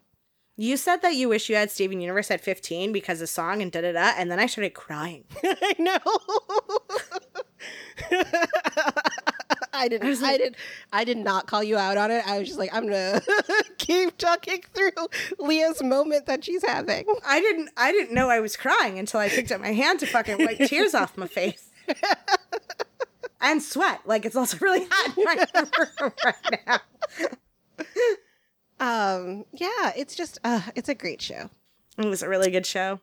[0.57, 3.71] You said that you wish you had Steven Universe at 15 because of song and
[3.71, 5.23] da da da, and then I started crying.
[5.43, 5.99] I know.
[9.73, 10.03] I did.
[10.03, 10.55] I, I did.
[10.91, 12.27] I did not call you out on it.
[12.27, 13.21] I was just like, I'm gonna
[13.77, 14.91] keep talking through
[15.37, 17.05] Leah's moment that she's having.
[17.25, 17.69] I didn't.
[17.77, 20.57] I didn't know I was crying until I picked up my hand to fucking wipe
[20.67, 21.69] tears off my face
[23.41, 24.01] and sweat.
[24.05, 26.79] Like it's also really hot right, right now.
[28.79, 29.45] Um.
[29.53, 29.93] Yeah.
[29.95, 30.39] It's just.
[30.43, 30.61] Uh.
[30.75, 31.49] It's a great show.
[31.97, 32.99] It was a really good show.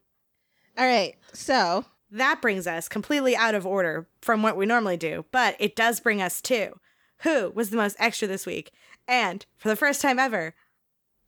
[0.79, 1.15] All right.
[1.33, 1.85] So
[2.17, 6.01] that brings us completely out of order from what we normally do, but it does
[6.01, 6.75] bring us to
[7.21, 8.73] who was the most extra this week.
[9.09, 10.55] And for the first time ever,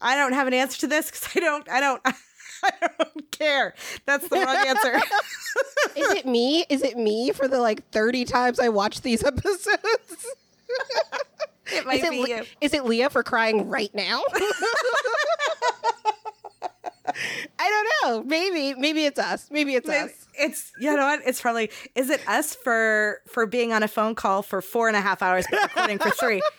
[0.00, 2.02] I don't have an answer to this because I don't, I don't,
[2.62, 3.74] I don't care.
[4.06, 4.94] That's the wrong answer.
[5.96, 6.64] is it me?
[6.68, 9.66] Is it me for the like 30 times I watched these episodes?
[11.72, 12.44] it might is it be Le-.
[12.60, 14.22] Is it Leah for crying right now?
[17.58, 18.24] I don't know.
[18.24, 19.48] Maybe, maybe it's us.
[19.50, 20.10] Maybe it's us.
[20.10, 21.20] It's, it's you know what?
[21.26, 24.96] It's probably is it us for for being on a phone call for four and
[24.96, 26.40] a half hours but recording for three.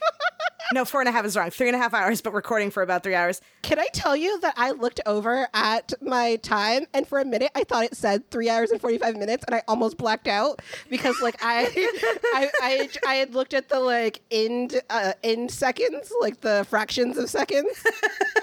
[0.72, 1.50] No, four and a half is wrong.
[1.50, 3.42] Three and a half hours, but recording for about three hours.
[3.64, 7.52] Can I tell you that I looked over at my time and for a minute
[7.56, 10.62] I thought it said three hours and forty five minutes and I almost blacked out
[10.90, 11.64] because like I
[12.36, 17.18] I, I I had looked at the like end uh, end seconds like the fractions
[17.18, 17.84] of seconds.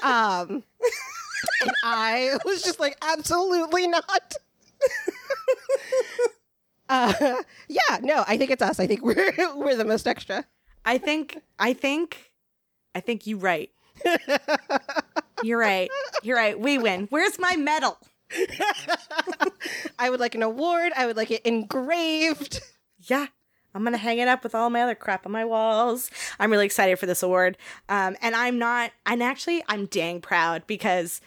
[0.03, 0.65] Um,
[1.63, 4.35] and I was just like absolutely not.
[6.89, 8.81] uh, yeah, no, I think it's us.
[8.81, 10.45] I think we're we're the most extra.
[10.85, 12.33] I think I think
[12.95, 13.71] I think you're right.
[15.43, 15.91] You're right.
[16.23, 16.59] You're right.
[16.59, 17.07] We win.
[17.11, 17.99] Where's my medal?
[19.99, 20.93] I would like an award.
[20.97, 22.61] I would like it engraved.
[23.01, 23.27] Yeah.
[23.77, 26.11] I'm gonna hang it up with all my other crap on my walls.
[26.41, 27.59] I'm really excited for this award,
[27.91, 28.91] um, and I'm not.
[29.05, 31.21] And actually, I'm dang proud because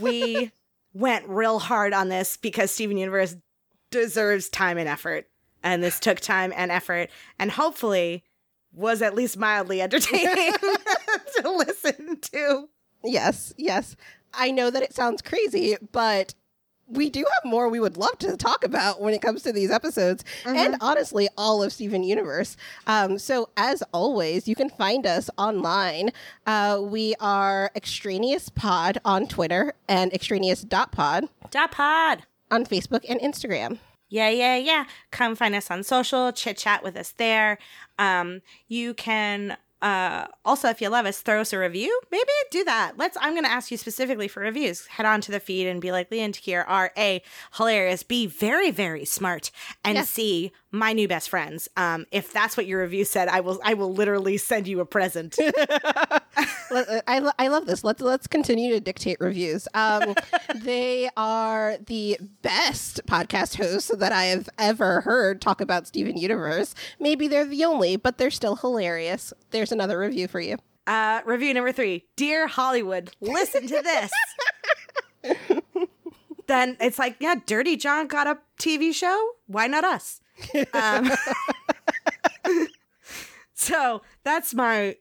[0.00, 0.50] we
[0.94, 3.36] went real hard on this because Steven Universe
[3.90, 5.28] deserves time and effort,
[5.62, 8.24] and this took time and effort, and hopefully
[8.72, 10.52] was at least mildly entertaining
[11.42, 12.68] to listen to.
[13.04, 13.96] Yes, yes.
[14.32, 16.34] I know that it sounds crazy, but
[16.92, 19.70] we do have more we would love to talk about when it comes to these
[19.70, 22.56] episodes and honestly all of steven universe
[22.86, 26.10] um, so as always you can find us online
[26.46, 32.22] uh, we are extraneous pod on twitter and extraneous.pod Dot pod.
[32.50, 33.78] on facebook and instagram
[34.08, 34.84] Yeah, yeah, yeah.
[35.10, 37.56] Come find us on social, chit chat with us there.
[37.98, 42.00] Um, you can uh also if you love us, throw us a review.
[42.10, 42.92] Maybe do that.
[42.96, 44.86] Let's I'm gonna ask you specifically for reviews.
[44.86, 47.22] Head on to the feed and be like, Lee and Taekia are A,
[47.56, 49.50] hilarious, B, very, very smart,
[49.84, 50.08] and Yes.
[50.10, 51.68] C, my new best friends.
[51.76, 54.86] Um, if that's what your review said, I will I will literally send you a
[54.86, 55.36] present.
[56.74, 57.84] I, I love this.
[57.84, 59.68] Let's let's continue to dictate reviews.
[59.74, 60.14] Um,
[60.56, 66.74] they are the best podcast hosts that I have ever heard talk about Steven Universe.
[66.98, 69.32] Maybe they're the only, but they're still hilarious.
[69.50, 70.58] There's another review for you.
[70.86, 74.12] Uh, review number three Dear Hollywood, listen to this.
[76.46, 79.30] then it's like, yeah, Dirty John got a TV show.
[79.46, 80.20] Why not us?
[80.74, 81.10] Um,
[83.54, 84.96] so that's my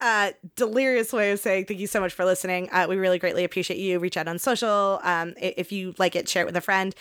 [0.00, 2.68] uh, delirious way of saying thank you so much for listening.
[2.72, 3.98] Uh, we really greatly appreciate you.
[3.98, 5.00] Reach out on social.
[5.02, 6.94] Um, if you like it, share it with a friend.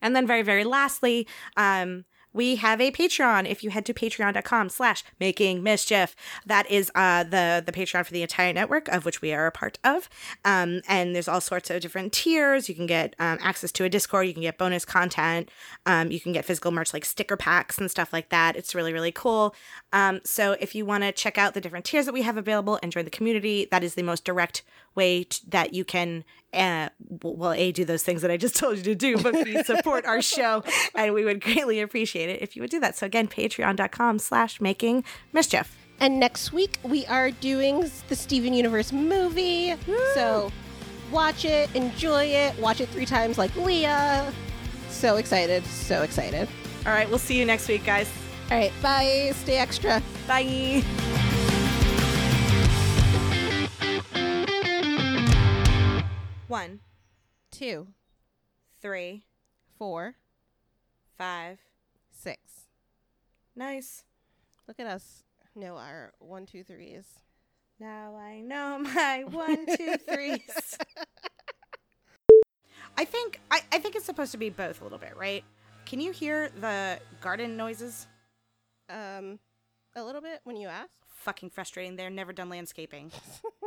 [0.00, 2.04] And then very, very lastly, um,
[2.38, 3.50] we have a Patreon.
[3.50, 6.14] If you head to patreon.com slash making mischief,
[6.46, 9.50] that is uh, the, the Patreon for the entire network, of which we are a
[9.50, 10.08] part of.
[10.44, 12.68] Um, and there's all sorts of different tiers.
[12.68, 14.28] You can get um, access to a Discord.
[14.28, 15.50] You can get bonus content.
[15.84, 18.54] Um, you can get physical merch like sticker packs and stuff like that.
[18.54, 19.52] It's really, really cool.
[19.92, 22.78] Um, so if you want to check out the different tiers that we have available
[22.84, 24.62] and join the community, that is the most direct
[24.94, 26.88] way t- that you can uh,
[27.22, 30.04] well, A, do those things that I just told you to do, but B, support
[30.06, 30.64] our show.
[30.94, 32.96] And we would greatly appreciate it if you would do that.
[32.96, 35.76] So again, patreon.com slash making mischief.
[36.00, 39.74] And next week we are doing the Steven Universe movie.
[40.14, 40.52] So
[41.10, 44.32] watch it, enjoy it, watch it three times like Leah.
[44.90, 46.48] So excited, so excited.
[46.86, 48.10] All right, we'll see you next week, guys.
[48.50, 49.32] All right, bye.
[49.34, 50.02] Stay extra.
[50.26, 50.82] Bye.
[56.48, 56.80] One,
[57.50, 57.88] Two,
[58.80, 59.24] three,
[59.78, 60.14] four,
[61.16, 61.58] five.
[62.10, 62.40] six.
[63.56, 64.04] Nice.
[64.66, 65.22] Look at us
[65.54, 67.04] know our one, two, threes.
[67.80, 70.78] Now I know my one, two, threes.
[72.96, 75.44] I think I, I think it's supposed to be both a little bit, right?
[75.86, 78.06] Can you hear the garden noises?
[78.90, 79.38] Um,
[79.96, 80.88] a little bit when you ask.
[81.18, 81.96] Fucking frustrating.
[81.96, 83.10] They're never done landscaping.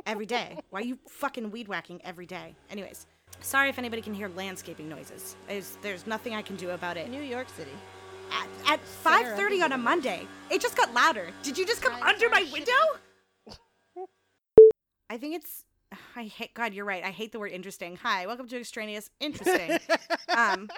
[0.06, 0.58] every day.
[0.70, 2.56] Why are you fucking weed whacking every day?
[2.70, 3.08] Anyways,
[3.42, 5.36] sorry if anybody can hear landscaping noises.
[5.48, 7.10] There's, there's nothing I can do about it.
[7.10, 7.72] New York City.
[8.32, 11.28] At, at 5:30 on a Monday, it just got louder.
[11.44, 12.72] Did you just come Times under my window?
[15.10, 15.66] I think it's.
[16.16, 16.54] I hate.
[16.54, 17.04] God, you're right.
[17.04, 17.98] I hate the word interesting.
[17.98, 19.10] Hi, welcome to extraneous.
[19.20, 19.80] Interesting.
[20.30, 20.70] um.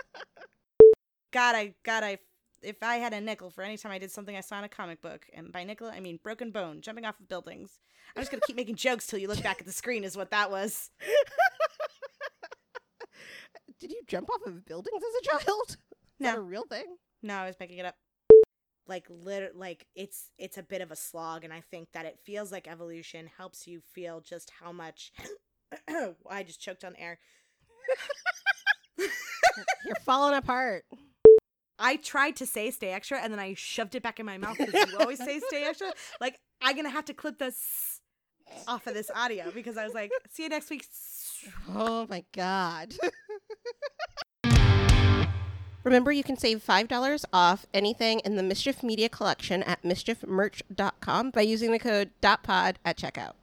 [1.32, 2.18] God, I God, I.
[2.64, 4.70] If I had a nickel for any time I did something I saw in a
[4.70, 7.80] comic book, and by nickel I mean broken bone, jumping off of buildings.
[8.16, 10.04] I'm just gonna keep making jokes till you look back at the screen.
[10.04, 10.90] Is what that was.
[13.80, 15.70] Did you jump off of buildings as a child?
[15.70, 15.78] Is
[16.22, 16.38] that No.
[16.38, 16.96] a real thing?
[17.22, 17.96] No, I was making it up.
[18.88, 22.20] Like lit like it's it's a bit of a slog and I think that it
[22.26, 25.12] feels like evolution helps you feel just how much
[26.30, 27.20] I just choked on air.
[29.86, 30.86] You're falling apart.
[31.80, 34.58] I tried to say stay extra and then I shoved it back in my mouth
[34.58, 35.92] because you always say stay extra.
[36.22, 38.00] Like I'm gonna have to clip this
[38.68, 40.86] off of this audio because I was like, see you next week.
[41.70, 42.94] Oh my god.
[45.84, 51.42] Remember, you can save $5 off anything in the Mischief Media collection at mischiefmerch.com by
[51.42, 53.34] using the code DOTPOD at checkout.